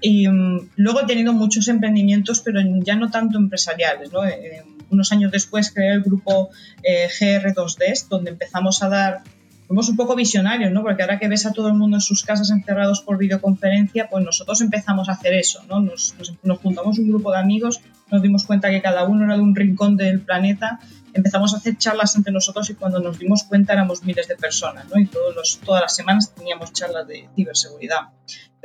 Y 0.01 0.29
mm, 0.29 0.70
luego 0.77 1.01
he 1.01 1.07
tenido 1.07 1.33
muchos 1.33 1.68
emprendimientos, 1.68 2.41
pero 2.41 2.61
ya 2.83 2.97
no 2.97 3.11
tanto 3.11 3.39
empresariales, 3.39 4.12
¿no? 4.12 4.24
Eh, 4.24 4.64
unos 4.91 5.11
años 5.12 5.33
después 5.33 5.72
creé 5.72 5.93
el 5.93 6.03
grupo 6.03 6.51
eh, 6.83 7.09
GR2D, 7.09 8.09
donde 8.09 8.31
empezamos 8.31 8.83
a 8.83 8.89
dar 8.89 9.22
fuimos 9.67 9.89
un 9.89 9.97
poco 9.97 10.14
visionarios, 10.14 10.73
¿no? 10.73 10.83
Porque 10.83 11.03
ahora 11.03 11.19
que 11.19 11.29
ves 11.29 11.47
a 11.47 11.53
todo 11.53 11.69
el 11.69 11.75
mundo 11.75 11.97
en 11.97 12.01
sus 12.01 12.23
casas 12.23 12.51
encerrados 12.51 13.01
por 13.01 13.19
videoconferencia, 13.19 14.09
pues 14.09 14.25
nosotros 14.25 14.61
empezamos 14.61 15.09
a 15.09 15.12
hacer 15.12 15.35
eso, 15.35 15.62
¿no? 15.69 15.81
Nos, 15.81 16.14
juntamos 16.62 16.99
un 16.99 17.09
grupo 17.09 17.33
de 17.33 17.39
amigos, 17.39 17.81
nos 18.11 18.23
dimos 18.23 18.45
cuenta 18.47 18.71
que 18.71 18.81
cada 18.81 19.05
uno 19.05 19.25
era 19.25 19.35
de 19.35 19.43
un 19.43 19.55
rincón 19.55 19.97
del 19.97 20.21
planeta, 20.21 20.79
empezamos 21.12 21.55
a 21.55 21.57
hacer 21.59 21.77
charlas 21.79 22.14
entre 22.17 22.33
nosotros 22.33 22.69
y 22.71 22.75
cuando 22.75 23.01
nos 23.01 23.19
dimos 23.19 23.45
cuenta 23.45 23.73
éramos 23.73 24.05
miles 24.05 24.29
de 24.29 24.37
personas, 24.37 24.87
¿no? 24.89 25.01
Y 25.01 25.07
todos 25.07 25.35
los, 25.35 25.59
todas 25.64 25.83
las 25.83 25.95
semanas 25.95 26.33
teníamos 26.35 26.73
charlas 26.73 27.07
de 27.07 27.29
ciberseguridad. 27.35 28.09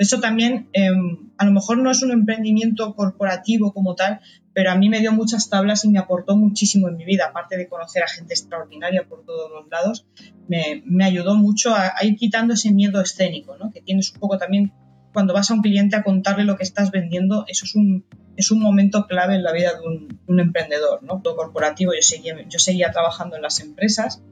Eso 0.01 0.19
también, 0.19 0.67
em, 0.73 1.29
a 1.37 1.45
lo 1.45 1.51
mejor 1.51 1.77
no 1.77 1.91
es 1.91 2.01
un 2.01 2.09
emprendimiento 2.09 2.95
corporativo 2.95 3.71
como 3.71 3.93
tal, 3.93 4.19
pero 4.51 4.71
a 4.71 4.75
mí 4.75 4.89
me 4.89 4.99
dio 4.99 5.11
muchas 5.11 5.47
tablas 5.47 5.85
y 5.85 5.89
me 5.89 5.99
aportó 5.99 6.35
muchísimo 6.35 6.89
en 6.89 6.97
mi 6.97 7.05
vida, 7.05 7.27
aparte 7.27 7.55
de 7.55 7.67
conocer 7.67 8.01
a 8.01 8.07
gente 8.07 8.33
extraordinaria 8.33 9.07
por 9.07 9.23
todos 9.23 9.51
los 9.51 9.69
lados, 9.69 10.07
me, 10.47 10.81
me 10.87 11.05
ayudó 11.05 11.35
mucho 11.35 11.75
a, 11.75 11.93
ir 12.01 12.15
quitando 12.15 12.55
ese 12.55 12.71
miedo 12.71 12.99
escénico, 12.99 13.57
¿no? 13.57 13.71
que 13.71 13.83
tienes 13.83 14.11
un 14.11 14.19
poco 14.19 14.39
también 14.39 14.73
cuando 15.13 15.35
vas 15.35 15.51
a 15.51 15.53
un 15.53 15.61
cliente 15.61 15.95
a 15.95 16.01
contarle 16.01 16.45
lo 16.45 16.57
que 16.57 16.63
estás 16.63 16.89
vendiendo, 16.89 17.45
eso 17.47 17.65
es 17.65 17.75
un, 17.75 18.03
es 18.37 18.49
un 18.49 18.59
momento 18.59 19.05
clave 19.05 19.35
en 19.35 19.43
la 19.43 19.51
vida 19.51 19.73
de 19.75 19.87
un, 19.87 20.19
un 20.25 20.39
emprendedor, 20.39 21.03
¿no? 21.03 21.21
Todo 21.21 21.35
corporativo, 21.35 21.93
yo 21.93 22.01
seguía, 22.01 22.35
yo 22.49 22.57
seguía 22.57 22.89
trabajando 22.89 23.35
en 23.35 23.43
las 23.43 23.59
empresas 23.59 24.23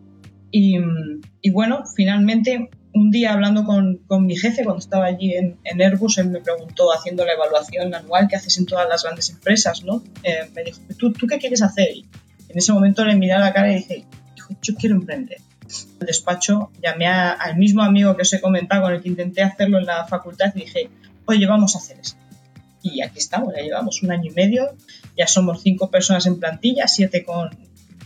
y, 0.51 1.49
bueno, 1.51 1.83
finalmente 1.95 2.69
un 2.93 3.11
día 3.11 3.33
hablando 3.33 3.65
con, 3.65 3.97
con, 4.07 4.25
mi 4.25 4.35
jefe 4.35 4.63
cuando 4.63 4.79
estaba 4.79 5.05
allí 5.05 5.33
en, 5.35 5.57
en, 5.63 5.81
Airbus, 5.81 6.17
él 6.17 6.29
me 6.29 6.41
preguntó, 6.41 6.91
haciendo 6.91 7.23
la 7.23 7.33
evaluación 7.33 7.93
anual 7.93 8.27
que 8.27 8.35
haces 8.35 8.57
en 8.57 8.65
todas 8.65 8.89
las 8.89 9.03
grandes 9.03 9.29
empresas, 9.29 9.83
¿no? 9.83 10.03
Eh, 10.23 10.49
me 10.55 10.63
dijo, 10.63 10.79
¿Tú, 10.97 11.13
¿tú 11.13 11.27
qué 11.27 11.37
quieres 11.37 11.61
hacer? 11.61 11.89
Y 11.95 12.05
en 12.49 12.57
ese 12.57 12.73
momento 12.73 13.05
le 13.05 13.15
miré 13.15 13.33
a 13.33 13.39
la 13.39 13.53
cara 13.53 13.71
y 13.71 13.75
dije, 13.75 14.05
yo 14.61 14.75
quiero 14.75 14.95
emprender. 14.95 15.37
El 15.99 16.07
despacho 16.07 16.71
llamé 16.81 17.05
al 17.05 17.57
mismo 17.57 17.83
amigo 17.83 18.15
que 18.15 18.23
os 18.23 18.33
he 18.33 18.41
comentado 18.41 18.81
con 18.83 18.93
el 18.93 19.01
que 19.01 19.09
intenté 19.09 19.43
hacerlo 19.43 19.77
en 19.77 19.85
la 19.85 20.07
facultad 20.07 20.51
y 20.55 20.61
dije, 20.61 20.89
oye, 21.25 21.45
vamos 21.45 21.75
a 21.75 21.79
hacer 21.79 21.99
esto. 21.99 22.17
Y 22.81 23.01
aquí 23.01 23.19
estamos, 23.19 23.53
ya 23.55 23.61
llevamos 23.61 24.01
un 24.01 24.11
año 24.11 24.31
y 24.31 24.33
medio, 24.33 24.75
ya 25.15 25.27
somos 25.27 25.61
cinco 25.61 25.91
personas 25.91 26.25
en 26.25 26.39
plantilla, 26.39 26.87
siete 26.87 27.23
con, 27.23 27.49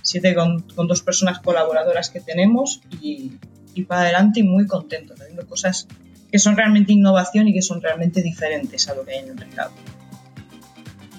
siete 0.04 0.36
con, 0.36 0.62
con 0.62 0.88
dos 0.88 1.01
personas 1.01 1.39
colaboradoras 1.39 2.12
que 2.12 2.20
tenemos 2.20 2.82
y, 3.01 3.32
y 3.74 3.84
para 3.86 4.01
adelante 4.01 4.41
y 4.41 4.43
muy 4.43 4.68
contento, 4.68 5.16
haciendo 5.16 5.47
cosas 5.47 5.88
que 6.32 6.38
son 6.38 6.56
realmente 6.56 6.93
innovación 6.93 7.47
y 7.47 7.54
que 7.54 7.62
son 7.62 7.82
realmente 7.82 8.22
diferentes 8.22 8.88
a 8.88 8.95
lo 8.95 9.06
que 9.06 9.14
hay 9.14 9.20
en 9.20 9.30
el 9.30 9.36
mercado. 9.36 9.72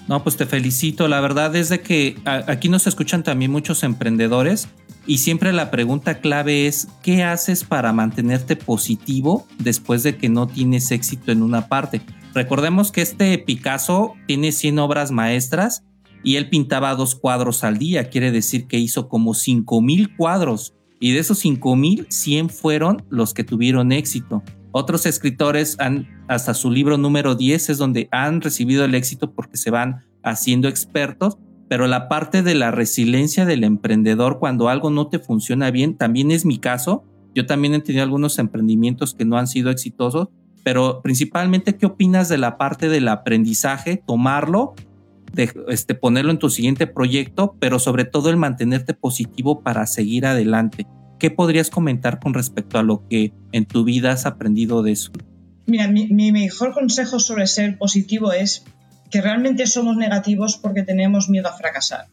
No, 0.07 0.23
pues 0.23 0.37
te 0.37 0.45
felicito. 0.45 1.07
La 1.07 1.19
verdad 1.19 1.55
es 1.55 1.69
de 1.69 1.81
que 1.81 2.15
aquí 2.25 2.69
nos 2.69 2.85
escuchan 2.85 3.23
también 3.23 3.51
muchos 3.51 3.83
emprendedores 3.83 4.67
y 5.07 5.19
siempre 5.19 5.53
la 5.53 5.71
pregunta 5.71 6.19
clave 6.19 6.67
es, 6.67 6.87
¿qué 7.01 7.23
haces 7.23 7.63
para 7.63 7.93
mantenerte 7.93 8.55
positivo 8.55 9.47
después 9.59 10.03
de 10.03 10.17
que 10.17 10.29
no 10.29 10.47
tienes 10.47 10.91
éxito 10.91 11.31
en 11.31 11.41
una 11.41 11.67
parte? 11.67 12.01
Recordemos 12.33 12.91
que 12.91 13.01
este 13.01 13.37
Picasso 13.37 14.13
tiene 14.27 14.51
100 14.51 14.79
obras 14.79 15.11
maestras 15.11 15.83
y 16.25 16.37
él 16.37 16.49
pintaba 16.49 16.95
dos 16.95 17.13
cuadros 17.13 17.63
al 17.63 17.77
día, 17.77 18.09
quiere 18.09 18.31
decir 18.31 18.65
que 18.65 18.79
hizo 18.79 19.07
como 19.07 19.35
5000 19.35 20.17
cuadros 20.17 20.73
y 20.99 21.13
de 21.13 21.19
esos 21.19 21.37
5000, 21.37 22.07
100 22.09 22.49
fueron 22.49 23.05
los 23.09 23.35
que 23.35 23.43
tuvieron 23.43 23.91
éxito. 23.91 24.41
Otros 24.71 25.05
escritores 25.05 25.77
han, 25.79 26.07
hasta 26.27 26.55
su 26.55 26.71
libro 26.71 26.97
número 26.97 27.35
10 27.35 27.69
es 27.69 27.77
donde 27.77 28.09
han 28.11 28.41
recibido 28.41 28.83
el 28.83 28.95
éxito 28.95 29.33
porque 29.33 29.55
se 29.55 29.69
van 29.69 30.03
haciendo 30.23 30.67
expertos, 30.67 31.37
pero 31.69 31.85
la 31.85 32.09
parte 32.09 32.41
de 32.41 32.55
la 32.55 32.71
resiliencia 32.71 33.45
del 33.45 33.63
emprendedor 33.63 34.39
cuando 34.39 34.67
algo 34.67 34.89
no 34.89 35.07
te 35.09 35.19
funciona 35.19 35.69
bien 35.69 35.95
también 35.95 36.31
es 36.31 36.43
mi 36.43 36.57
caso. 36.57 37.03
Yo 37.35 37.45
también 37.45 37.75
he 37.75 37.81
tenido 37.81 38.03
algunos 38.03 38.39
emprendimientos 38.39 39.13
que 39.13 39.25
no 39.25 39.37
han 39.37 39.45
sido 39.45 39.69
exitosos, 39.69 40.29
pero 40.63 41.01
principalmente, 41.03 41.77
¿qué 41.77 41.85
opinas 41.85 42.29
de 42.29 42.39
la 42.39 42.57
parte 42.57 42.89
del 42.89 43.09
aprendizaje? 43.09 44.01
Tomarlo 44.07 44.73
de 45.35 45.51
este, 45.67 45.93
ponerlo 45.93 46.31
en 46.31 46.39
tu 46.39 46.49
siguiente 46.49 46.87
proyecto, 46.87 47.55
pero 47.59 47.77
sobre 47.77 48.05
todo 48.05 48.29
el 48.29 48.37
mantenerte 48.37 48.93
positivo 48.93 49.61
para 49.61 49.85
seguir 49.85 50.25
adelante. 50.25 50.87
¿Qué 51.19 51.29
podrías 51.29 51.69
comentar 51.69 52.19
con 52.19 52.33
respecto 52.33 52.79
a 52.79 52.83
lo 52.83 53.07
que 53.07 53.33
en 53.51 53.65
tu 53.65 53.83
vida 53.83 54.11
has 54.11 54.25
aprendido 54.25 54.81
de 54.81 54.93
eso? 54.93 55.11
Mira, 55.65 55.87
mi, 55.87 56.31
mejor 56.31 56.73
consejo 56.73 57.19
sobre 57.19 57.47
ser 57.47 57.77
positivo 57.77 58.31
es 58.31 58.65
que 59.11 59.21
realmente 59.21 59.67
somos 59.67 59.97
negativos 59.97 60.57
porque 60.57 60.83
tenemos 60.83 61.29
miedo 61.29 61.47
a 61.47 61.57
fracasar. 61.57 62.07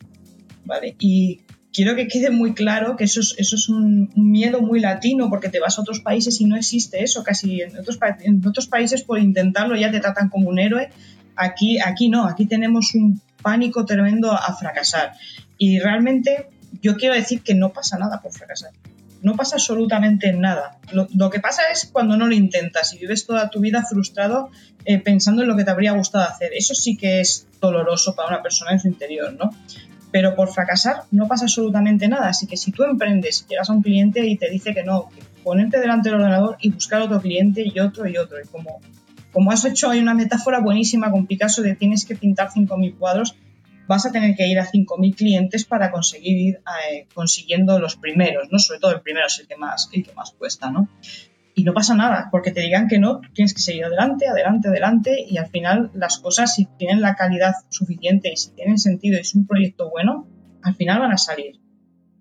¿Vale? 0.64 0.94
Y 1.00 1.40
quiero 1.72 1.96
que 1.96 2.06
quede 2.06 2.30
muy 2.30 2.54
claro 2.54 2.96
que 2.96 3.04
eso 3.04 3.20
es, 3.20 3.34
eso 3.36 3.56
es 3.56 3.68
un, 3.68 4.10
miedo 4.14 4.60
muy 4.60 4.80
latino 4.80 5.28
porque 5.28 5.48
te 5.48 5.58
vas 5.58 5.78
a 5.78 5.82
otros 5.82 6.00
países 6.00 6.40
y 6.40 6.44
no 6.44 6.56
existe 6.56 7.02
eso. 7.02 7.24
Casi 7.24 7.60
en 7.60 7.76
otros, 7.76 7.98
en 8.20 8.46
otros 8.46 8.68
países 8.68 9.02
por 9.02 9.18
intentarlo 9.18 9.76
ya 9.76 9.90
te 9.90 10.00
tratan 10.00 10.28
como 10.28 10.48
un 10.48 10.58
héroe 10.58 10.88
Aquí, 11.36 11.78
aquí 11.80 12.08
no, 12.08 12.26
aquí 12.26 12.46
tenemos 12.46 12.94
un 12.94 13.20
pánico 13.42 13.84
tremendo 13.84 14.32
a 14.32 14.54
fracasar. 14.56 15.12
Y 15.58 15.78
realmente 15.78 16.48
yo 16.80 16.96
quiero 16.96 17.14
decir 17.14 17.42
que 17.42 17.54
no 17.54 17.72
pasa 17.72 17.98
nada 17.98 18.20
por 18.20 18.32
fracasar. 18.32 18.70
No 19.22 19.36
pasa 19.36 19.56
absolutamente 19.56 20.32
nada. 20.32 20.78
Lo, 20.90 21.30
que 21.30 21.38
pasa 21.38 21.62
es 21.72 21.88
cuando 21.92 22.16
no 22.16 22.26
lo 22.26 22.34
intentas 22.34 22.92
y 22.94 22.98
vives 22.98 23.24
toda 23.24 23.50
tu 23.50 23.60
vida 23.60 23.84
frustrado 23.84 24.50
eh, 24.84 24.98
pensando 24.98 25.42
en 25.42 25.48
lo 25.48 25.56
que 25.56 25.64
te 25.64 25.70
habría 25.70 25.92
gustado 25.92 26.24
hacer. 26.24 26.50
Eso 26.54 26.74
sí 26.74 26.96
que 26.96 27.20
es 27.20 27.46
doloroso 27.60 28.16
para 28.16 28.30
una 28.30 28.42
persona 28.42 28.72
en 28.72 28.80
su 28.80 28.88
interior, 28.88 29.32
¿no? 29.32 29.50
Pero 30.10 30.34
por 30.34 30.52
fracasar 30.52 31.04
no 31.12 31.28
pasa 31.28 31.44
absolutamente 31.44 32.08
nada. 32.08 32.30
Así 32.30 32.48
que 32.48 32.56
si 32.56 32.72
tú 32.72 32.82
emprendes, 32.82 33.46
llegas 33.48 33.70
a 33.70 33.72
un 33.72 33.82
cliente 33.82 34.26
y 34.26 34.36
te 34.36 34.50
dice 34.50 34.74
que 34.74 34.82
no, 34.82 35.08
ponerte 35.44 35.78
delante 35.78 36.08
del 36.08 36.18
ordenador 36.18 36.56
y 36.60 36.70
buscar 36.70 37.00
otro 37.02 37.20
cliente 37.20 37.62
y 37.64 37.78
otro 37.78 38.08
y 38.08 38.16
otro. 38.16 38.40
Y 38.40 38.48
como 38.48 38.80
como 39.32 39.50
has 39.50 39.64
hecho, 39.64 39.90
hay 39.90 39.98
una 40.00 40.14
metáfora 40.14 40.60
buenísima 40.60 41.10
con 41.10 41.26
Picasso 41.26 41.62
de 41.62 41.74
tienes 41.74 42.04
que 42.04 42.16
pintar 42.16 42.50
5.000 42.50 42.98
cuadros, 42.98 43.34
vas 43.88 44.06
a 44.06 44.12
tener 44.12 44.36
que 44.36 44.46
ir 44.46 44.58
a 44.58 44.66
5.000 44.66 45.16
clientes 45.16 45.64
para 45.64 45.90
conseguir 45.90 46.38
ir 46.38 46.54
eh, 46.90 47.06
consiguiendo 47.14 47.78
los 47.78 47.96
primeros, 47.96 48.48
¿no? 48.50 48.58
Sobre 48.58 48.80
todo 48.80 48.92
el 48.92 49.00
primero 49.00 49.26
es 49.26 49.38
el 49.40 49.46
que 49.46 49.56
más, 49.56 49.88
el 49.92 50.04
que 50.04 50.12
más 50.12 50.32
cuesta, 50.32 50.70
¿no? 50.70 50.88
Y 51.54 51.64
no 51.64 51.74
pasa 51.74 51.94
nada, 51.94 52.28
porque 52.30 52.50
te 52.50 52.60
digan 52.60 52.88
que 52.88 52.98
no, 52.98 53.20
tienes 53.34 53.52
que 53.52 53.60
seguir 53.60 53.84
adelante, 53.84 54.26
adelante, 54.26 54.68
adelante, 54.68 55.26
y 55.28 55.36
al 55.36 55.48
final 55.48 55.90
las 55.94 56.18
cosas, 56.18 56.54
si 56.54 56.66
tienen 56.78 57.02
la 57.02 57.14
calidad 57.14 57.52
suficiente 57.68 58.32
y 58.32 58.36
si 58.36 58.52
tienen 58.52 58.78
sentido 58.78 59.18
y 59.18 59.20
es 59.20 59.34
un 59.34 59.46
proyecto 59.46 59.90
bueno, 59.90 60.26
al 60.62 60.74
final 60.74 61.00
van 61.00 61.12
a 61.12 61.18
salir. 61.18 61.60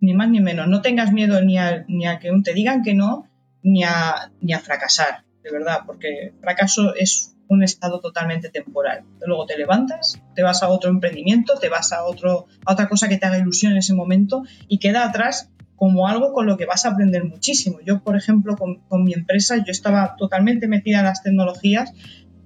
ni 0.01 0.13
más 0.13 0.29
ni 0.29 0.41
menos. 0.41 0.67
No 0.67 0.81
tengas 0.81 1.13
miedo 1.13 1.41
ni 1.41 1.57
a, 1.57 1.85
ni 1.87 2.07
a 2.07 2.19
que 2.19 2.31
te 2.43 2.53
digan 2.53 2.81
que 2.81 2.93
no, 2.93 3.29
ni 3.63 3.83
a, 3.83 4.31
ni 4.41 4.53
a 4.53 4.59
fracasar, 4.59 5.23
de 5.43 5.51
verdad, 5.51 5.79
porque 5.85 6.33
fracaso 6.41 6.93
es 6.95 7.35
un 7.51 7.63
estado 7.63 7.99
totalmente 7.99 8.49
temporal. 8.49 9.03
Luego 9.25 9.45
te 9.45 9.57
levantas, 9.57 10.21
te 10.35 10.41
vas 10.41 10.63
a 10.63 10.69
otro 10.69 10.89
emprendimiento, 10.89 11.59
te 11.59 11.67
vas 11.67 11.91
a, 11.91 12.05
otro, 12.05 12.47
a 12.65 12.71
otra 12.73 12.87
cosa 12.87 13.09
que 13.09 13.17
te 13.17 13.25
haga 13.25 13.37
ilusión 13.37 13.73
en 13.73 13.79
ese 13.79 13.93
momento 13.93 14.43
y 14.69 14.77
queda 14.77 15.03
atrás 15.03 15.49
como 15.75 16.07
algo 16.07 16.31
con 16.31 16.45
lo 16.45 16.57
que 16.57 16.65
vas 16.65 16.85
a 16.85 16.89
aprender 16.91 17.25
muchísimo. 17.25 17.79
Yo, 17.83 18.03
por 18.03 18.15
ejemplo, 18.15 18.55
con, 18.55 19.03
mi 19.03 19.13
empresa, 19.13 19.57
yo 19.57 19.71
estaba 19.71 20.15
totalmente 20.15 20.67
metida 20.67 20.99
en 20.99 21.05
las 21.05 21.23
tecnologías, 21.23 21.91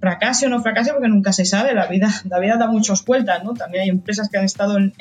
fracase 0.00 0.46
o 0.46 0.48
no 0.48 0.60
fracase, 0.60 0.92
porque 0.92 1.08
nunca 1.08 1.32
se 1.32 1.44
sabe, 1.44 1.74
la 1.74 1.86
vida, 1.86 2.08
la 2.30 2.40
vida 2.40 2.56
da 2.56 2.66
muchas 2.66 3.04
vueltas, 3.04 3.44
¿no? 3.44 3.54
También 3.54 3.84
hay 3.84 3.88
empresas 3.90 4.28
que 4.28 4.38
han 4.38 4.44
estado 4.44 4.78
en, 4.78 4.94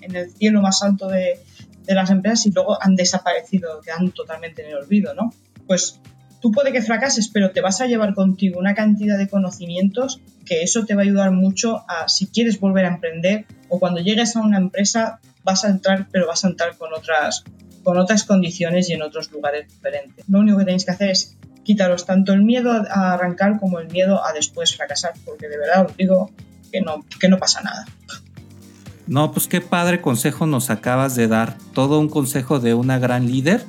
el 0.00 0.30
cielo 0.30 0.60
más 0.60 0.82
alto 0.82 1.06
de, 1.06 1.38
de, 1.86 1.94
las 1.94 2.10
empresas 2.10 2.46
y 2.46 2.50
luego 2.50 2.82
han 2.82 2.96
desaparecido, 2.96 3.80
quedan 3.82 4.10
totalmente 4.10 4.64
en 4.64 4.70
el 4.70 4.78
olvido, 4.78 5.14
¿no? 5.14 5.32
Pues 5.66 6.00
tú 6.42 6.50
puede 6.50 6.72
que 6.72 6.82
fracases, 6.82 7.28
pero 7.28 7.52
te 7.52 7.60
vas 7.60 7.80
a 7.80 7.86
llevar 7.86 8.14
contigo 8.14 8.58
una 8.58 8.74
cantidad 8.74 9.16
de 9.16 9.28
conocimientos 9.28 10.20
que 10.44 10.62
eso 10.62 10.84
te 10.84 10.94
va 10.94 11.02
a 11.02 11.04
ayudar 11.04 11.30
mucho 11.30 11.84
a 11.88 12.08
si 12.08 12.26
quieres 12.26 12.58
volver 12.58 12.84
a 12.84 12.88
emprender 12.88 13.46
o 13.68 13.78
cuando 13.78 14.00
llegues 14.00 14.36
a 14.36 14.40
una 14.40 14.58
empresa 14.58 15.20
vas 15.44 15.64
a 15.64 15.68
entrar, 15.68 16.08
pero 16.10 16.26
vas 16.26 16.44
a 16.44 16.48
entrar 16.48 16.76
con 16.76 16.92
otras, 16.92 17.44
con 17.84 17.96
otras 17.96 18.24
condiciones 18.24 18.90
y 18.90 18.94
en 18.94 19.02
otros 19.02 19.30
lugares 19.30 19.68
diferentes. 19.68 20.28
Lo 20.28 20.40
único 20.40 20.58
que 20.58 20.64
tenéis 20.64 20.84
que 20.84 20.90
hacer 20.90 21.10
es 21.10 21.36
quitaros 21.62 22.06
tanto 22.06 22.32
el 22.32 22.42
miedo 22.42 22.72
a 22.72 23.12
arrancar 23.12 23.60
como 23.60 23.78
el 23.78 23.88
miedo 23.88 24.24
a 24.24 24.32
después 24.32 24.76
fracasar, 24.76 25.12
porque 25.24 25.48
de 25.48 25.58
verdad 25.58 25.86
os 25.86 25.96
digo 25.96 26.32
que 26.72 26.80
no, 26.80 27.04
que 27.20 27.28
no 27.28 27.38
pasa 27.38 27.62
nada. 27.62 27.86
No, 29.06 29.30
pues 29.30 29.46
qué 29.46 29.60
padre 29.60 30.00
consejo 30.00 30.46
nos 30.46 30.70
acabas 30.70 31.14
de 31.14 31.28
dar. 31.28 31.56
Todo 31.72 32.00
un 32.00 32.08
consejo 32.08 32.58
de 32.58 32.74
una 32.74 32.98
gran 32.98 33.26
líder 33.26 33.64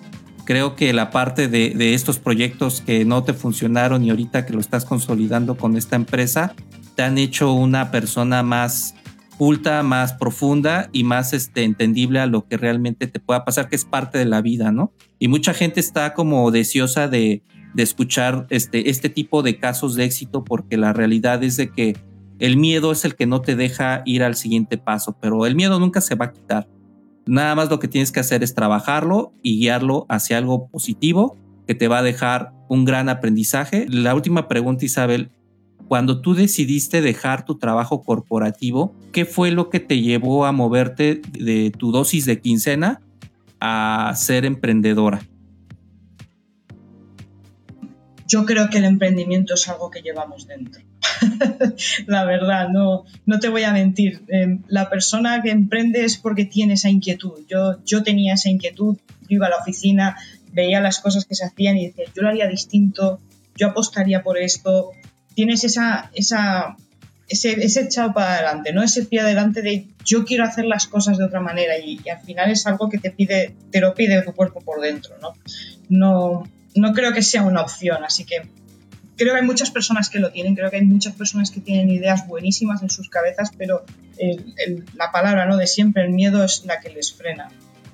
Creo 0.46 0.76
que 0.76 0.92
la 0.92 1.10
parte 1.10 1.48
de, 1.48 1.94
estos 1.94 2.20
proyectos 2.20 2.82
que 2.82 3.06
no 3.06 3.24
te 3.24 3.34
funcionaron 3.34 4.04
y 4.04 4.10
ahorita 4.10 4.46
que 4.46 4.54
lo 4.54 4.60
estás 4.60 4.84
consolidando 4.84 5.56
con 5.56 5.78
esta 5.78 5.96
empresa, 5.96 6.54
te 6.96 7.04
han 7.04 7.18
hecho 7.18 7.54
una 7.54 7.92
persona 7.92 8.44
más 8.44 8.94
culta, 9.38 9.84
más 9.84 10.14
profunda 10.14 10.90
y 10.92 11.06
más 11.06 11.34
este, 11.34 11.64
entendible 11.64 12.20
a 12.20 12.28
lo 12.28 12.46
que 12.48 12.58
realmente 12.58 13.08
te 13.08 13.20
pueda 13.20 13.46
pasar, 13.46 13.70
que 13.70 13.76
es 13.76 13.86
parte 13.86 14.18
de 14.18 14.26
la 14.26 14.42
vida, 14.42 14.72
¿no? 14.72 14.92
Y 15.18 15.28
mucha 15.28 15.54
gente 15.54 15.80
está 15.80 16.14
como 16.14 16.52
deseosa 16.52 17.08
de, 17.08 17.42
escuchar 17.76 18.46
este, 18.52 18.92
este 18.92 19.10
tipo 19.10 19.42
de 19.42 19.58
casos 19.58 19.96
de 19.96 20.04
éxito 20.04 20.44
porque 20.44 20.78
la 20.78 20.94
realidad 20.94 21.44
es 21.44 21.58
de 21.58 21.72
que 21.72 21.98
el 22.38 22.58
miedo 22.58 22.92
es 22.92 23.06
el 23.06 23.16
que 23.16 23.26
no 23.26 23.42
te 23.42 23.56
deja 23.56 24.04
ir 24.06 24.22
al 24.22 24.36
siguiente 24.36 24.78
paso, 24.78 25.18
pero 25.20 25.46
el 25.46 25.56
miedo 25.56 25.80
nunca 25.80 26.02
se 26.02 26.16
va 26.16 26.26
a 26.26 26.34
quitar. 26.34 26.68
Nada 27.26 27.56
más 27.56 27.70
lo 27.70 27.80
que 27.80 27.88
tienes 27.88 28.12
que 28.12 28.20
hacer 28.20 28.44
es 28.44 28.54
trabajarlo 28.54 29.34
y 29.42 29.60
guiarlo 29.60 30.06
hacia 30.10 30.38
algo 30.38 30.68
positivo 30.68 31.38
que 31.68 31.76
te 31.76 31.88
va 31.88 32.00
a 32.00 32.04
dejar 32.04 32.52
un 32.68 32.86
gran 32.86 33.10
aprendizaje. 33.10 33.86
La 33.90 34.14
última 34.14 34.48
pregunta, 34.48 34.86
Isabel, 34.86 35.32
cuando 35.88 36.22
tú 36.22 36.34
decidiste 36.34 37.02
dejar 37.02 37.46
tu 37.46 37.58
trabajo 37.58 38.02
corporativo, 38.04 38.94
¿qué 39.12 39.26
fue 39.26 39.52
lo 39.52 39.70
que 39.70 39.80
te 39.80 40.02
llevó 40.02 40.46
a 40.46 40.52
moverte 40.52 41.22
de 41.32 41.72
tu 41.72 41.92
dosis 41.92 42.26
de 42.26 42.40
quincena 42.40 43.02
a 43.60 44.12
ser 44.16 44.46
emprendedora? 44.46 45.22
Yo 48.28 48.46
creo 48.46 48.70
que 48.70 48.78
el 48.78 48.86
emprendimiento 48.86 49.54
es 49.56 49.68
algo 49.68 49.90
que 49.90 50.02
llevamos 50.02 50.48
dentro. 50.48 50.82
la 52.08 52.26
verdad, 52.26 52.70
no, 52.70 53.06
no 53.26 53.40
te 53.40 53.50
voy 53.50 53.64
a 53.64 53.72
mentir. 53.72 54.22
Em, 54.28 54.62
la 54.68 54.90
persona 54.90 55.42
que 55.42 55.52
emprende 55.52 56.06
es 56.06 56.18
porque 56.18 56.46
tiene 56.46 56.74
esa 56.74 56.90
inquietud. 56.90 57.42
Yo, 57.48 57.84
yo 57.86 58.04
tenía 58.04 58.36
esa 58.36 58.50
inquietud, 58.50 58.98
yo 59.22 59.28
iba 59.36 59.48
a 59.48 59.50
la 59.50 59.58
oficina, 59.58 60.18
veía 60.52 60.82
las 60.82 61.00
cosas 61.00 61.26
que 61.26 61.36
se 61.36 61.46
hacían 61.46 61.78
y 61.78 61.88
decía, 61.88 62.06
yo 62.16 62.22
lo 62.22 62.30
haría 62.30 62.48
distinto, 62.48 63.20
yo 63.56 63.68
apostaría 63.68 64.24
por 64.24 64.38
esto. 64.38 64.92
Tienes 65.36 65.64
esa, 65.64 66.12
esa, 66.14 66.78
ese, 67.28 67.64
ese 67.64 67.82
echado 67.82 68.14
para 68.14 68.36
adelante, 68.36 68.74
¿no? 68.74 68.84
Ese 68.84 69.04
pie 69.04 69.22
adelante 69.22 69.62
de 69.62 69.88
yo 70.06 70.26
quiero 70.26 70.44
hacer 70.44 70.66
las 70.66 70.88
cosas 70.88 71.18
de 71.18 71.26
otra 71.26 71.40
manera 71.40 71.78
y, 71.78 72.00
y, 72.04 72.10
al 72.10 72.22
final 72.22 72.52
es 72.52 72.68
algo 72.68 72.90
que 72.90 73.00
te 73.00 73.12
pide, 73.12 73.56
te 73.72 73.80
lo 73.80 73.94
pide 73.94 74.22
tu 74.22 74.34
cuerpo 74.34 74.62
por 74.62 74.82
dentro, 74.82 75.16
¿no? 75.22 75.34
No, 75.90 76.44
no 76.76 76.94
creo 76.94 77.14
que 77.14 77.22
sea 77.22 77.44
una 77.44 77.62
opción, 77.62 78.04
así 78.04 78.26
que 78.26 78.50
creo 79.16 79.34
que 79.34 79.42
hay 79.42 79.46
muchas 79.46 79.72
personas 79.72 80.10
que 80.10 80.20
lo 80.20 80.32
tienen, 80.32 80.56
creo 80.56 80.70
que 80.70 80.78
hay 80.78 80.86
muchas 80.86 81.14
personas 81.14 81.52
que 81.52 81.62
tienen 81.62 81.90
ideas 81.90 82.28
buenísimas 82.28 82.82
en 82.82 82.90
sus 82.90 83.10
cabezas, 83.10 83.52
pero 83.58 83.84
la 84.96 85.12
palabra 85.12 85.46
¿no? 85.46 85.58
de 85.58 85.68
siempre, 85.68 86.04
el 86.04 86.12
miedo 86.12 86.44
es 86.44 86.66
la 86.66 86.80
que 86.80 86.90
les 86.90 87.14
frena. 87.14 87.50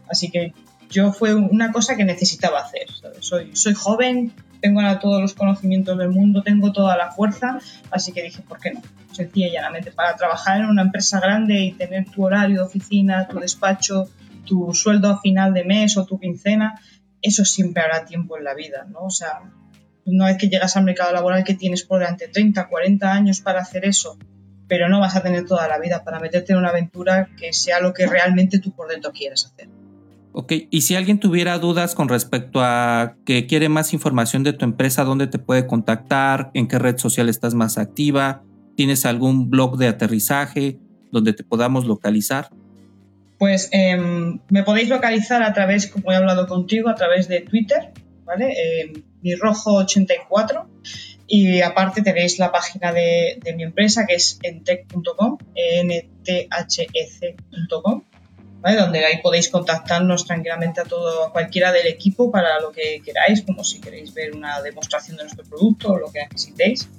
Así 0.09 0.29
que 0.29 0.53
yo 0.89 1.13
fue 1.13 1.35
una 1.35 1.71
cosa 1.71 1.95
que 1.95 2.03
necesitaba 2.03 2.59
hacer. 2.59 2.87
Soy, 3.19 3.55
soy 3.55 3.73
joven, 3.73 4.33
tengo 4.59 4.81
todos 4.99 5.21
los 5.21 5.33
conocimientos 5.33 5.97
del 5.97 6.09
mundo, 6.09 6.41
tengo 6.41 6.71
toda 6.71 6.97
la 6.97 7.11
fuerza, 7.11 7.59
así 7.91 8.11
que 8.11 8.23
dije, 8.23 8.41
¿por 8.41 8.59
qué 8.59 8.71
no? 8.73 8.81
Sencilla 9.11 9.47
y 9.47 9.51
llanamente, 9.51 9.91
para 9.91 10.15
trabajar 10.15 10.61
en 10.61 10.67
una 10.67 10.81
empresa 10.81 11.19
grande 11.19 11.59
y 11.59 11.71
tener 11.73 12.09
tu 12.09 12.25
horario 12.25 12.57
de 12.57 12.63
oficina, 12.63 13.27
tu 13.27 13.39
despacho, 13.39 14.09
tu 14.45 14.73
sueldo 14.73 15.09
a 15.09 15.21
final 15.21 15.53
de 15.53 15.63
mes 15.63 15.97
o 15.97 16.05
tu 16.05 16.19
quincena, 16.19 16.79
eso 17.21 17.45
siempre 17.45 17.83
hará 17.83 18.05
tiempo 18.05 18.37
en 18.37 18.43
la 18.43 18.53
vida, 18.53 18.85
¿no? 18.89 19.01
O 19.01 19.09
sea, 19.09 19.41
una 20.05 20.27
vez 20.27 20.37
que 20.37 20.49
llegas 20.49 20.75
al 20.77 20.85
mercado 20.85 21.13
laboral 21.13 21.43
que 21.43 21.53
tienes 21.53 21.83
por 21.83 21.99
delante 21.99 22.27
30, 22.27 22.67
40 22.67 23.11
años 23.11 23.41
para 23.41 23.61
hacer 23.61 23.85
eso, 23.85 24.17
pero 24.67 24.89
no 24.89 24.99
vas 24.99 25.15
a 25.15 25.23
tener 25.23 25.45
toda 25.45 25.67
la 25.67 25.79
vida 25.79 26.03
para 26.03 26.19
meterte 26.19 26.53
en 26.53 26.59
una 26.59 26.69
aventura 26.69 27.29
que 27.37 27.53
sea 27.53 27.79
lo 27.79 27.93
que 27.93 28.07
realmente 28.07 28.59
tú 28.59 28.71
por 28.71 28.87
dentro 28.87 29.11
quieres 29.11 29.45
hacer. 29.45 29.69
Ok, 30.31 30.53
y 30.69 30.81
si 30.81 30.95
alguien 30.95 31.19
tuviera 31.19 31.57
dudas 31.57 31.95
con 31.95 32.07
respecto 32.07 32.61
a 32.61 33.15
que 33.25 33.47
quiere 33.47 33.67
más 33.67 33.93
información 33.93 34.43
de 34.43 34.53
tu 34.53 34.63
empresa, 34.63 35.03
¿dónde 35.03 35.27
te 35.27 35.39
puede 35.39 35.65
contactar? 35.65 36.51
¿En 36.53 36.67
qué 36.67 36.77
red 36.77 36.97
social 36.97 37.29
estás 37.29 37.55
más 37.55 37.77
activa? 37.77 38.43
¿Tienes 38.75 39.05
algún 39.05 39.49
blog 39.49 39.77
de 39.77 39.87
aterrizaje 39.87 40.79
donde 41.11 41.33
te 41.33 41.43
podamos 41.43 41.85
localizar? 41.85 42.51
Pues 43.39 43.69
em, 43.71 44.39
me 44.49 44.63
podéis 44.63 44.89
localizar 44.89 45.41
a 45.41 45.53
través, 45.53 45.87
como 45.87 46.11
he 46.11 46.15
hablado 46.15 46.45
contigo, 46.45 46.89
a 46.89 46.95
través 46.95 47.27
de 47.27 47.41
Twitter, 47.41 47.91
¿vale? 48.25 48.81
Em, 48.81 49.03
mi 49.21 49.35
rojo 49.35 49.75
84 49.75 50.67
y 51.25 51.61
aparte 51.61 52.01
tenéis 52.01 52.37
la 52.39 52.51
página 52.51 52.91
de, 52.91 53.39
mi 53.55 53.63
empresa 53.63 54.05
que 54.07 54.15
es 54.15 54.39
entech.com, 54.41 55.37
nthec.com, 55.85 56.23
¿vale? 58.61 58.77
donde 58.77 59.05
ahí 59.05 59.21
podéis 59.21 59.49
contactarnos 59.49 60.25
tranquilamente 60.25 60.81
a 60.81 60.85
todo, 60.85 61.25
a 61.25 61.31
cualquiera 61.31 61.71
del 61.71 61.85
equipo 61.85 62.31
para 62.31 62.59
lo 62.59 62.71
que 62.71 63.01
queráis, 63.05 63.43
como 63.43 63.63
si 63.63 63.79
queréis 63.79 64.11
ver 64.13 64.35
una 64.35 64.59
demostración 64.61 65.17
de 65.17 65.23
nuestro 65.23 65.45
producto 65.45 65.93
o 65.93 65.99
lo 65.99 66.11
que 66.11 66.23
necesitéis. 66.23 66.89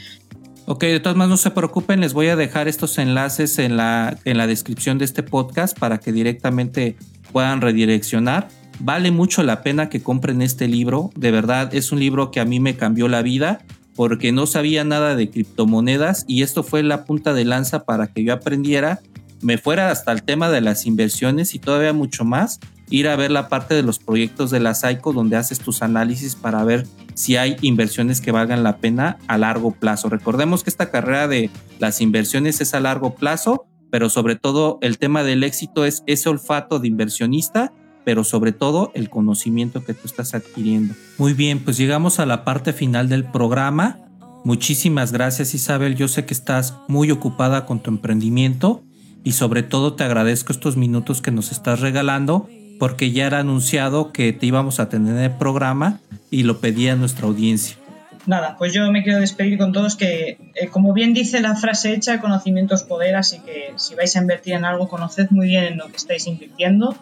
Ok, 0.73 0.85
de 0.85 1.01
todas 1.01 1.17
maneras 1.17 1.31
no 1.31 1.37
se 1.37 1.51
preocupen, 1.51 2.01
les 2.01 2.13
voy 2.13 2.29
a 2.29 2.37
dejar 2.37 2.69
estos 2.69 2.97
enlaces 2.99 3.59
en 3.59 3.77
la, 3.77 4.17
en 4.25 4.39
la 4.39 4.47
descripción 4.47 4.99
de 4.99 5.05
este 5.05 5.25
podcast 5.25 5.77
para 5.77 5.99
que 5.99 6.13
directamente 6.13 6.97
puedan 7.33 7.61
redireccionar 7.61 8.47
Vale 8.83 9.11
mucho 9.11 9.43
la 9.43 9.63
pena 9.63 9.91
que 9.91 10.03
compren 10.03 10.41
este 10.41 10.67
libro. 10.67 11.11
De 11.15 11.31
verdad, 11.31 11.75
es 11.75 11.93
un 11.93 12.01
libro 12.01 12.31
que 12.31 12.41
a 12.41 12.47
mí 12.47 12.61
me 12.61 12.77
cambió 12.77 13.09
la 13.09 13.21
vida 13.21 13.63
porque 13.95 14.33
no 14.33 14.47
sabía 14.47 14.85
nada 14.85 15.17
de 15.17 15.29
criptomonedas 15.29 16.25
y 16.27 16.43
esto 16.43 16.63
fue 16.63 16.83
la 16.83 17.05
punta 17.05 17.35
de 17.35 17.45
lanza 17.45 17.85
para 17.85 18.07
que 18.07 18.25
yo 18.25 18.33
aprendiera, 18.33 19.01
me 19.43 19.59
fuera 19.59 19.91
hasta 19.91 20.13
el 20.13 20.23
tema 20.23 20.49
de 20.49 20.63
las 20.63 20.87
inversiones 20.87 21.55
y 21.55 21.59
todavía 21.59 21.93
mucho 21.93 22.25
más, 22.25 22.59
ir 22.91 23.09
a 23.09 23.17
ver 23.17 23.31
la 23.31 23.49
parte 23.49 23.75
de 23.75 23.83
los 23.83 23.99
proyectos 23.99 24.51
de 24.51 24.61
la 24.61 24.75
Psycho 24.75 25.13
donde 25.13 25.37
haces 25.37 25.61
tus 25.61 25.83
análisis 25.83 26.35
para 26.35 26.65
ver 26.65 26.87
si 27.15 27.37
hay 27.37 27.57
inversiones 27.63 28.21
que 28.21 28.33
valgan 28.33 28.63
la 28.63 28.79
pena 28.79 29.19
a 29.27 29.39
largo 29.39 29.71
plazo. 29.71 30.09
Recordemos 30.09 30.65
que 30.65 30.71
esta 30.71 30.91
carrera 30.91 31.29
de 31.29 31.51
las 31.79 32.01
inversiones 32.01 32.61
es 32.61 32.75
a 32.75 32.81
largo 32.81 33.15
plazo, 33.15 33.67
pero 33.91 34.11
sobre 34.11 34.37
todo 34.37 34.79
el 34.83 34.99
tema 34.99 35.23
del 35.23 35.45
éxito 35.45 35.85
es 35.85 36.03
ese 36.07 36.29
olfato 36.29 36.79
de 36.79 36.89
inversionista 36.89 37.73
pero 38.05 38.25
sobre 38.25 38.53
todo 38.53 38.91
el 38.95 39.11
conocimiento 39.11 39.85
que 39.85 39.95
tú 39.95 40.07
estás 40.07 40.35
adquiriendo. 40.35 40.95
Muy 41.19 41.35
bien, 41.35 41.61
pues 41.61 41.77
llegamos 41.77 42.19
a 42.19 42.27
la 42.27 42.45
parte 42.45 42.73
final 42.73 43.09
del 43.09 43.25
programa. 43.25 43.99
Muchísimas 44.45 45.13
gracias 45.13 45.55
Isabel, 45.55 45.97
yo 45.97 46.09
sé 46.09 46.25
que 46.25 46.35
estás 46.35 46.75
muy 46.89 47.11
ocupada 47.11 47.67
con 47.67 47.81
tu 47.81 47.91
emprendimiento 47.91 48.83
y 49.23 49.33
sobre 49.33 49.63
todo 49.63 49.95
te 49.95 50.05
agradezco 50.05 50.53
estos 50.53 50.77
minutos 50.77 51.21
que 51.21 51.31
nos 51.31 51.53
estás 51.53 51.81
regalando 51.81 52.49
porque 52.81 53.11
ya 53.11 53.27
era 53.27 53.41
anunciado 53.41 54.11
que 54.11 54.33
te 54.33 54.47
íbamos 54.47 54.81
a 54.81 54.89
tener 54.89 55.15
en 55.15 55.23
el 55.23 55.33
programa 55.33 56.01
y 56.31 56.45
lo 56.45 56.61
pedía 56.61 56.97
nuestra 56.97 57.27
audiencia. 57.27 57.77
Nada, 58.25 58.57
pues 58.59 58.73
yo 58.73 58.91
me 58.91 59.03
quiero 59.03 59.21
despedir 59.21 59.59
con 59.59 59.73
todos 59.73 59.97
que, 59.97 60.39
eh, 60.55 60.69
como 60.69 60.95
bien 60.95 61.13
dice 61.13 61.43
la 61.43 61.57
frase 61.57 61.93
hecha, 61.93 62.23
conocimiento 62.23 62.75
es 62.75 62.83
poder, 62.83 63.17
así 63.17 63.41
que 63.41 63.75
si 63.77 63.95
vais 63.95 64.17
a 64.17 64.21
invertir 64.21 64.55
en 64.55 64.65
algo, 64.65 64.89
conoced 64.89 65.27
muy 65.29 65.49
bien 65.49 65.65
en 65.65 65.77
lo 65.77 65.89
que 65.89 65.99
estáis 65.99 66.27
invirtiendo 66.27 66.97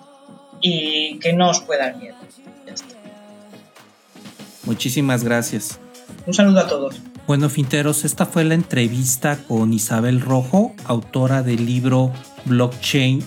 y 0.60 1.20
que 1.20 1.32
no 1.32 1.48
os 1.50 1.60
pueda 1.60 1.84
dar 1.84 1.96
miedo. 1.96 2.16
Muchísimas 4.64 5.22
gracias. 5.22 5.78
Un 6.26 6.34
saludo 6.34 6.58
a 6.58 6.66
todos. 6.66 7.00
Bueno, 7.28 7.48
Finteros, 7.48 8.04
esta 8.04 8.26
fue 8.26 8.42
la 8.42 8.54
entrevista 8.54 9.38
con 9.46 9.72
Isabel 9.72 10.20
Rojo, 10.20 10.74
autora 10.86 11.44
del 11.44 11.66
libro 11.66 12.12
Blockchain, 12.46 13.22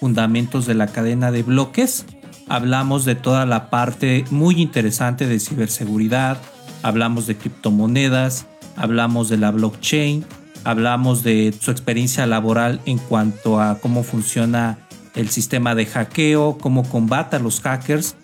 Fundamentos 0.00 0.64
de 0.64 0.74
la 0.74 0.86
Cadena 0.86 1.30
de 1.30 1.42
Bloques. 1.42 2.06
hablamos 2.48 3.04
de 3.04 3.14
toda 3.14 3.44
la 3.44 3.68
parte 3.68 4.24
muy 4.30 4.60
interesante 4.60 5.26
de 5.26 5.38
ciberseguridad, 5.38 6.38
hablamos 6.82 7.26
de 7.26 7.36
criptomonedas, 7.36 8.46
hablamos 8.76 9.28
de 9.28 9.36
la 9.36 9.50
blockchain, 9.50 10.24
hablamos 10.64 11.22
de 11.22 11.54
su 11.60 11.70
experiencia 11.70 12.26
laboral 12.26 12.80
en 12.86 12.96
cuanto 12.98 13.60
a 13.60 13.78
cómo 13.78 14.02
funciona 14.02 14.78
el 15.14 15.28
sistema 15.28 15.74
de 15.74 15.84
hackeo, 15.84 16.56
cómo 16.58 16.88
combate 16.88 17.36
a 17.36 17.40
los 17.40 17.60
hackers. 17.60 18.16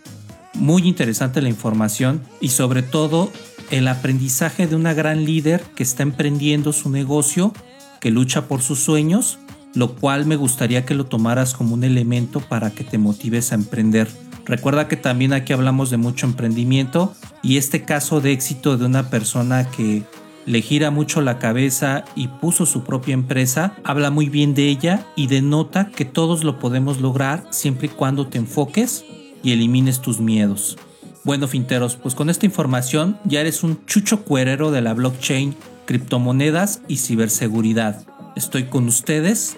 Muy 0.55 0.89
interesante 0.89 1.43
la 1.43 1.51
información 1.51 2.23
y 2.41 2.49
sobre 2.49 2.83
todo 2.83 3.31
el 3.71 3.87
aprendizaje 3.87 4.67
de 4.67 4.77
una 4.77 4.95
gran 4.95 5.27
líder 5.27 5.61
que 5.77 5.83
está 5.83 6.03
emprendiendo 6.03 6.73
su 6.73 6.89
negocio, 6.89 7.53
que 8.01 8.11
lucha 8.11 8.49
por 8.49 8.63
sus 8.63 8.81
sueños 8.81 9.39
lo 9.77 9.95
cual 9.95 10.27
me 10.27 10.37
gustaría 10.37 10.85
que 10.87 10.95
lo 10.95 11.05
tomaras 11.05 11.55
como 11.55 11.75
un 11.75 11.85
elemento 11.85 12.41
para 12.41 12.71
que 12.71 12.83
te 12.83 12.99
motives 12.99 13.53
a 13.53 13.57
emprender. 13.57 14.09
Recuerda 14.47 14.89
que 14.89 14.97
también 14.97 15.33
aquí 15.33 15.53
hablamos 15.53 15.91
de 15.91 15.99
mucho 15.99 16.27
emprendimiento 16.27 17.15
y 17.43 17.59
este 17.59 17.85
caso 17.85 18.21
de 18.21 18.33
éxito 18.33 18.79
de 18.79 18.87
una 18.87 19.11
persona 19.11 19.71
que 19.71 20.03
le 20.47 20.63
gira 20.63 20.91
mucho 20.91 21.21
la 21.21 21.39
cabeza 21.39 22.05
y 22.15 22.29
puso 22.29 22.65
su 22.65 22.85
propia 22.85 23.13
empresa, 23.13 23.77
habla 23.85 24.11
muy 24.11 24.31
bien 24.31 24.55
de 24.55 24.69
ella 24.69 25.05
y 25.15 25.27
denota 25.27 25.91
que 25.91 26.05
todos 26.05 26.43
lo 26.43 26.59
podemos 26.59 27.01
lograr 27.01 27.47
siempre 27.51 27.89
y 27.89 27.91
cuando 27.91 28.29
te 28.29 28.39
enfoques 28.39 29.05
y 29.43 29.53
elimines 29.53 30.01
tus 30.01 30.21
miedos. 30.21 30.79
Bueno, 31.25 31.49
finteros, 31.49 31.97
pues 31.97 32.15
con 32.15 32.31
esta 32.31 32.47
información 32.47 33.19
ya 33.25 33.41
eres 33.41 33.63
un 33.63 33.85
chucho 33.85 34.23
cuerero 34.23 34.71
de 34.71 34.81
la 34.81 34.95
blockchain, 34.95 35.55
criptomonedas 35.85 36.81
y 36.89 36.97
ciberseguridad. 36.99 38.07
Estoy 38.37 38.65
con 38.65 38.87
ustedes 38.87 39.57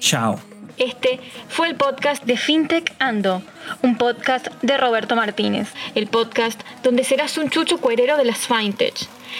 Chao. 0.00 0.40
Este 0.76 1.18
fue 1.48 1.68
el 1.68 1.74
podcast 1.74 2.24
de 2.24 2.36
FinTech 2.36 2.94
Ando, 3.00 3.42
un 3.82 3.98
podcast 3.98 4.46
de 4.62 4.76
Roberto 4.76 5.16
Martínez, 5.16 5.68
el 5.96 6.06
podcast 6.06 6.60
donde 6.84 7.02
serás 7.02 7.36
un 7.36 7.50
chucho 7.50 7.78
cuerero 7.78 8.16
de 8.16 8.24
las 8.24 8.46
FinTech. 8.46 8.94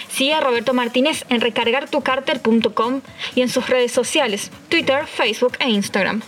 Sigue 0.09 0.35
a 0.35 0.41
Roberto 0.41 0.75
Martínez 0.75 1.25
en 1.29 1.41
recargartucarter.com 1.41 3.01
y 3.35 3.43
en 3.43 3.49
sus 3.49 3.69
redes 3.69 3.93
sociales, 3.93 4.51
Twitter, 4.69 5.07
Facebook 5.07 5.57
e 5.61 5.71
Instagram. 5.71 6.23